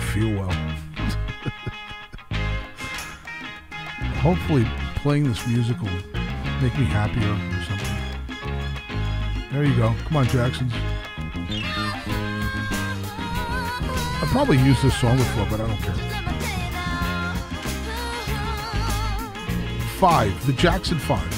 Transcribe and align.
feel 0.00 0.32
well. 0.34 0.52
Hopefully, 4.20 4.66
playing 4.96 5.24
this 5.24 5.46
music 5.46 5.80
will 5.80 5.88
make 6.60 6.76
me 6.78 6.84
happier 6.84 7.32
or 7.32 7.62
something. 7.64 7.96
There 9.52 9.64
you 9.64 9.74
go. 9.76 9.94
Come 10.04 10.16
on, 10.18 10.26
Jacksons. 10.26 10.72
I 14.22 14.26
probably 14.28 14.58
used 14.58 14.82
this 14.82 14.94
song 14.98 15.16
before, 15.16 15.46
but 15.50 15.60
I 15.60 15.66
don't 15.66 15.78
care. 15.78 15.94
Five, 19.98 20.46
the 20.46 20.52
Jackson 20.52 20.98
Five, 20.98 21.34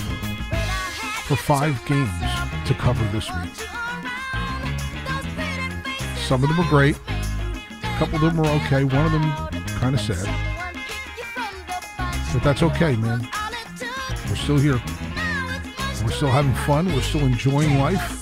for 1.26 1.36
five 1.36 1.84
games 1.86 2.10
to 2.66 2.74
cover 2.74 3.04
this 3.12 3.30
week. 3.30 3.54
Some 6.26 6.42
of 6.42 6.48
them 6.48 6.60
are 6.60 6.68
great. 6.68 6.96
Couple 8.02 8.26
of 8.26 8.34
them 8.34 8.44
are 8.44 8.50
okay. 8.56 8.82
One 8.82 9.06
of 9.06 9.12
them 9.12 9.22
kind 9.78 9.94
of 9.94 10.00
sad. 10.00 10.26
But 12.32 12.42
that's 12.42 12.64
okay, 12.64 12.96
man. 12.96 13.28
We're 14.28 14.34
still 14.34 14.58
here. 14.58 14.82
We're 16.02 16.10
still 16.10 16.28
having 16.28 16.52
fun. 16.66 16.86
We're 16.86 17.00
still 17.00 17.20
enjoying 17.20 17.78
life. 17.78 18.20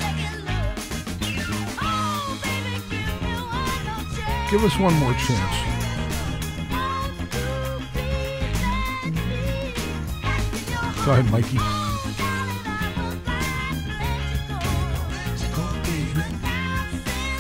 Give 4.51 4.63
us 4.63 4.79
one 4.79 4.93
more 4.97 5.15
chance. 5.15 5.57
Go 11.07 11.13
ahead, 11.13 11.31
Mikey. 11.31 11.57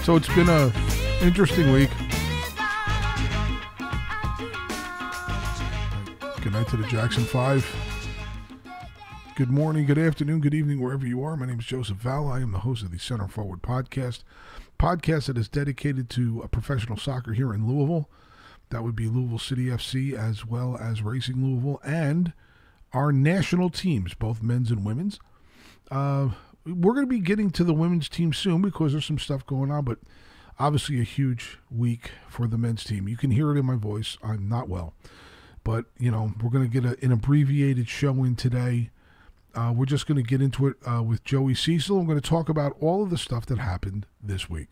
So 0.04 0.16
it's 0.16 0.34
been 0.34 0.48
a 0.48 0.72
interesting 1.22 1.70
week. 1.70 1.90
Good 6.50 6.56
night 6.58 6.68
to 6.70 6.76
the 6.78 6.88
Jackson 6.88 7.22
Five. 7.22 7.64
Good 9.36 9.50
morning, 9.50 9.86
good 9.86 9.98
afternoon, 9.98 10.40
good 10.40 10.52
evening, 10.52 10.80
wherever 10.80 11.06
you 11.06 11.22
are. 11.22 11.36
My 11.36 11.46
name 11.46 11.60
is 11.60 11.64
Joseph 11.64 11.98
Val. 11.98 12.26
I 12.26 12.40
am 12.40 12.50
the 12.50 12.58
host 12.58 12.82
of 12.82 12.90
the 12.90 12.98
Center 12.98 13.28
Forward 13.28 13.62
Podcast, 13.62 14.24
podcast 14.76 15.26
that 15.26 15.38
is 15.38 15.48
dedicated 15.48 16.10
to 16.10 16.44
professional 16.50 16.96
soccer 16.96 17.34
here 17.34 17.54
in 17.54 17.68
Louisville. 17.68 18.10
That 18.70 18.82
would 18.82 18.96
be 18.96 19.06
Louisville 19.06 19.38
City 19.38 19.66
FC 19.66 20.12
as 20.12 20.44
well 20.44 20.76
as 20.76 21.02
Racing 21.02 21.36
Louisville 21.40 21.80
and 21.84 22.32
our 22.92 23.12
national 23.12 23.70
teams, 23.70 24.14
both 24.14 24.42
men's 24.42 24.72
and 24.72 24.84
women's. 24.84 25.20
Uh, 25.88 26.30
we're 26.66 26.94
going 26.94 27.06
to 27.06 27.14
be 27.14 27.20
getting 27.20 27.52
to 27.52 27.62
the 27.62 27.74
women's 27.74 28.08
team 28.08 28.32
soon 28.32 28.60
because 28.60 28.90
there's 28.90 29.06
some 29.06 29.20
stuff 29.20 29.46
going 29.46 29.70
on, 29.70 29.84
but 29.84 29.98
obviously 30.58 30.98
a 30.98 31.04
huge 31.04 31.58
week 31.70 32.10
for 32.28 32.48
the 32.48 32.58
men's 32.58 32.82
team. 32.82 33.06
You 33.06 33.16
can 33.16 33.30
hear 33.30 33.54
it 33.54 33.58
in 33.60 33.66
my 33.66 33.76
voice. 33.76 34.18
I'm 34.20 34.48
not 34.48 34.68
well. 34.68 34.94
But, 35.64 35.86
you 35.98 36.10
know, 36.10 36.32
we're 36.42 36.50
going 36.50 36.68
to 36.68 36.80
get 36.80 36.84
a, 36.84 37.02
an 37.04 37.12
abbreviated 37.12 37.88
show 37.88 38.24
in 38.24 38.36
today. 38.36 38.90
Uh, 39.54 39.72
we're 39.74 39.86
just 39.86 40.06
going 40.06 40.16
to 40.16 40.28
get 40.28 40.40
into 40.40 40.68
it 40.68 40.76
uh, 40.86 41.02
with 41.02 41.24
Joey 41.24 41.54
Cecil. 41.54 41.98
I'm 41.98 42.06
going 42.06 42.20
to 42.20 42.28
talk 42.28 42.48
about 42.48 42.76
all 42.80 43.02
of 43.02 43.10
the 43.10 43.18
stuff 43.18 43.46
that 43.46 43.58
happened 43.58 44.06
this 44.22 44.48
week. 44.48 44.68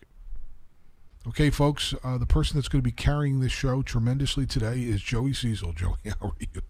Okay, 1.27 1.51
folks, 1.51 1.95
uh, 2.03 2.17
the 2.17 2.27
person 2.27 2.57
that's 2.57 2.69
going 2.69 2.81
to 2.81 2.85
be 2.85 2.93
carrying 2.93 3.41
this 3.41 3.53
show 3.53 3.83
tremendously 3.83 4.47
today 4.47 4.81
is 4.81 5.03
Joey 5.03 5.35
Cecil. 5.35 5.73
Joey, 5.77 5.97
how 6.05 6.29
are 6.29 6.33
you? 6.39 6.63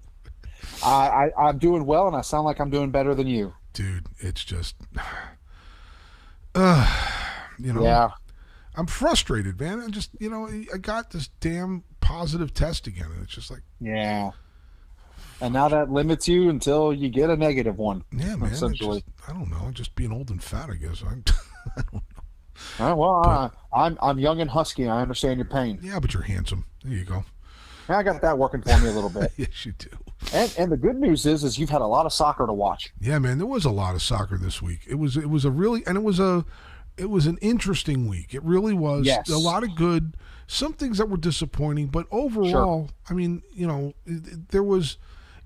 I, 0.82 1.30
I 1.36 1.48
I'm 1.48 1.58
doing 1.58 1.86
well, 1.86 2.08
and 2.08 2.16
I 2.16 2.22
sound 2.22 2.44
like 2.44 2.60
I'm 2.60 2.70
doing 2.70 2.90
better 2.90 3.14
than 3.14 3.26
you. 3.26 3.54
Dude, 3.72 4.06
it's 4.18 4.44
just, 4.44 4.74
uh, 6.54 7.08
you 7.58 7.72
know, 7.72 7.82
Yeah, 7.82 8.10
I'm 8.74 8.86
frustrated, 8.86 9.60
man. 9.60 9.80
I 9.80 9.88
just, 9.88 10.10
you 10.18 10.30
know, 10.30 10.48
I 10.72 10.78
got 10.78 11.10
this 11.10 11.28
damn 11.40 11.84
positive 12.00 12.52
test 12.54 12.86
again, 12.86 13.06
and 13.12 13.22
it's 13.22 13.34
just 13.34 13.50
like, 13.50 13.62
yeah. 13.80 14.30
And 15.40 15.54
now 15.54 15.68
that 15.68 15.88
limits 15.88 16.26
you 16.26 16.48
until 16.50 16.92
you 16.92 17.08
get 17.08 17.30
a 17.30 17.36
negative 17.36 17.78
one. 17.78 18.02
yeah, 18.12 18.34
man. 18.34 18.50
Essentially. 18.50 19.02
just- 19.02 19.28
I 19.30 19.32
don't 19.32 19.48
know. 19.48 19.70
Just 19.70 19.94
being 19.94 20.12
old 20.12 20.30
and 20.30 20.42
fat, 20.42 20.68
I 20.68 20.74
guess. 20.74 21.00
I, 21.04 21.10
I 21.76 21.82
don't 21.92 21.92
know. 21.94 22.02
Uh, 22.80 22.94
well, 22.96 23.24
I, 23.24 23.50
I'm 23.72 23.96
I'm 24.02 24.18
young 24.18 24.40
and 24.40 24.50
husky. 24.50 24.88
I 24.88 25.00
understand 25.00 25.38
your 25.38 25.44
pain. 25.46 25.78
Yeah, 25.80 26.00
but 26.00 26.12
you're 26.12 26.24
handsome. 26.24 26.64
There 26.82 26.92
you 26.92 27.04
go. 27.04 27.24
Yeah, 27.88 27.98
I 27.98 28.02
got 28.02 28.20
that 28.22 28.36
working 28.36 28.62
for 28.62 28.76
me 28.78 28.88
a 28.88 28.92
little 28.92 29.10
bit. 29.10 29.30
Yes, 29.36 29.64
you 29.64 29.72
do. 29.78 29.90
And 30.32 30.52
and 30.58 30.72
the 30.72 30.76
good 30.76 30.96
news 30.96 31.24
is, 31.24 31.44
is 31.44 31.56
you've 31.56 31.70
had 31.70 31.82
a 31.82 31.86
lot 31.86 32.04
of 32.04 32.12
soccer 32.12 32.44
to 32.44 32.52
watch. 32.52 32.92
Yeah, 33.00 33.20
man. 33.20 33.38
There 33.38 33.46
was 33.46 33.64
a 33.64 33.70
lot 33.70 33.94
of 33.94 34.02
soccer 34.02 34.38
this 34.38 34.60
week. 34.60 34.80
It 34.88 34.96
was 34.96 35.16
it 35.16 35.30
was 35.30 35.44
a 35.44 35.52
really 35.52 35.86
and 35.86 35.96
it 35.96 36.02
was 36.02 36.18
a 36.18 36.44
it 36.96 37.10
was 37.10 37.26
an 37.26 37.38
interesting 37.40 38.08
week. 38.08 38.34
It 38.34 38.42
really 38.42 38.74
was. 38.74 39.06
Yes. 39.06 39.28
A 39.30 39.38
lot 39.38 39.62
of 39.62 39.76
good. 39.76 40.16
Some 40.50 40.72
things 40.72 40.96
that 40.98 41.10
were 41.10 41.18
disappointing, 41.18 41.88
but 41.88 42.06
overall, 42.10 42.88
I 43.10 43.12
mean, 43.12 43.42
you 43.52 43.66
know, 43.66 43.92
there 44.06 44.62
was 44.62 44.96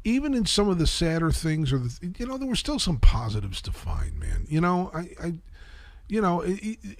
even 0.05 0.33
in 0.33 0.47
some 0.47 0.69
of 0.69 0.79
the 0.79 0.87
sadder 0.87 1.33
things, 1.33 1.73
or 1.73 1.79
the 1.79 2.15
you 2.19 2.25
know, 2.27 2.39
there 2.39 2.47
were 2.49 2.55
still 2.57 2.79
some 2.79 2.99
positives 2.99 3.61
to 3.62 3.73
find, 3.73 4.19
man. 4.19 4.47
You 4.49 4.61
know, 4.61 4.91
I, 4.95 5.11
I 5.23 5.35
you 6.09 6.21
know, 6.21 6.41
it- 6.43 6.61
it- 6.62 6.99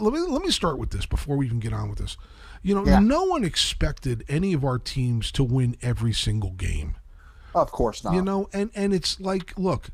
let 0.00 0.12
me 0.12 0.20
let 0.20 0.42
me 0.42 0.50
start 0.52 0.78
with 0.78 0.90
this 0.90 1.04
before 1.06 1.36
we 1.36 1.46
even 1.46 1.58
get 1.60 1.72
on 1.72 1.88
with 1.88 1.98
this. 1.98 2.16
You 2.62 2.74
know, 2.76 2.84
Yeah. 2.86 3.00
no 3.00 3.24
one 3.24 3.42
expected 3.42 4.24
any 4.28 4.52
of 4.52 4.64
our 4.64 4.78
teams 4.78 5.32
to 5.32 5.42
win 5.42 5.76
every 5.82 6.12
single 6.12 6.52
game. 6.52 6.96
Of 7.54 7.72
course 7.72 8.04
not. 8.04 8.14
You 8.14 8.22
know, 8.22 8.48
and 8.52 8.70
and 8.74 8.94
it's 8.94 9.18
like, 9.18 9.58
look, 9.58 9.90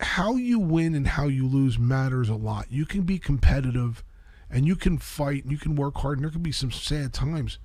how 0.00 0.36
you 0.36 0.58
win 0.58 0.94
and 0.94 1.06
how 1.06 1.26
you 1.26 1.46
lose 1.46 1.78
matters 1.78 2.28
a 2.30 2.34
lot. 2.34 2.66
You 2.70 2.86
can 2.86 3.02
be 3.02 3.18
competitive, 3.18 4.02
and 4.50 4.66
you 4.66 4.76
can 4.76 4.98
fight, 4.98 5.42
and 5.44 5.52
you 5.52 5.58
can 5.58 5.76
work 5.76 5.96
hard, 5.98 6.18
and 6.18 6.24
there 6.24 6.30
can 6.30 6.42
be 6.42 6.52
some 6.52 6.70
sad 6.70 7.12
times, 7.12 7.58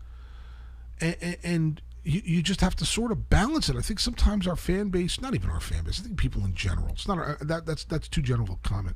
and, 1.02 1.16
and, 1.22 1.38
and 1.44 1.82
you, 2.04 2.22
you 2.24 2.42
just 2.44 2.62
have 2.62 2.76
to 2.78 2.86
sort 2.86 3.12
of 3.12 3.30
balance 3.30 3.70
it. 3.70 3.76
I 3.76 3.82
think 3.82 4.00
sometimes 4.00 4.48
our 4.48 4.56
fan 4.56 4.90
base, 4.90 5.20
not 5.20 5.34
even 5.36 5.50
our 5.50 5.60
fan 5.60 5.84
base, 5.84 6.00
I 6.00 6.04
think 6.04 6.18
people 6.18 6.46
in 6.46 6.54
general, 6.54 6.90
it's 6.90 7.08
not 7.08 7.18
our, 7.18 7.38
that 7.42 7.66
that's 7.66 7.84
that's 7.84 8.08
too 8.08 8.22
general 8.22 8.60
a 8.64 8.68
comment. 8.68 8.96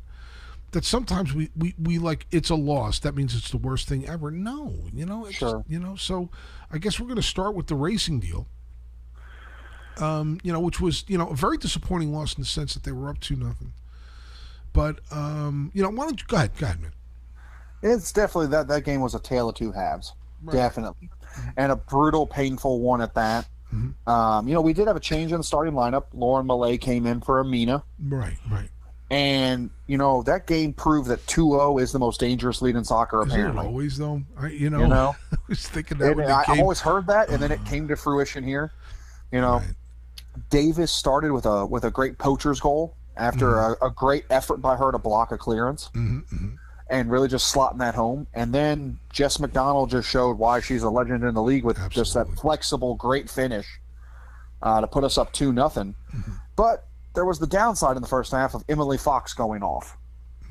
That 0.71 0.85
sometimes 0.85 1.33
we, 1.33 1.49
we, 1.57 1.73
we 1.81 1.97
like 1.97 2.27
it's 2.31 2.51
a 2.51 2.55
loss. 2.55 2.99
That 2.99 3.15
means 3.15 3.35
it's 3.35 3.49
the 3.49 3.57
worst 3.57 3.87
thing 3.87 4.07
ever. 4.07 4.29
No, 4.29 4.75
you 4.93 5.03
know, 5.05 5.25
it's, 5.25 5.37
Sure. 5.37 5.63
you 5.67 5.79
know. 5.79 5.95
So 5.95 6.29
I 6.71 6.77
guess 6.77 6.99
we're 6.99 7.07
going 7.07 7.15
to 7.15 7.23
start 7.23 7.55
with 7.55 7.65
the 7.67 7.75
racing 7.75 8.19
deal 8.19 8.47
um, 9.99 10.39
you 10.43 10.51
know, 10.53 10.59
which 10.59 10.79
was 10.79 11.03
you 11.07 11.17
know 11.17 11.29
a 11.29 11.35
very 11.35 11.57
disappointing 11.57 12.13
loss 12.13 12.33
in 12.35 12.41
the 12.41 12.47
sense 12.47 12.73
that 12.73 12.83
they 12.83 12.91
were 12.91 13.09
up 13.09 13.19
to 13.21 13.35
nothing. 13.35 13.73
But 14.73 14.99
um, 15.11 15.71
you 15.73 15.81
know, 15.83 15.89
why 15.89 16.05
don't 16.05 16.21
you 16.21 16.27
go 16.27 16.37
ahead, 16.37 16.51
go 16.57 16.67
ahead, 16.67 16.81
man. 16.81 16.91
It's 17.81 18.11
definitely 18.11 18.47
that 18.47 18.67
that 18.67 18.83
game 18.83 19.01
was 19.01 19.15
a 19.15 19.19
tale 19.19 19.49
of 19.49 19.55
two 19.55 19.71
halves. 19.71 20.13
Right. 20.43 20.53
Definitely, 20.53 21.09
and 21.57 21.71
a 21.71 21.75
brutal, 21.75 22.25
painful 22.25 22.79
one 22.79 23.01
at 23.01 23.13
that. 23.15 23.47
Mhm. 23.73 23.93
Um, 24.07 24.47
you 24.47 24.53
know, 24.53 24.61
we 24.61 24.73
did 24.73 24.87
have 24.87 24.95
a 24.95 24.99
change 25.01 25.31
in 25.31 25.37
the 25.37 25.43
starting 25.43 25.73
lineup. 25.73 26.05
Lauren 26.13 26.47
Milliet 26.47 26.81
came 26.81 27.05
in 27.05 27.21
for 27.21 27.39
Amina. 27.39 27.83
Right, 28.07 28.37
right. 28.49 28.69
And, 29.11 29.69
you 29.87 29.97
know, 29.97 30.21
that 30.23 30.45
game 30.47 30.71
proved 30.73 31.09
that 31.09 31.25
2 31.27 31.51
0 31.51 31.77
is 31.79 31.91
the 31.91 31.99
most 31.99 32.19
dangerous 32.19 32.61
lead 32.61 32.75
in 32.75 32.83
soccer, 32.83 33.21
Isn't 33.21 33.31
it 33.31 33.33
apparently. 33.33 33.65
always 33.67 33.97
though? 33.97 34.21
I, 34.39 34.47
you 34.47 34.69
know, 34.69 34.79
You 34.81 34.87
know? 34.87 35.15
I 35.33 35.37
was 35.47 35.67
thinking 35.67 35.97
that 35.97 36.15
when 36.15 36.29
I, 36.31 36.43
came. 36.45 36.59
always 36.61 36.79
heard 36.79 37.07
that, 37.07 37.29
and 37.29 37.41
then 37.41 37.51
it 37.51 37.63
came 37.65 37.87
to 37.89 37.95
fruition 37.95 38.43
here. 38.43 38.71
You 39.31 39.41
know, 39.41 39.57
Right. 39.57 39.73
Davis 40.49 40.91
started 40.91 41.31
with 41.33 41.45
a 41.45 41.65
with 41.65 41.83
a 41.83 41.91
great 41.91 42.17
poacher's 42.17 42.59
goal 42.59 42.95
after 43.17 43.57
a, 43.59 43.75
a 43.85 43.89
great 43.89 44.25
effort 44.29 44.57
by 44.61 44.75
her 44.77 44.91
to 44.91 44.97
block 44.97 45.31
a 45.33 45.37
clearance 45.37 45.89
Mhm, 45.93 46.23
mhm. 46.31 46.57
And 46.89 47.09
really 47.11 47.27
just 47.27 47.53
slotting 47.53 47.77
that 47.79 47.95
home. 47.95 48.27
And 48.33 48.53
then 48.53 48.99
Jess 49.11 49.39
McDonald 49.39 49.89
just 49.91 50.09
showed 50.09 50.37
why 50.37 50.59
she's 50.59 50.83
a 50.83 50.89
legend 50.89 51.23
in 51.23 51.33
the 51.33 51.43
league 51.43 51.63
with 51.63 51.77
just 51.89 52.13
that 52.15 52.27
flexible, 52.39 52.95
great 52.95 53.29
finish 53.29 53.67
uh, 54.61 54.81
to 54.81 54.87
put 54.87 55.03
us 55.03 55.17
up 55.17 55.31
two 55.33 55.53
nothing. 55.53 55.95
Mm-hmm. 56.15 56.31
But 56.55 56.87
there 57.15 57.25
was 57.25 57.39
the 57.39 57.47
downside 57.47 57.95
in 57.95 58.01
the 58.01 58.07
first 58.07 58.31
half 58.31 58.53
of 58.53 58.63
Emily 58.69 58.97
Fox 58.97 59.33
going 59.33 59.63
off. 59.63 59.97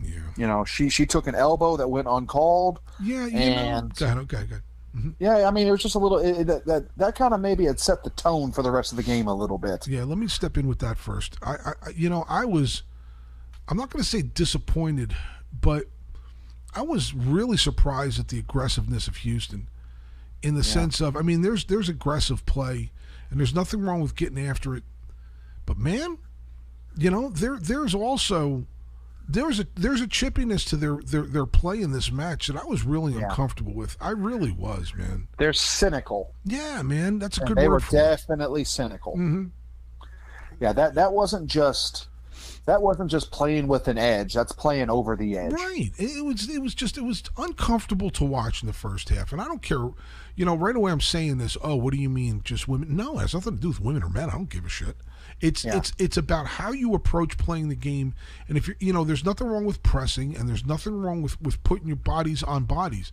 Yeah, 0.03 0.21
You 0.37 0.47
know, 0.47 0.65
she 0.65 0.89
she 0.91 1.07
took 1.07 1.27
an 1.27 1.35
elbow 1.35 1.77
that 1.77 1.89
went 1.89 2.07
uncalled. 2.09 2.79
yeah. 3.03 3.27
You 3.27 3.33
know. 3.33 3.41
And- 3.41 4.03
okay, 4.03 4.45
good. 4.45 4.63
Yeah, 5.21 5.47
I 5.47 5.53
mean, 5.53 5.69
it 5.69 5.71
was 5.71 5.83
just 5.83 5.95
a 5.95 5.99
little 5.99 6.19
it, 6.19 6.45
that 6.49 6.65
that, 6.67 6.97
that 6.97 7.15
kind 7.15 7.33
of 7.35 7.41
maybe 7.41 7.65
had 7.67 7.79
set 7.79 8.03
the 8.03 8.11
tone 8.11 8.51
for 8.51 8.63
the 8.63 8.71
rest 8.71 8.91
of 8.93 8.97
the 8.97 9.03
game 9.05 9.29
a 9.29 9.35
little 9.35 9.59
bit. 9.59 9.87
Yeah, 9.87 10.03
let 10.05 10.19
me 10.19 10.27
step 10.27 10.57
in 10.57 10.67
with 10.67 10.79
that 10.81 10.99
first. 10.99 11.37
I 11.43 11.55
I- 11.87 11.91
you 11.95 12.09
know, 12.09 12.25
I 12.29 12.45
was, 12.45 12.83
I'm 13.69 13.77
not 13.77 13.91
going 13.91 14.03
to 14.03 14.09
say 14.09 14.23
disappointed, 14.23 15.15
but 15.61 15.85
I 16.79 16.83
was 16.83 17.13
really 17.13 17.57
surprised 17.57 18.21
at 18.21 18.29
the 18.29 18.39
aggressiveness 18.39 19.09
of 19.09 19.17
Houston, 19.19 19.69
in 20.43 20.55
the 20.55 20.63
sense 20.63 21.01
of, 21.01 21.17
I 21.17 21.23
mean, 21.23 21.43
there's 21.43 21.65
there's 21.65 21.89
aggressive 21.89 22.47
play, 22.47 22.93
and 23.31 23.41
there's 23.41 23.55
nothing 23.55 23.81
wrong 23.81 24.01
with 24.01 24.15
getting 24.15 24.39
after 24.39 24.77
it, 24.77 24.85
but 25.67 25.77
man, 25.77 26.19
you 26.97 27.11
know, 27.11 27.31
there 27.31 27.59
there's 27.59 27.95
also 27.95 28.65
there's 29.29 29.59
a 29.59 29.67
there's 29.75 30.01
a 30.01 30.07
chippiness 30.07 30.67
to 30.69 30.77
their 30.77 30.99
their 31.05 31.23
their 31.23 31.47
play 31.47 31.81
in 31.83 31.91
this 31.91 32.13
match 32.13 32.47
that 32.47 32.57
I 32.57 32.65
was 32.65 32.85
really 32.85 33.15
Yeah. 33.15 33.29
uncomfortable 33.29 33.75
with. 33.75 33.97
I 34.01 34.11
really 34.11 34.53
was, 34.53 34.95
man. 34.95 35.27
They're 35.39 35.53
cynical. 35.53 36.33
Yeah, 36.45 36.83
man, 36.83 37.19
that's 37.19 37.39
a 37.39 37.41
And 37.41 37.49
good 37.49 37.59
they 37.59 37.67
word 37.69 37.75
were 37.75 37.81
for 37.81 37.97
it. 37.97 37.99
definitely 37.99 38.63
cynical. 38.65 39.15
hmm 39.15 39.47
Yeah, 40.61 40.73
that 40.75 40.95
that 40.95 41.13
wasn't 41.13 41.49
just 41.51 42.07
that 42.69 42.83
wasn't 42.83 43.11
just 43.11 43.31
playing 43.31 43.67
with 43.67 43.89
an 43.89 43.97
edge. 43.97 44.35
That's 44.35 44.53
playing 44.53 44.91
over 44.91 45.17
the 45.17 45.39
edge. 45.39 45.53
Right. 45.53 45.91
It, 45.97 46.23
was 46.23 46.51
it 46.51 46.61
was 46.61 46.75
just 46.75 46.99
it 46.99 47.03
was 47.03 47.23
uncomfortable 47.39 48.11
to 48.11 48.25
watch 48.25 48.63
in 48.63 48.67
the 48.67 48.75
first 48.75 49.09
half. 49.09 49.33
And 49.33 49.41
I 49.41 49.47
don't 49.47 49.63
care, 49.63 49.89
you 50.37 50.45
know, 50.45 50.55
right 50.55 50.77
away 50.77 50.93
I'm 50.93 51.01
saying 51.01 51.39
this, 51.39 51.57
oh, 51.63 51.77
what 51.77 51.95
do 51.95 51.99
you 51.99 52.11
mean 52.11 52.43
just 52.45 52.69
women? 52.69 52.95
No, 52.95 53.17
it 53.19 53.23
has 53.23 53.33
nothing 53.33 53.57
to 53.57 53.61
do 53.63 53.69
with 53.69 53.81
women 53.81 54.03
or 54.03 54.11
men. 54.11 54.29
I 54.29 54.33
don't 54.33 54.51
give 54.51 54.67
a 54.67 54.69
shit. 54.69 54.97
It's 55.41 55.65
Yeah. 55.65 55.79
it's 55.79 55.95
it's 55.99 56.19
about 56.19 56.47
how 56.47 56.73
you 56.73 56.93
approach 56.93 57.39
playing 57.39 57.71
the 57.71 57.75
game. 57.75 58.13
And 58.49 58.59
if 58.59 58.67
you're 58.67 58.77
you 58.81 58.93
know, 58.93 59.03
there's 59.03 59.25
nothing 59.25 59.47
wrong 59.47 59.65
with 59.65 59.83
pressing 59.83 60.37
and 60.37 60.47
there's 60.47 60.67
nothing 60.67 60.93
wrong 61.01 61.23
with 61.23 61.41
with 61.41 61.63
putting 61.65 61.87
your 61.87 61.97
bodies 61.97 62.43
on 62.43 62.65
bodies. 62.65 63.13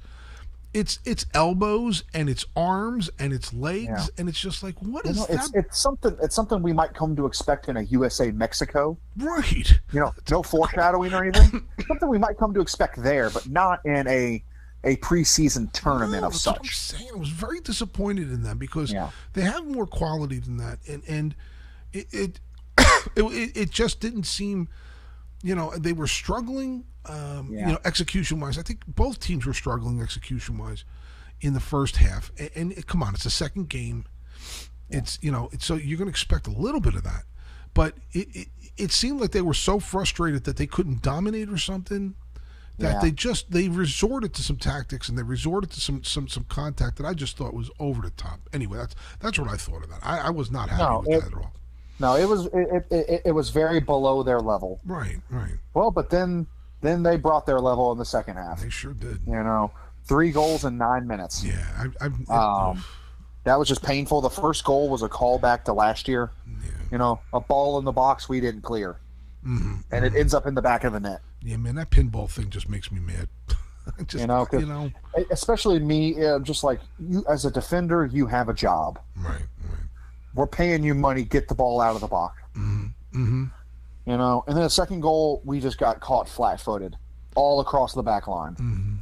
It's 0.76 1.00
it's 1.06 1.26
elbows 1.34 2.04
and 2.14 2.28
it's 2.28 2.46
arms 2.56 3.10
and 3.18 3.32
it's 3.32 3.54
legs 3.54 3.86
Yeah. 3.86 4.06
and 4.18 4.28
it's 4.28 4.40
just 4.40 4.62
like 4.62 4.76
what 4.82 5.06
You 5.06 5.12
is 5.12 5.18
know, 5.18 5.26
it's 5.30 5.50
that? 5.52 5.60
it's 5.66 5.80
something 5.80 6.18
it's 6.22 6.36
something 6.36 6.62
we 6.62 6.74
might 6.74 6.94
come 6.94 7.16
to 7.16 7.26
expect 7.26 7.70
in 7.70 7.78
a 7.78 7.84
USA 7.84 8.30
Mexico. 8.32 8.98
right. 9.18 9.80
You 9.94 10.02
know, 10.02 10.14
no 10.30 10.44
foreshadowing 10.54 11.14
or 11.14 11.24
anything. 11.24 11.66
something 11.88 12.10
we 12.10 12.18
might 12.18 12.38
come 12.38 12.54
to 12.54 12.60
expect 12.60 13.02
there, 13.02 13.30
but 13.30 13.48
not 13.48 13.80
in 13.86 14.06
a 14.08 14.44
a 14.84 14.98
preseason 14.98 15.72
tournament 15.72 16.22
No, 16.22 16.28
of 16.28 16.34
that's 16.34 16.46
what 16.46 16.60
I'm 16.60 16.66
such. 16.66 16.76
saying. 16.78 17.10
I 17.16 17.18
was 17.18 17.30
very 17.30 17.62
disappointed 17.62 18.30
in 18.32 18.44
them 18.44 18.58
because 18.58 18.92
Yeah. 18.92 19.12
they 19.34 19.42
have 19.42 19.66
more 19.66 19.88
quality 19.88 20.40
than 20.40 20.58
that, 20.58 20.80
and 20.90 21.02
and 21.08 21.36
it, 21.94 22.08
it 22.12 22.40
it 23.16 23.56
it 23.56 23.70
just 23.72 24.02
didn't 24.02 24.26
seem, 24.26 24.68
you 25.42 25.56
know, 25.56 25.72
they 25.78 25.94
were 25.94 26.06
struggling, 26.08 26.84
um, 27.10 27.50
Yeah. 27.52 27.68
you 27.68 27.74
know, 27.74 27.80
execution 27.86 28.40
wise. 28.40 28.58
I 28.58 28.62
think 28.62 28.82
both 28.88 29.20
teams 29.20 29.46
were 29.46 29.54
struggling 29.54 30.02
execution 30.02 30.58
wise 30.58 30.84
in 31.42 31.54
the 31.54 31.60
first 31.60 31.98
half, 31.98 32.32
and, 32.38 32.50
and 32.56 32.72
it, 32.74 32.88
come 32.88 33.04
on, 33.04 33.14
it's 33.14 33.26
a 33.26 33.30
second 33.30 33.70
game. 33.70 34.06
It's 34.90 35.18
you 35.22 35.32
know, 35.32 35.50
it's, 35.52 35.66
so 35.66 35.76
you're 35.76 35.98
going 35.98 36.08
to 36.08 36.12
expect 36.12 36.48
a 36.48 36.52
little 36.52 36.80
bit 36.80 36.94
of 36.96 37.04
that, 37.04 37.24
but 37.74 37.96
it, 38.14 38.28
it 38.36 38.48
it 38.78 38.92
seemed 38.92 39.20
like 39.22 39.32
they 39.32 39.42
were 39.42 39.54
so 39.54 39.80
frustrated 39.80 40.44
that 40.44 40.58
they 40.58 40.68
couldn't 40.68 41.02
dominate 41.02 41.50
or 41.50 41.58
something 41.58 42.14
that 42.78 42.94
Yeah. 42.96 43.00
they 43.02 43.12
just 43.12 43.52
they 43.52 43.68
resorted 43.70 44.34
to 44.36 44.44
some 44.44 44.58
tactics 44.58 45.08
and 45.10 45.18
they 45.18 45.24
resorted 45.24 45.72
to 45.72 45.82
some 45.82 46.04
some 46.04 46.28
some 46.28 46.44
contact 46.50 46.98
that 46.98 47.06
I 47.06 47.14
just 47.14 47.36
thought 47.38 47.54
was 47.54 47.72
over 47.80 48.02
the 48.04 48.12
top. 48.12 48.42
Anyway, 48.54 48.78
that's 48.78 48.96
that's 49.20 49.40
what 49.40 49.50
I 49.50 49.56
thought 49.58 49.84
of 49.84 49.90
that. 49.90 50.00
I, 50.04 50.20
I 50.20 50.30
was 50.30 50.52
not 50.52 50.70
happy 50.70 50.84
No, 50.84 51.00
with 51.00 51.10
it- 51.10 51.22
that 51.24 51.32
at 51.32 51.38
all. 51.44 51.54
No, 51.98 52.16
it 52.16 52.28
was 52.28 52.46
it, 52.48 52.86
it, 52.92 53.22
it 53.28 53.32
was 53.32 53.50
very 53.52 53.80
below 53.80 54.22
their 54.22 54.42
level. 54.42 54.82
Right, 54.86 55.22
right. 55.30 55.54
Well, 55.74 55.90
but 55.92 56.10
then 56.10 56.46
then 56.86 57.04
they 57.04 57.18
brought 57.18 57.46
their 57.46 57.60
level 57.60 57.92
in 57.92 57.98
the 57.98 58.06
second 58.06 58.38
half. 58.38 58.62
They 58.62 58.70
sure 58.70 58.94
did. 58.94 59.20
You 59.26 59.34
know, 59.44 59.72
three 60.06 60.32
goals 60.32 60.66
in 60.66 60.78
nine 60.78 61.08
minutes. 61.08 61.44
Yeah, 61.44 61.88
I, 62.00 62.06
I, 62.34 62.70
Um, 62.70 62.84
That 63.46 63.60
was 63.60 63.68
just 63.68 63.84
painful. 63.84 64.22
The 64.22 64.30
first 64.30 64.64
goal 64.64 64.90
was 64.90 65.04
a 65.04 65.10
callback 65.10 65.64
to 65.66 65.74
last 65.74 66.08
year. 66.08 66.32
yeah, 66.64 66.70
You 66.92 66.98
know, 66.98 67.20
a 67.34 67.40
ball 67.40 67.78
in 67.80 67.86
the 67.86 67.92
box 67.92 68.28
we 68.30 68.40
didn't 68.40 68.62
clear, 68.62 68.98
hmm 69.44 69.76
and 69.92 70.04
it 70.06 70.16
ends 70.16 70.34
up 70.34 70.48
in 70.48 70.56
the 70.56 70.62
back 70.62 70.84
of 70.84 70.94
the 70.94 71.00
net. 71.00 71.22
yeah, 71.42 71.58
man, 71.58 71.76
that 71.76 71.92
pinball 71.92 72.30
thing 72.30 72.50
just 72.50 72.68
makes 72.70 72.92
me 72.92 73.00
mad. 73.00 73.28
Just, 74.08 74.22
You 74.22 74.26
know, 74.28 74.48
you 74.52 74.66
know, 74.66 74.92
Especially 75.30 75.78
me, 75.78 76.26
uh, 76.26 76.40
just 76.40 76.64
like 76.64 76.80
you 77.00 77.24
as 77.30 77.46
a 77.46 77.52
defender, 77.52 78.04
you 78.08 78.26
have 78.26 78.50
a 78.50 78.54
job. 78.54 78.98
right, 79.16 79.34
right. 79.70 79.80
We're 80.34 80.48
paying 80.48 80.84
you 80.84 80.96
money. 80.96 81.24
Get 81.24 81.48
the 81.48 81.54
ball 81.54 81.80
out 81.80 81.94
of 81.94 82.02
the 82.02 82.08
box. 82.08 82.36
hmm 82.56 82.88
hmm 83.14 83.44
You 84.06 84.18
know, 84.18 84.44
and 84.48 84.56
then 84.56 84.64
the 84.64 84.70
second 84.70 85.00
goal, 85.02 85.42
we 85.46 85.60
just 85.60 85.78
got 85.80 86.00
caught 86.00 86.30
flat-footed, 86.30 86.96
all 87.36 87.60
across 87.60 87.94
the 87.94 88.04
back 88.04 88.28
line. 88.28 88.54
hmm 88.54 88.96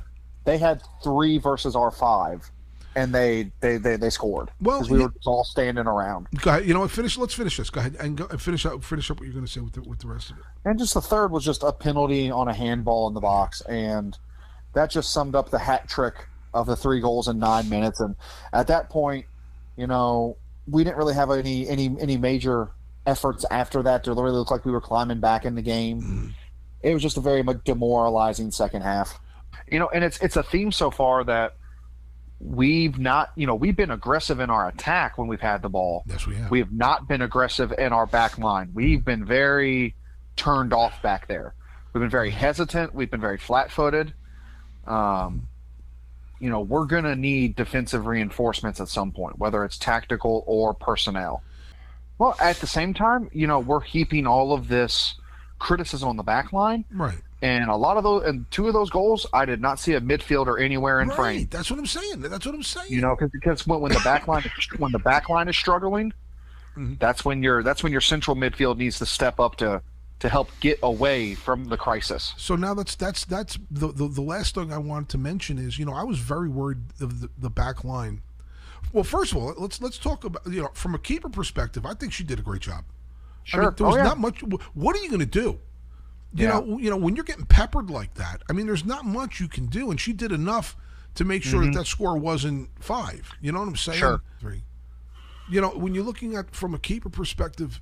They 0.45 0.57
had 0.57 0.81
three 1.03 1.37
versus 1.39 1.75
our 1.75 1.91
five, 1.91 2.49
and 2.95 3.13
they 3.13 3.51
they 3.59 3.77
they, 3.77 3.97
they 3.97 4.09
scored 4.09 4.49
Well, 4.61 4.77
because 4.79 4.89
we 4.89 4.99
yeah. 4.99 5.05
were 5.05 5.11
just 5.11 5.27
all 5.27 5.43
standing 5.43 5.87
around. 5.87 6.27
Go 6.41 6.51
ahead. 6.51 6.65
You 6.65 6.73
know 6.73 6.79
what? 6.81 6.91
Finish. 6.91 7.17
Let's 7.17 7.33
finish 7.33 7.57
this. 7.57 7.69
Go 7.69 7.81
ahead 7.81 7.97
and 7.99 8.15
go 8.15 8.27
and 8.27 8.41
finish 8.41 8.65
up. 8.65 8.81
Finish 8.83 9.11
up 9.11 9.17
what 9.19 9.25
you're 9.25 9.33
going 9.33 9.45
to 9.45 9.51
say 9.51 9.59
with 9.59 9.73
the, 9.73 9.81
with 9.81 9.99
the 9.99 10.07
rest 10.07 10.31
of 10.31 10.37
it. 10.37 10.43
And 10.63 10.79
just 10.79 10.93
the 10.93 11.01
third 11.01 11.31
was 11.31 11.43
just 11.43 11.63
a 11.63 11.73
penalty 11.73 12.31
on 12.31 12.47
a 12.47 12.53
handball 12.53 13.07
in 13.09 13.13
the 13.13 13.21
box, 13.21 13.61
and 13.61 14.17
that 14.73 14.89
just 14.89 15.11
summed 15.11 15.35
up 15.35 15.49
the 15.49 15.59
hat 15.59 15.89
trick 15.89 16.27
of 16.53 16.65
the 16.67 16.75
three 16.75 17.01
goals 17.01 17.27
in 17.27 17.39
nine 17.39 17.67
minutes. 17.67 17.99
And 17.99 18.15
at 18.53 18.67
that 18.67 18.89
point, 18.89 19.25
you 19.75 19.87
know, 19.87 20.37
we 20.67 20.83
didn't 20.83 20.97
really 20.97 21.13
have 21.15 21.29
any 21.29 21.67
any 21.67 21.93
any 21.99 22.15
major 22.15 22.69
efforts 23.05 23.45
after 23.51 23.83
that 23.83 24.03
to 24.05 24.13
really 24.13 24.31
look 24.31 24.51
like 24.51 24.65
we 24.65 24.71
were 24.71 24.81
climbing 24.81 25.19
back 25.19 25.45
in 25.45 25.55
the 25.55 25.61
game. 25.61 26.33
It 26.81 26.93
was 26.93 27.01
just 27.01 27.17
a 27.17 27.21
very 27.21 27.43
demoralizing 27.63 28.51
second 28.51 28.81
half. 28.81 29.19
You 29.71 29.79
know, 29.79 29.89
and 29.89 30.03
it's 30.03 30.19
it's 30.19 30.35
a 30.35 30.43
theme 30.43 30.71
so 30.71 30.91
far 30.91 31.23
that 31.23 31.55
we've 32.39 32.99
not, 32.99 33.31
you 33.35 33.47
know, 33.47 33.55
we've 33.55 33.75
been 33.75 33.91
aggressive 33.91 34.39
in 34.39 34.49
our 34.49 34.67
attack 34.67 35.17
when 35.17 35.27
we've 35.27 35.41
had 35.41 35.61
the 35.61 35.69
ball. 35.69 36.03
Yes, 36.07 36.27
we 36.27 36.35
have. 36.35 36.51
We 36.51 36.59
have 36.59 36.71
not 36.71 37.07
been 37.07 37.21
aggressive 37.21 37.73
in 37.77 37.93
our 37.93 38.05
back 38.05 38.37
line. 38.37 38.71
We've 38.73 39.03
been 39.03 39.25
very 39.25 39.95
turned 40.35 40.73
off 40.73 41.01
back 41.01 41.27
there. 41.27 41.53
We've 41.93 42.01
been 42.01 42.09
very 42.09 42.31
hesitant. 42.31 42.93
We've 42.93 43.09
been 43.09 43.21
very 43.21 43.37
flat 43.37 43.71
footed. 43.71 44.13
Um, 44.85 45.47
you 46.39 46.49
know, 46.49 46.59
we're 46.59 46.85
going 46.85 47.05
to 47.05 47.15
need 47.15 47.55
defensive 47.55 48.05
reinforcements 48.05 48.81
at 48.81 48.89
some 48.89 49.11
point, 49.11 49.39
whether 49.39 49.63
it's 49.63 49.77
tactical 49.77 50.43
or 50.45 50.73
personnel. 50.73 51.41
Well, 52.17 52.35
at 52.39 52.57
the 52.57 52.67
same 52.67 52.93
time, 52.93 53.29
you 53.33 53.47
know, 53.47 53.59
we're 53.59 53.81
heaping 53.81 54.25
all 54.27 54.53
of 54.53 54.67
this 54.67 55.15
criticism 55.59 56.09
on 56.09 56.17
the 56.17 56.23
back 56.23 56.53
line. 56.53 56.85
right. 56.91 57.17
And 57.41 57.69
a 57.69 57.75
lot 57.75 57.97
of 57.97 58.03
those, 58.03 58.23
and 58.23 58.49
two 58.51 58.67
of 58.69 58.73
those 58.73 58.89
goals, 58.89 59.25
I 59.33 59.43
did 59.43 59.59
not 59.59 59.77
see 59.77 59.95
a 59.95 59.99
midfielder 60.01 60.61
anywhere 60.63 61.01
in 61.01 61.09
right. 61.09 61.15
frame. 61.17 61.47
That's 61.51 61.69
what 61.69 61.77
I'm 61.77 61.85
saying. 61.85 62.21
That's 62.21 62.45
what 62.45 62.55
I'm 62.55 62.63
saying. 62.63 62.87
You 62.89 63.01
know, 63.01 63.17
cause, 63.17 63.29
because 63.33 63.67
when, 63.67 63.81
when 63.81 63.91
the 63.91 63.99
back 63.99 64.29
line 64.29 64.49
when 64.77 64.93
the 64.93 64.99
back 64.99 65.27
line 65.27 65.49
is 65.49 65.57
struggling, 65.57 66.13
Mhm. 66.77 66.97
that's 66.99 67.25
when 67.25 67.43
your 67.43 67.61
that's 67.61 67.83
when 67.83 67.91
your 67.91 67.99
central 68.01 68.35
midfield 68.37 68.77
needs 68.77 68.97
to 68.99 69.05
step 69.05 69.39
up 69.41 69.57
to 69.57 69.81
to 70.19 70.29
help 70.29 70.49
get 70.61 70.79
away 70.81 71.35
from 71.35 71.65
the 71.65 71.75
crisis. 71.75 72.33
So 72.37 72.55
now 72.55 72.73
that's 72.73 72.95
that's 72.95 73.25
that's 73.25 73.59
the, 73.69 73.89
the 73.91 74.07
the 74.07 74.21
last 74.21 74.55
thing 74.55 74.71
I 74.71 74.77
wanted 74.77 75.09
to 75.09 75.17
mention 75.17 75.57
is 75.59 75.77
you 75.77 75.85
know 75.85 75.93
I 75.93 76.03
was 76.05 76.19
very 76.19 76.47
worried 76.47 76.79
of 77.01 77.19
the, 77.19 77.29
the 77.37 77.49
back 77.49 77.83
line. 77.83 78.21
Well, 78.93 79.03
first 79.03 79.31
of 79.33 79.37
all, 79.39 79.53
let's 79.57 79.81
let's 79.81 79.97
talk 79.97 80.23
about 80.23 80.43
you 80.47 80.61
know 80.61 80.69
from 80.73 80.95
a 80.95 80.99
keeper 80.99 81.27
perspective. 81.29 81.85
I 81.85 81.93
think 81.95 82.13
she 82.13 82.23
did 82.23 82.39
a 82.39 82.43
great 82.43 82.61
job. 82.61 82.85
I 83.51 83.57
mean, 83.57 83.63
Sure. 83.65 83.71
there 83.71 83.85
was 83.87 83.95
Oh, 83.95 83.97
yeah. 83.97 84.03
not 84.03 84.19
much. 84.19 84.41
What 84.73 84.95
are 84.95 84.99
you 84.99 85.09
going 85.09 85.19
to 85.19 85.25
do? 85.25 85.59
You 86.35 86.47
Yeah. 86.47 86.59
know, 86.59 86.77
you 86.79 86.89
know 86.89 86.97
when 86.97 87.15
you're 87.15 87.25
getting 87.25 87.45
peppered 87.45 87.89
like 87.89 88.13
that. 88.13 88.41
I 88.49 88.53
mean, 88.53 88.67
there's 88.67 88.85
not 88.85 89.03
much 89.05 89.39
you 89.41 89.47
can 89.49 89.65
do, 89.65 89.91
and 89.91 89.99
she 89.99 90.13
did 90.13 90.31
enough 90.31 90.77
to 91.15 91.25
make 91.25 91.43
sure 91.43 91.63
that 91.65 91.73
that 91.73 91.85
score 91.87 92.17
wasn't 92.17 92.69
five. 92.79 93.29
You 93.41 93.51
know 93.51 93.59
what 93.59 93.67
I'm 93.67 93.75
saying? 93.75 93.99
Mm-hmm. 93.99 94.07
Sure. 94.07 94.21
Three. 94.39 94.63
You 95.49 95.59
know, 95.61 95.69
when 95.71 95.93
you're 95.93 96.05
looking 96.05 96.35
at 96.35 96.55
from 96.55 96.73
a 96.73 96.79
keeper 96.79 97.09
perspective, 97.09 97.81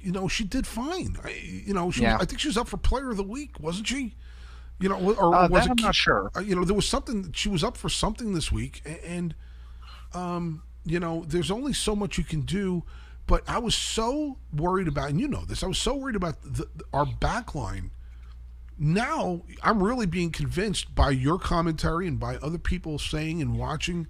you 0.00 0.10
know 0.12 0.26
she 0.28 0.44
did 0.44 0.66
fine. 0.66 1.18
I, 1.22 1.30
you 1.30 1.74
know, 1.74 1.90
she 1.90 2.02
Yeah. 2.02 2.14
was, 2.14 2.22
I 2.22 2.24
think 2.26 2.40
she 2.40 2.48
was 2.48 2.56
up 2.56 2.68
for 2.68 2.76
Player 2.78 3.10
of 3.10 3.16
the 3.16 3.22
Week, 3.24 3.58
wasn't 3.60 3.88
she? 3.88 4.14
You 4.80 4.88
know, 4.88 4.96
or, 5.14 5.34
Uh, 5.34 5.48
was 5.48 5.66
it 5.66 5.70
I'm 5.72 5.76
not 5.76 5.94
sure. 5.96 6.30
uh, 6.36 6.40
you 6.40 6.54
know, 6.54 6.64
there 6.64 6.74
was 6.74 6.88
something 6.88 7.32
she 7.32 7.48
was 7.48 7.62
up 7.64 7.76
for 7.76 7.88
something 7.88 8.32
this 8.34 8.50
week, 8.52 8.80
a- 8.86 9.04
and 9.08 9.34
um, 10.14 10.62
you 10.84 11.00
know, 11.00 11.24
there's 11.26 11.50
only 11.50 11.72
so 11.72 11.94
much 11.94 12.18
you 12.18 12.24
can 12.24 12.42
do. 12.42 12.84
But 13.26 13.42
I 13.46 13.58
was 13.58 13.74
so 13.74 14.38
worried 14.56 14.88
about, 14.88 15.10
and 15.10 15.20
you 15.20 15.28
know 15.28 15.44
this, 15.44 15.62
I 15.62 15.66
was 15.66 15.76
so 15.76 15.94
worried 15.94 16.16
about 16.16 16.40
the, 16.42 16.66
our 16.94 17.04
back 17.04 17.54
line. 17.54 17.90
Now 18.78 19.42
I'm 19.62 19.82
really 19.82 20.06
being 20.06 20.30
convinced 20.30 20.94
by 20.94 21.10
your 21.10 21.38
commentary 21.38 22.06
and 22.06 22.18
by 22.18 22.36
other 22.36 22.58
people 22.58 22.98
saying 22.98 23.42
and 23.42 23.58
watching. 23.58 24.06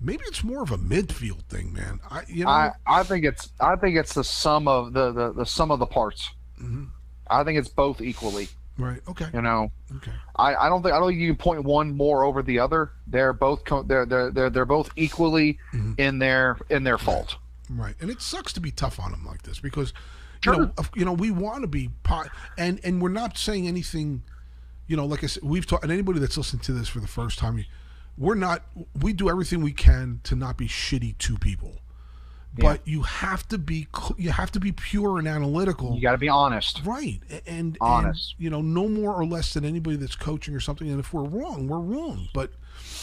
Maybe 0.00 0.24
it's 0.26 0.42
more 0.42 0.62
of 0.62 0.70
a 0.70 0.78
midfield 0.78 1.42
thing, 1.42 1.72
man. 1.74 2.00
I, 2.10 2.22
you 2.26 2.44
know, 2.44 2.50
I, 2.50 2.72
I 2.86 3.02
think 3.02 3.24
it's 3.24 3.50
I 3.60 3.76
think 3.76 3.96
it's 3.96 4.14
the 4.14 4.24
sum 4.24 4.66
of 4.66 4.94
the 4.94 5.12
the, 5.12 5.32
the 5.32 5.46
sum 5.46 5.70
of 5.70 5.78
the 5.78 5.86
parts. 5.86 6.30
Mhm. 6.60 6.88
I 7.28 7.44
think 7.44 7.58
it's 7.58 7.68
both 7.68 8.00
equally. 8.00 8.48
Right? 8.78 9.00
Okay, 9.08 9.26
You 9.34 9.42
know, 9.42 9.70
okay. 9.96 10.12
I, 10.36 10.54
I 10.54 10.68
don't 10.68 10.82
think 10.82 10.94
I 10.94 10.98
don't 10.98 11.08
think 11.08 11.20
you 11.20 11.28
can 11.28 11.36
point 11.36 11.64
one 11.64 11.96
more 11.96 12.24
over 12.24 12.42
the 12.42 12.58
other. 12.58 12.92
They're 13.06 13.32
both 13.32 13.64
co- 13.64 13.82
they're 13.82 14.06
they're 14.06 14.30
they're, 14.30 14.50
they're 14.50 14.64
both 14.64 14.90
equally 14.96 15.58
Mhm. 15.72 15.98
in 15.98 16.18
their 16.18 16.56
in 16.70 16.84
their 16.84 16.98
fault. 16.98 17.36
Right, 17.70 17.94
and 18.00 18.10
it 18.10 18.20
sucks 18.20 18.52
to 18.54 18.60
be 18.60 18.70
tough 18.70 18.98
on 19.00 19.12
them 19.12 19.24
like 19.24 19.42
this 19.42 19.58
because, 19.60 19.92
Sure. 20.44 20.54
you 20.54 20.60
know, 20.60 20.72
you 20.96 21.04
know, 21.04 21.12
we 21.12 21.30
want 21.30 21.62
to 21.62 21.66
be 21.68 21.90
pot, 22.02 22.28
and 22.58 22.80
and 22.84 23.00
we're 23.00 23.08
not 23.08 23.38
saying 23.38 23.66
anything, 23.68 24.22
you 24.86 24.96
know, 24.96 25.06
like 25.06 25.22
I 25.24 25.26
said, 25.28 25.42
we've 25.42 25.64
talked, 25.66 25.82
and 25.84 25.92
anybody 25.92 26.18
that's 26.18 26.36
listening 26.36 26.60
to 26.64 26.72
this 26.72 26.88
for 26.88 27.00
the 27.00 27.06
first 27.06 27.38
time, 27.38 27.64
we're 28.18 28.34
not, 28.34 28.64
we 29.00 29.12
do 29.14 29.30
everything 29.30 29.62
we 29.62 29.72
can 29.72 30.20
to 30.24 30.34
not 30.36 30.58
be 30.58 30.66
shitty 30.68 31.16
to 31.18 31.38
people, 31.38 31.76
but 32.58 32.86
you 32.86 33.02
have 33.02 33.46
to 33.48 33.58
be, 33.58 33.86
you 34.18 34.30
have 34.30 34.52
to 34.52 34.60
be 34.60 34.72
pure 34.72 35.18
and 35.18 35.26
analytical, 35.26 35.94
You 35.96 36.02
got 36.02 36.12
to 36.12 36.18
be 36.18 36.28
honest. 36.28 36.80
right, 36.84 37.20
and 37.46 37.76
Honest. 37.80 38.34
and, 38.36 38.44
you 38.44 38.50
know, 38.50 38.60
no 38.60 38.88
more 38.88 39.14
or 39.14 39.24
less 39.24 39.54
than 39.54 39.64
anybody 39.64 39.96
that's 39.96 40.16
coaching 40.16 40.54
or 40.54 40.60
something, 40.60 40.88
and 40.90 41.00
if 41.00 41.12
we're 41.12 41.24
wrong, 41.24 41.68
we're 41.68 41.78
wrong, 41.80 42.28
but. 42.34 42.52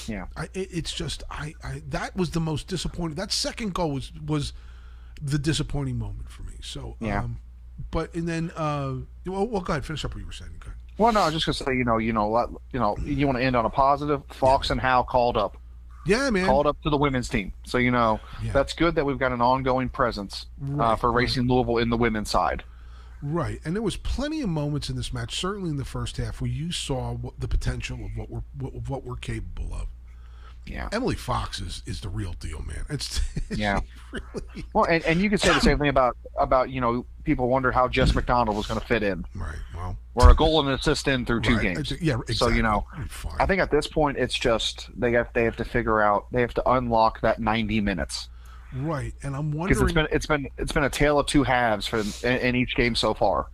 Yeah. 0.07 0.25
I, 0.35 0.49
it's 0.55 0.91
just 0.91 1.23
I, 1.29 1.53
I 1.63 1.83
that 1.89 2.15
was 2.15 2.31
the 2.31 2.39
most 2.39 2.67
disappointing. 2.67 3.15
That 3.15 3.31
second 3.31 3.75
goal 3.75 3.91
was 3.91 4.11
was 4.25 4.53
the 5.21 5.37
disappointing 5.37 5.99
moment 5.99 6.29
for 6.31 6.41
me. 6.43 6.53
So 6.61 6.95
Yeah. 6.99 7.19
um, 7.23 7.37
but 7.91 8.13
and 8.15 8.27
then 8.27 8.51
uh, 8.55 8.93
well, 9.27 9.47
well, 9.47 9.61
go 9.61 9.73
ahead, 9.73 9.85
finish 9.85 10.03
up 10.03 10.11
what 10.15 10.19
you 10.21 10.25
were 10.25 10.31
saying. 10.31 10.51
Well, 10.97 11.13
no, 11.13 11.21
I 11.21 11.25
was 11.25 11.35
just 11.35 11.45
gonna 11.45 11.53
say, 11.71 11.77
you 11.77 11.85
know, 11.85 11.97
you 11.99 12.11
know, 12.13 12.59
you 12.73 12.79
know, 12.79 12.97
you 13.03 13.25
want 13.27 13.37
to 13.37 13.43
end 13.43 13.55
on 13.55 13.65
a 13.65 13.69
positive. 13.69 14.23
Fox 14.31 14.71
and 14.71 14.81
Howell 14.81 15.03
called 15.03 15.37
up, 15.37 15.55
Yeah, 16.05 16.29
man. 16.29 16.45
called 16.45 16.65
up 16.67 16.81
to 16.83 16.89
the 16.89 16.97
women's 16.97 17.29
team. 17.29 17.51
So 17.65 17.77
you 17.77 17.91
know, 17.91 18.19
Yeah. 18.43 18.51
that's 18.53 18.73
good 18.73 18.95
that 18.95 19.05
we've 19.05 19.19
got 19.19 19.31
an 19.31 19.41
ongoing 19.41 19.89
presence 19.89 20.45
uh, 20.61 20.65
Right, 20.73 20.99
for 20.99 21.11
right. 21.11 21.23
Racing 21.23 21.47
Louisville 21.47 21.77
in 21.77 21.89
the 21.89 21.97
women's 21.97 22.29
side. 22.29 22.63
Right, 23.21 23.59
and 23.65 23.75
there 23.75 23.83
was 23.83 23.97
plenty 23.97 24.41
of 24.41 24.47
moments 24.49 24.89
in 24.89 24.95
this 24.95 25.11
match, 25.11 25.35
certainly 25.37 25.69
in 25.69 25.75
the 25.77 25.83
first 25.83 26.15
half, 26.17 26.39
where 26.39 26.49
you 26.49 26.71
saw 26.71 27.13
what, 27.13 27.37
the 27.39 27.49
potential 27.49 28.05
of 28.05 28.11
what 28.15 28.29
we're 28.29 28.43
what, 28.57 28.73
of 28.75 28.89
what 28.89 29.03
we're 29.03 29.17
capable 29.17 29.73
of. 29.73 29.87
Yeah. 30.69 30.87
Emily 30.91 31.15
Fox 31.15 31.59
is, 31.59 31.81
is 31.85 32.01
the 32.01 32.09
real 32.09 32.33
deal, 32.39 32.61
man. 32.67 32.85
It's 32.89 33.19
Yeah. 33.49 33.79
really 34.11 34.65
Well, 34.73 34.85
and, 34.85 35.03
and 35.03 35.19
you 35.21 35.29
could 35.29 35.41
say 35.41 35.51
the 35.53 35.59
same 35.59 35.79
thing 35.79 35.89
about 35.89 36.15
about 36.37 36.69
you 36.69 36.79
know 36.79 37.05
people 37.23 37.47
wonder 37.49 37.71
how 37.71 37.87
Jess 37.87 38.13
McDonald 38.15 38.55
was 38.55 38.67
going 38.67 38.79
to 38.79 38.85
fit 38.85 39.03
in. 39.03 39.25
right. 39.35 39.55
Well, 39.75 39.97
We're 40.13 40.29
a 40.29 40.35
goal 40.35 40.59
and 40.59 40.69
an 40.69 40.75
assist 40.75 41.07
in 41.07 41.25
through 41.25 41.41
two 41.41 41.55
right. 41.55 41.61
games. 41.75 41.91
Yeah, 42.01 42.13
exactly. 42.15 42.35
So, 42.35 42.47
you 42.49 42.61
know, 42.61 42.85
I 43.39 43.45
think 43.45 43.61
at 43.61 43.71
this 43.71 43.87
point 43.87 44.17
it's 44.17 44.37
just 44.37 44.89
they 44.99 45.11
have 45.13 45.29
they 45.33 45.43
have 45.43 45.55
to 45.57 45.65
figure 45.65 46.01
out 46.01 46.27
they 46.31 46.41
have 46.41 46.53
to 46.55 46.69
unlock 46.71 47.21
that 47.21 47.39
90 47.39 47.81
minutes 47.81 48.29
right, 48.75 49.13
and 49.23 49.35
I'm 49.35 49.51
wondering 49.51 49.67
because 49.69 49.81
it's 49.83 49.93
been 49.93 50.07
it's 50.11 50.25
been 50.27 50.47
it's 50.59 50.71
been 50.71 50.83
a 50.83 50.89
tale 50.91 51.17
of 51.19 51.25
two 51.25 51.43
halves 51.43 51.87
for 51.87 51.99
in, 51.99 52.37
in 52.37 52.55
each 52.55 52.75
game 52.75 52.93
so 52.95 53.13
far. 53.15 53.47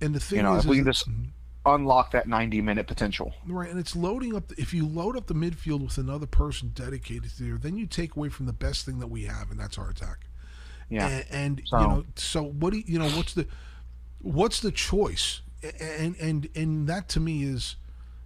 and 0.00 0.12
the 0.14 0.18
thing 0.20 0.38
You 0.38 0.42
know, 0.42 0.56
is, 0.56 0.64
if 0.64 0.70
we 0.70 0.78
is 0.78 0.80
can 0.80 0.84
that- 0.86 0.92
just 0.92 1.08
mhm. 1.08 1.26
Unlock 1.66 2.10
that 2.12 2.26
90 2.26 2.60
minute 2.62 2.86
potential. 2.86 3.34
Right, 3.46 3.68
and 3.70 3.78
it's 3.78 3.94
loading 3.94 4.34
up. 4.34 4.50
If 4.58 4.72
you 4.72 4.86
load 4.86 5.16
up 5.16 5.26
the 5.26 5.34
midfield 5.34 5.82
with 5.82 5.98
another 5.98 6.26
person 6.26 6.72
dedicated 6.74 7.30
to 7.36 7.42
there, 7.42 7.56
then 7.58 7.76
you 7.76 7.86
take 7.86 8.16
away 8.16 8.28
from 8.30 8.46
the 8.46 8.52
best 8.52 8.86
thing 8.86 8.98
that 9.00 9.08
we 9.08 9.24
have, 9.24 9.50
and 9.50 9.60
that's 9.60 9.76
our 9.78 9.90
attack. 9.90 10.26
Yeah. 10.88 11.06
And, 11.06 11.24
and 11.30 11.62
So- 11.66 11.80
you 11.80 11.86
know, 11.88 12.04
so 12.16 12.42
what 12.42 12.72
do 12.72 12.78
you, 12.78 12.84
you 12.86 12.98
know? 12.98 13.08
What's 13.10 13.34
the 13.34 13.46
what's 14.20 14.60
the 14.60 14.72
choice? 14.72 15.42
And 15.80 16.16
and 16.18 16.48
and 16.54 16.86
that 16.88 17.08
to 17.10 17.20
me 17.20 17.42
is 17.44 17.76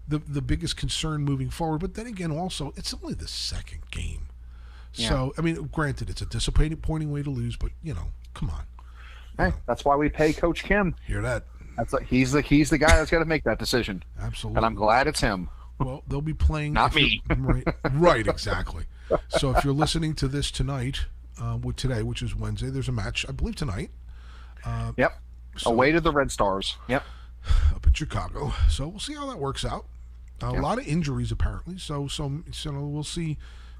the 0.07 0.19
the 0.19 0.41
biggest 0.41 0.77
concern 0.77 1.23
moving 1.23 1.51
forward. 1.51 1.81
But 1.81 1.95
then 1.95 2.07
again, 2.07 2.31
also 2.31 2.73
it's 2.77 2.95
only 2.95 3.15
the 3.15 3.29
second 3.29 3.81
game. 3.91 4.29
So 4.93 5.35
I 5.37 5.41
mean, 5.41 5.57
granted, 5.73 6.09
it's 6.09 6.23
a 6.23 6.27
disappointing 6.27 6.79
pointing 6.79 7.11
way 7.11 7.25
to 7.25 7.31
lose, 7.31 7.57
but 7.57 7.73
you 7.83 7.93
know, 7.95 8.13
come 8.33 8.49
on, 8.51 8.63
Hey, 9.37 9.53
that's 9.67 9.85
why 9.85 9.97
we 9.97 10.09
pay 10.09 10.33
Coach 10.33 10.63
Kim. 10.63 10.95
hear 11.05 11.21
that? 11.23 11.47
That's 11.77 11.93
like, 11.93 12.07
he's 12.07 12.33
the 12.33 12.41
he's 12.43 12.71
the 12.71 12.79
guy 12.79 12.97
that's 12.97 13.11
got 13.11 13.19
to 13.21 13.25
make 13.25 13.45
that 13.45 13.59
decision, 13.59 14.03
Absolutely. 14.21 14.59
and 14.59 14.67
I'm 14.67 14.75
glad 14.75 15.07
it's 15.07 15.21
him. 15.21 15.49
Well, 15.79 16.03
they'll 16.07 16.21
be 16.21 16.35
playing. 16.35 16.73
Not 16.75 16.95
if 16.97 17.03
you're- 17.03 17.21
Right, 17.37 17.65
right, 17.93 18.27
exactly. 18.27 18.85
So 19.29 19.51
if 19.57 19.65
you're 19.65 19.75
listening 19.75 20.15
to 20.15 20.29
this 20.29 20.51
tonight, 20.53 21.07
uh, 21.41 21.59
with 21.61 21.77
today, 21.77 22.03
which 22.05 22.23
is 22.23 22.35
Wednesday, 22.37 22.71
there's 22.71 22.89
a 22.89 22.93
match, 22.93 23.27
I 23.29 23.33
believe 23.33 23.57
tonight, 23.57 23.91
Yep. 24.97 25.21
So- 25.57 25.71
Away 25.71 25.93
to 25.93 26.01
the 26.01 26.13
Red 26.13 26.31
Stars. 26.31 26.77
Yep. 26.89 27.03
up 27.75 27.87
in 27.87 27.93
Chicago. 27.93 28.53
So 28.71 28.89
we'll 28.89 29.01
see 29.01 29.15
how 29.15 29.27
that 29.27 29.39
works 29.39 29.65
out. 29.65 29.87
a 30.43 30.53
Yeah. 30.53 30.61
lot 30.61 30.79
of 30.79 30.87
injuries 30.87 31.31
apparently. 31.33 31.79
So 31.79 32.07
so 32.09 32.43
so 32.53 32.73
we'll 32.73 33.05
see. 33.05 33.37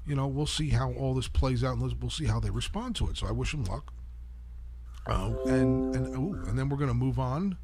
You 0.07 0.15
know, 0.15 0.27
we'll 0.27 0.45
see 0.45 0.69
how 0.69 0.91
all 0.93 1.13
this 1.15 1.27
plays 1.27 1.63
out, 1.63 1.77
and 1.77 2.01
we'll 2.01 2.09
see 2.11 2.25
how 2.25 2.39
they 2.39 2.49
respond 2.51 2.95
to 2.97 3.09
it. 3.09 3.17
So 3.17 3.25
I 3.27 3.31
wish 3.31 3.51
them 3.51 3.63
luck. 3.65 3.91
Uh, 5.07 5.33
and 5.47 5.95
and 5.95 6.15
ooh, 6.15 6.33
and 6.47 6.57
then 6.57 6.69
we're 6.69 6.77
going 6.77 6.89
to 6.89 6.93
move 6.95 7.19
on, 7.19 7.57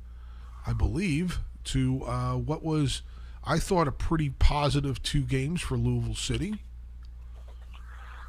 I 0.65 0.73
believe, 0.73 1.39
to 1.65 2.03
uh, 2.05 2.33
what 2.35 2.63
was 2.63 3.01
I 3.43 3.57
thought 3.59 3.87
a 3.87 3.91
pretty 3.91 4.29
positive 4.29 5.01
two 5.03 5.21
games 5.21 5.61
for 5.61 5.77
Louisville 5.77 6.15
City. 6.15 6.55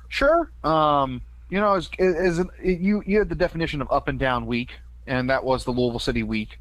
Sure. 0.08 0.50
Um, 0.62 1.22
you 1.48 1.60
know, 1.60 1.74
is 1.74 1.90
is 1.98 2.40
you 2.62 3.02
you 3.06 3.18
had 3.18 3.28
the 3.28 3.34
definition 3.34 3.80
of 3.82 3.90
up 3.90 4.08
and 4.08 4.18
down 4.18 4.46
week, 4.46 4.72
and 5.06 5.28
that 5.30 5.44
was 5.44 5.64
the 5.64 5.70
Louisville 5.70 5.98
City 5.98 6.22
week. 6.22 6.58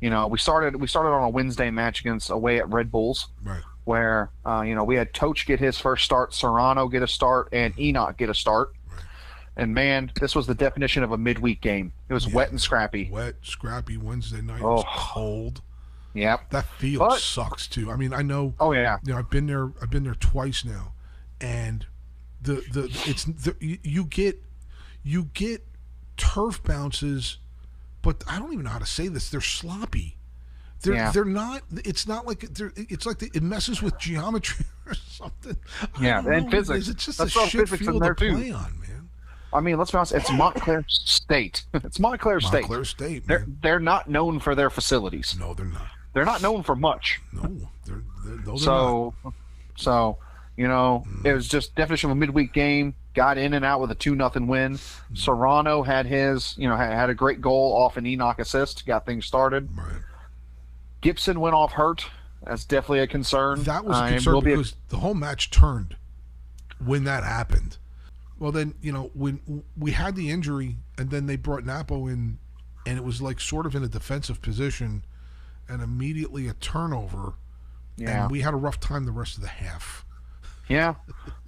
You 0.00 0.10
know, 0.10 0.26
we 0.26 0.38
started 0.38 0.76
we 0.76 0.86
started 0.88 1.10
on 1.10 1.22
a 1.22 1.28
Wednesday 1.28 1.70
match 1.70 2.00
against 2.00 2.28
away 2.30 2.58
at 2.58 2.68
Red 2.70 2.90
Bulls, 2.90 3.28
Right. 3.42 3.62
where 3.84 4.30
uh, 4.44 4.62
you 4.66 4.74
know 4.74 4.82
we 4.82 4.96
had 4.96 5.12
Totsch 5.12 5.46
get 5.46 5.60
his 5.60 5.78
first 5.78 6.04
start, 6.04 6.34
Serrano 6.34 6.88
get 6.88 7.02
a 7.02 7.06
start, 7.06 7.50
and 7.52 7.78
Enoch 7.78 8.16
get 8.16 8.28
a 8.30 8.34
start. 8.34 8.72
And 9.56 9.74
man, 9.74 10.10
this 10.20 10.34
was 10.34 10.46
the 10.46 10.54
definition 10.54 11.02
of 11.02 11.12
a 11.12 11.18
midweek 11.18 11.60
game. 11.60 11.92
It 12.08 12.14
was 12.14 12.26
Yeah. 12.26 12.34
wet 12.34 12.50
and 12.50 12.60
scrappy. 12.60 13.10
Wet, 13.10 13.34
scrappy 13.42 13.96
Wednesday 13.96 14.40
night. 14.40 14.60
It 14.60 14.64
was 14.64 14.84
Oh. 14.86 14.90
cold. 14.96 15.60
Yep. 16.14 16.50
That 16.50 16.66
field 16.78 17.00
But- 17.08 17.20
sucks 17.20 17.66
too. 17.68 17.90
I 17.90 17.96
mean, 17.96 18.12
I 18.12 18.22
know 18.22 18.54
Oh 18.58 18.72
yeah. 18.72 18.98
you 19.04 19.12
know 19.12 19.18
I've 19.18 19.30
been 19.30 19.46
there 19.46 19.70
I've 19.82 19.90
been 19.90 20.02
there 20.04 20.14
twice 20.14 20.64
now 20.64 20.92
and 21.40 21.86
the 22.42 22.54
the 22.72 22.84
it's 23.06 23.24
the, 23.24 23.54
you, 23.60 24.04
get 24.04 24.42
you 25.04 25.24
get 25.34 25.66
turf 26.16 26.62
bounces 26.62 27.38
but 28.02 28.24
I 28.26 28.38
don't 28.38 28.52
even 28.52 28.64
know 28.64 28.70
how 28.70 28.78
to 28.78 28.86
say 28.86 29.08
this 29.08 29.30
they're 29.30 29.40
sloppy 29.40 30.16
they're 30.82 30.94
Yeah. 30.94 31.12
they're 31.12 31.24
not 31.24 31.62
it's 31.84 32.08
not 32.08 32.26
like 32.26 32.40
they're 32.54 32.72
it's 32.76 33.06
like 33.06 33.18
the, 33.18 33.30
it 33.34 33.42
messes 33.42 33.80
with 33.82 33.96
geometry 33.98 34.66
or 34.86 34.94
something 34.94 35.56
I 35.96 36.04
Yeah, 36.04 36.18
and 36.20 36.46
it 36.46 36.50
physics. 36.50 36.88
it's 36.88 37.04
just 37.04 37.18
That's 37.18 37.36
a 37.36 37.46
shit 37.46 37.68
field 37.68 38.02
there, 38.02 38.14
to 38.14 38.28
too. 38.30 38.34
play 38.36 38.50
on 38.50 38.79
I 39.52 39.60
mean, 39.60 39.78
let's 39.78 39.90
be 39.90 39.96
honest. 39.96 40.12
It's 40.12 40.30
Montclair 40.32 40.84
State. 40.88 41.64
it's 41.74 41.98
Montclair 41.98 42.40
State. 42.40 42.62
Montclair 42.62 42.84
State 42.84 43.26
They're 43.26 43.40
man. 43.40 43.58
they're 43.62 43.80
not 43.80 44.08
known 44.08 44.40
for 44.40 44.54
their 44.54 44.70
facilities. 44.70 45.36
no 45.38 45.54
they're 45.54 45.66
not 45.66 45.86
They're 46.12 46.24
not 46.24 46.42
known 46.42 46.62
for 46.62 46.76
much. 46.76 47.20
no 47.32 47.68
they're, 47.84 48.02
they're. 48.24 48.56
So, 48.56 49.14
so 49.76 50.18
you 50.56 50.68
know, 50.68 51.04
mm. 51.06 51.26
it 51.26 51.32
was 51.32 51.48
just 51.48 51.74
definition 51.74 52.10
of 52.10 52.16
a 52.16 52.20
midweek 52.20 52.52
game. 52.52 52.94
Got 53.12 53.38
in 53.38 53.54
and 53.54 53.64
out 53.64 53.80
with 53.80 53.90
a 53.90 53.96
two 53.96 54.14
nothing 54.14 54.46
win. 54.46 54.74
Mm. 54.74 55.18
Serrano 55.18 55.82
had 55.82 56.06
his, 56.06 56.54
you 56.56 56.68
know, 56.68 56.76
had, 56.76 56.92
had 56.92 57.10
a 57.10 57.14
great 57.14 57.40
goal 57.40 57.72
off 57.72 57.96
an 57.96 58.06
Enoch 58.06 58.38
assist. 58.38 58.86
Got 58.86 59.04
things 59.04 59.26
started. 59.26 59.68
right 59.76 60.02
Gibson 61.00 61.40
went 61.40 61.54
off 61.54 61.72
hurt. 61.72 62.06
That's 62.44 62.64
definitely 62.64 63.00
a 63.00 63.06
concern. 63.06 63.62
That 63.64 63.84
was 63.84 63.98
a 63.98 64.08
concern 64.08 64.34
will 64.34 64.42
be 64.42 64.52
a- 64.52 64.56
because 64.56 64.74
the 64.88 64.98
whole 64.98 65.14
match 65.14 65.50
turned 65.50 65.96
when 66.84 67.04
that 67.04 67.24
happened. 67.24 67.76
Well, 68.40 68.50
then 68.50 68.74
you 68.82 68.90
know 68.90 69.10
when 69.14 69.62
we 69.78 69.92
had 69.92 70.16
the 70.16 70.30
injury, 70.30 70.76
and 70.98 71.10
then 71.10 71.26
they 71.26 71.36
brought 71.36 71.64
Napo 71.64 72.06
in, 72.08 72.38
and 72.86 72.98
it 72.98 73.04
was 73.04 73.20
like 73.22 73.38
sort 73.38 73.66
of 73.66 73.76
in 73.76 73.84
a 73.84 73.88
defensive 73.88 74.40
position, 74.42 75.04
and 75.68 75.80
immediately 75.82 76.48
a 76.48 76.54
turnover, 76.54 77.34
yeah, 77.96 78.22
and 78.24 78.30
we 78.32 78.40
had 78.40 78.52
a 78.54 78.56
rough 78.56 78.80
time 78.80 79.04
the 79.04 79.12
rest 79.12 79.36
of 79.36 79.42
the 79.42 79.48
half. 79.48 80.04
yeah, 80.68 80.94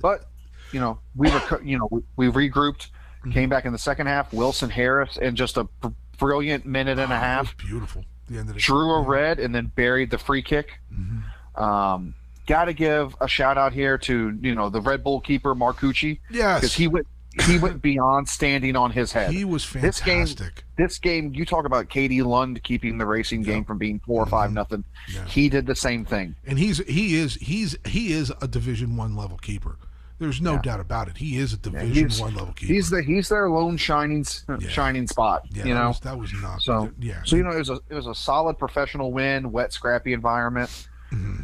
but 0.01 0.27
you 0.71 0.79
know, 0.81 1.01
we 1.17 1.31
were, 1.31 1.63
you 1.65 1.79
know, 1.79 1.89
we, 1.91 2.03
we 2.29 2.49
regrouped, 2.49 2.89
Mm-hmm. 3.23 3.31
came 3.31 3.49
back 3.49 3.65
in 3.67 3.73
the 3.73 3.79
second 3.79 4.09
half. 4.09 4.33
Wilson 4.33 4.69
Harris 4.69 5.17
in 5.17 5.37
just 5.37 5.57
a 5.57 5.63
br- 5.65 5.89
brilliant 6.19 6.67
minute 6.67 6.99
and 6.99 7.13
a 7.13 7.15
Ah, 7.15 7.21
half. 7.21 7.57
beautiful. 7.57 8.05
The 8.29 8.39
end 8.39 8.49
of 8.49 8.55
the 8.57 8.61
drew 8.61 8.91
a 8.95 9.03
red 9.03 9.39
and 9.39 9.55
then 9.55 9.67
buried 9.75 10.11
the 10.11 10.19
free 10.19 10.43
kick. 10.43 10.81
Mm-hmm. 10.93 11.63
Um, 11.63 12.15
Got 12.47 12.65
to 12.67 12.73
give 12.73 13.15
a 13.21 13.29
shout 13.29 13.57
out 13.57 13.73
here 13.73 13.97
to 13.99 14.37
you 14.41 14.55
know 14.55 14.69
the 14.69 14.81
Red 14.81 15.05
Bull 15.05 15.21
keeper 15.21 15.55
Marcucci 15.55 16.19
Yes, 16.31 16.61
because 16.61 16.75
he 16.75 16.89
went 16.89 17.07
he 17.47 17.59
went 17.59 17.81
beyond 17.81 18.29
standing 18.29 18.77
on 18.77 18.91
his 18.91 19.11
head. 19.13 19.31
he 19.31 19.45
was 19.45 19.65
This 19.73 20.01
game- 20.01 20.27
fantastic. 20.27 20.65
this 20.77 20.99
game, 20.99 21.33
you 21.35 21.47
talk 21.47 21.65
about 21.65 21.89
Katie 21.89 22.21
Lund 22.23 22.63
keeping 22.63 22.99
the 22.99 23.07
racing 23.07 23.43
game 23.43 23.65
from 23.65 23.79
being 23.79 24.01
four 24.07 24.23
or 24.23 24.27
five 24.27 24.53
nothing. 24.53 24.85
Yeah. 25.09 25.25
He 25.25 25.49
did 25.49 25.65
the 25.67 25.75
same 25.77 26.05
thing. 26.05 26.35
and 26.47 26.59
he's 26.59 26.79
he 26.87 27.15
is 27.17 27.37
he's 27.37 27.77
he 27.87 28.13
is 28.13 28.31
a 28.43 28.49
Division 28.49 28.97
One 28.97 29.17
level 29.17 29.39
keeper. 29.39 29.79
There's 30.19 30.41
no 30.43 30.57
doubt 30.59 30.79
about 30.79 31.09
it. 31.09 31.17
He 31.17 31.39
is 31.39 31.53
a 31.53 31.57
Division 31.57 31.95
he's- 32.09 32.21
One 32.21 32.35
level 32.35 32.53
keeper. 32.53 32.73
He's 32.75 32.91
the 32.91 33.03
he's 33.03 33.29
their 33.31 33.49
lone 33.49 33.77
shining 33.77 34.21
s- 34.21 34.45
shining 34.69 35.07
spot. 35.07 35.43
yeah, 35.51 35.65
you 35.65 35.75
that 35.75 35.81
know. 35.81 35.89
was, 35.89 36.01
that 36.01 36.19
was 36.19 36.33
not 36.35 36.61
So 36.61 36.91
yeah. 36.99 37.23
So 37.25 37.37
you 37.37 37.45
know 37.45 37.51
it 37.53 37.59
was 37.59 37.71
a 37.71 37.79
it 37.89 37.95
was 37.95 38.07
a 38.09 38.15
solid 38.15 38.59
professional 38.59 39.11
win, 39.13 39.53
wet 39.53 39.73
scrappy 39.73 40.13
environment. 40.13 40.69
Mm-hmm. 41.13 41.43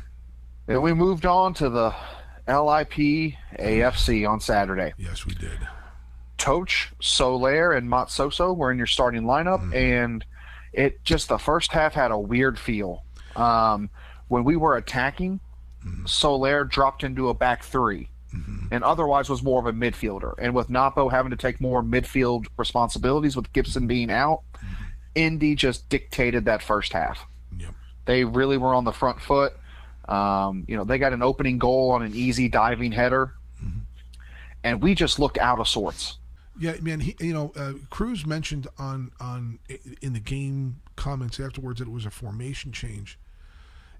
Then 0.68 0.82
we 0.82 0.92
moved 0.92 1.26
on 1.26 1.54
to 1.54 1.68
the 1.68 1.94
LIP 2.46 2.92
AFC 3.58 4.28
on 4.28 4.38
Saturday. 4.40 4.92
yes, 4.98 5.26
we 5.26 5.34
did. 5.34 5.58
Totsch, 6.38 6.92
Soler, 7.00 7.72
and 7.72 7.88
Matsoso 7.90 8.56
were 8.56 8.70
in 8.70 8.78
your 8.78 8.86
starting 8.86 9.22
lineup, 9.24 9.60
Mm-hmm. 9.60 9.74
and 9.74 10.24
it 10.72 11.02
just 11.04 11.28
the 11.28 11.38
first 11.38 11.72
half 11.72 11.94
had 11.94 12.10
a 12.12 12.18
weird 12.18 12.58
feel. 12.58 13.04
Um, 13.34 13.90
when 14.28 14.44
we 14.44 14.56
were 14.56 14.76
attacking, 14.76 15.40
Mm-hmm. 15.86 16.06
Soler 16.06 16.64
dropped 16.64 17.02
into 17.04 17.28
a 17.28 17.34
back 17.34 17.62
3 17.64 18.08
and 18.72 18.84
otherwise 18.84 19.30
was 19.30 19.42
more 19.42 19.58
of 19.60 19.66
a 19.66 19.72
midfielder. 19.72 20.34
And 20.38 20.54
with 20.54 20.68
Napo 20.68 21.08
having 21.08 21.30
to 21.30 21.36
take 21.36 21.60
more 21.62 21.82
midfield 21.82 22.46
responsibilities, 22.58 23.34
with 23.36 23.50
Gibson 23.52 23.86
being 23.86 24.10
out, 24.10 24.42
Mm-hmm. 24.56 24.84
Indy 25.14 25.54
just 25.56 25.88
dictated 25.88 26.44
that 26.44 26.62
first 26.62 26.92
half. 26.92 27.24
Yep. 27.58 27.74
They 28.04 28.24
really 28.24 28.58
were 28.58 28.74
on 28.74 28.84
the 28.84 28.92
front 28.92 29.20
foot. 29.20 29.54
Um, 30.08 30.64
you 30.66 30.76
know, 30.76 30.84
they 30.84 30.98
got 30.98 31.12
an 31.12 31.22
opening 31.22 31.58
goal 31.58 31.90
on 31.90 32.02
an 32.02 32.14
easy 32.14 32.48
diving 32.48 32.92
header, 32.92 33.34
Mm-hmm. 33.62 33.78
and 34.64 34.80
we 34.82 34.94
just 34.94 35.18
looked 35.18 35.36
out 35.38 35.58
of 35.58 35.66
sorts. 35.68 36.18
Yeah, 36.60 36.74
man. 36.80 37.00
He, 37.00 37.16
you 37.20 37.32
know, 37.34 37.52
uh, 37.56 37.74
Cruz 37.90 38.24
mentioned 38.26 38.66
on 38.78 39.10
on 39.20 39.58
in 40.00 40.12
the 40.12 40.20
game 40.20 40.80
comments 40.96 41.38
afterwards 41.38 41.78
that 41.80 41.88
it 41.88 41.92
was 41.92 42.06
a 42.06 42.10
formation 42.10 42.72
change 42.72 43.18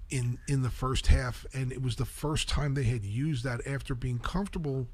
in 0.09 0.39
in 0.47 0.61
the 0.63 0.69
first 0.69 1.07
half, 1.07 1.45
and 1.53 1.71
it 1.71 1.81
was 1.81 1.95
the 1.97 2.05
first 2.05 2.49
time 2.49 2.73
they 2.73 2.83
had 2.83 3.03
used 3.05 3.43
that 3.43 3.65
after 3.67 3.93
being 3.95 4.19
comfortable 4.19 4.87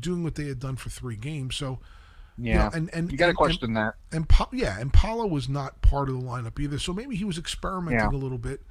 doing 0.00 0.22
what 0.24 0.34
they 0.36 0.46
had 0.46 0.58
done 0.58 0.76
for 0.76 0.88
three 0.88 1.16
games. 1.16 1.54
So, 1.56 1.78
Yeah, 2.38 2.52
You 2.52 2.58
know, 2.58 2.70
and 2.76 2.94
and 2.94 3.12
you 3.12 3.18
got 3.18 3.26
to 3.26 3.30
and- 3.30 3.36
question 3.38 3.74
that. 3.74 3.94
And, 4.10 4.26
and 4.28 4.46
yeah, 4.60 4.78
and 4.80 4.92
Paolo 4.92 5.26
was 5.26 5.48
not 5.48 5.82
part 5.82 6.08
of 6.08 6.14
the 6.18 6.22
lineup 6.26 6.58
either. 6.58 6.78
So 6.78 6.92
maybe 6.92 7.14
he 7.14 7.24
was 7.24 7.38
experimenting 7.38 7.98
Yeah. 8.00 8.08
a 8.08 8.18
little 8.18 8.38
bit. 8.38 8.62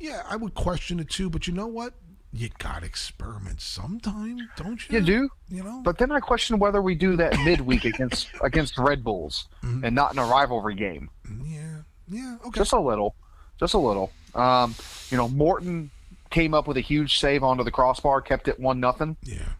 Yeah, 0.00 0.22
I 0.28 0.36
would 0.36 0.54
question 0.54 1.00
it 1.00 1.08
too. 1.10 1.30
But 1.30 1.46
you 1.46 1.54
know 1.54 1.66
what? 1.66 1.94
You 2.32 2.48
got 2.58 2.80
to 2.80 2.86
experiment 2.86 3.60
sometime, 3.60 4.38
don't 4.56 4.90
you? 4.90 4.98
You 4.98 5.04
do, 5.04 5.28
You 5.48 5.62
know. 5.62 5.80
but 5.84 5.98
then 5.98 6.10
I 6.10 6.18
question 6.18 6.58
whether 6.58 6.82
we 6.82 6.96
do 6.96 7.14
that 7.16 7.38
midweek 7.44 7.84
against 7.92 8.28
against 8.42 8.76
Red 8.76 9.04
Bulls 9.04 9.46
Mhm. 9.62 9.84
and 9.84 9.94
not 9.94 10.12
in 10.12 10.18
a 10.18 10.24
rivalry 10.26 10.74
game. 10.74 11.10
yeah, 11.44 11.82
yeah. 12.08 12.36
Okay. 12.44 12.58
Just 12.58 12.72
a 12.72 12.80
little, 12.80 13.14
just 13.60 13.74
a 13.74 13.78
little. 13.78 14.10
Um, 14.34 14.74
you 15.10 15.16
know, 15.16 15.28
Morton 15.28 15.92
came 16.30 16.54
up 16.54 16.66
with 16.66 16.76
a 16.76 16.80
huge 16.80 17.20
save 17.20 17.44
onto 17.44 17.62
the 17.62 17.70
crossbar, 17.70 18.20
kept 18.20 18.48
it 18.48 18.58
one 18.58 18.80
nothing. 18.80 19.16
yeah. 19.22 19.50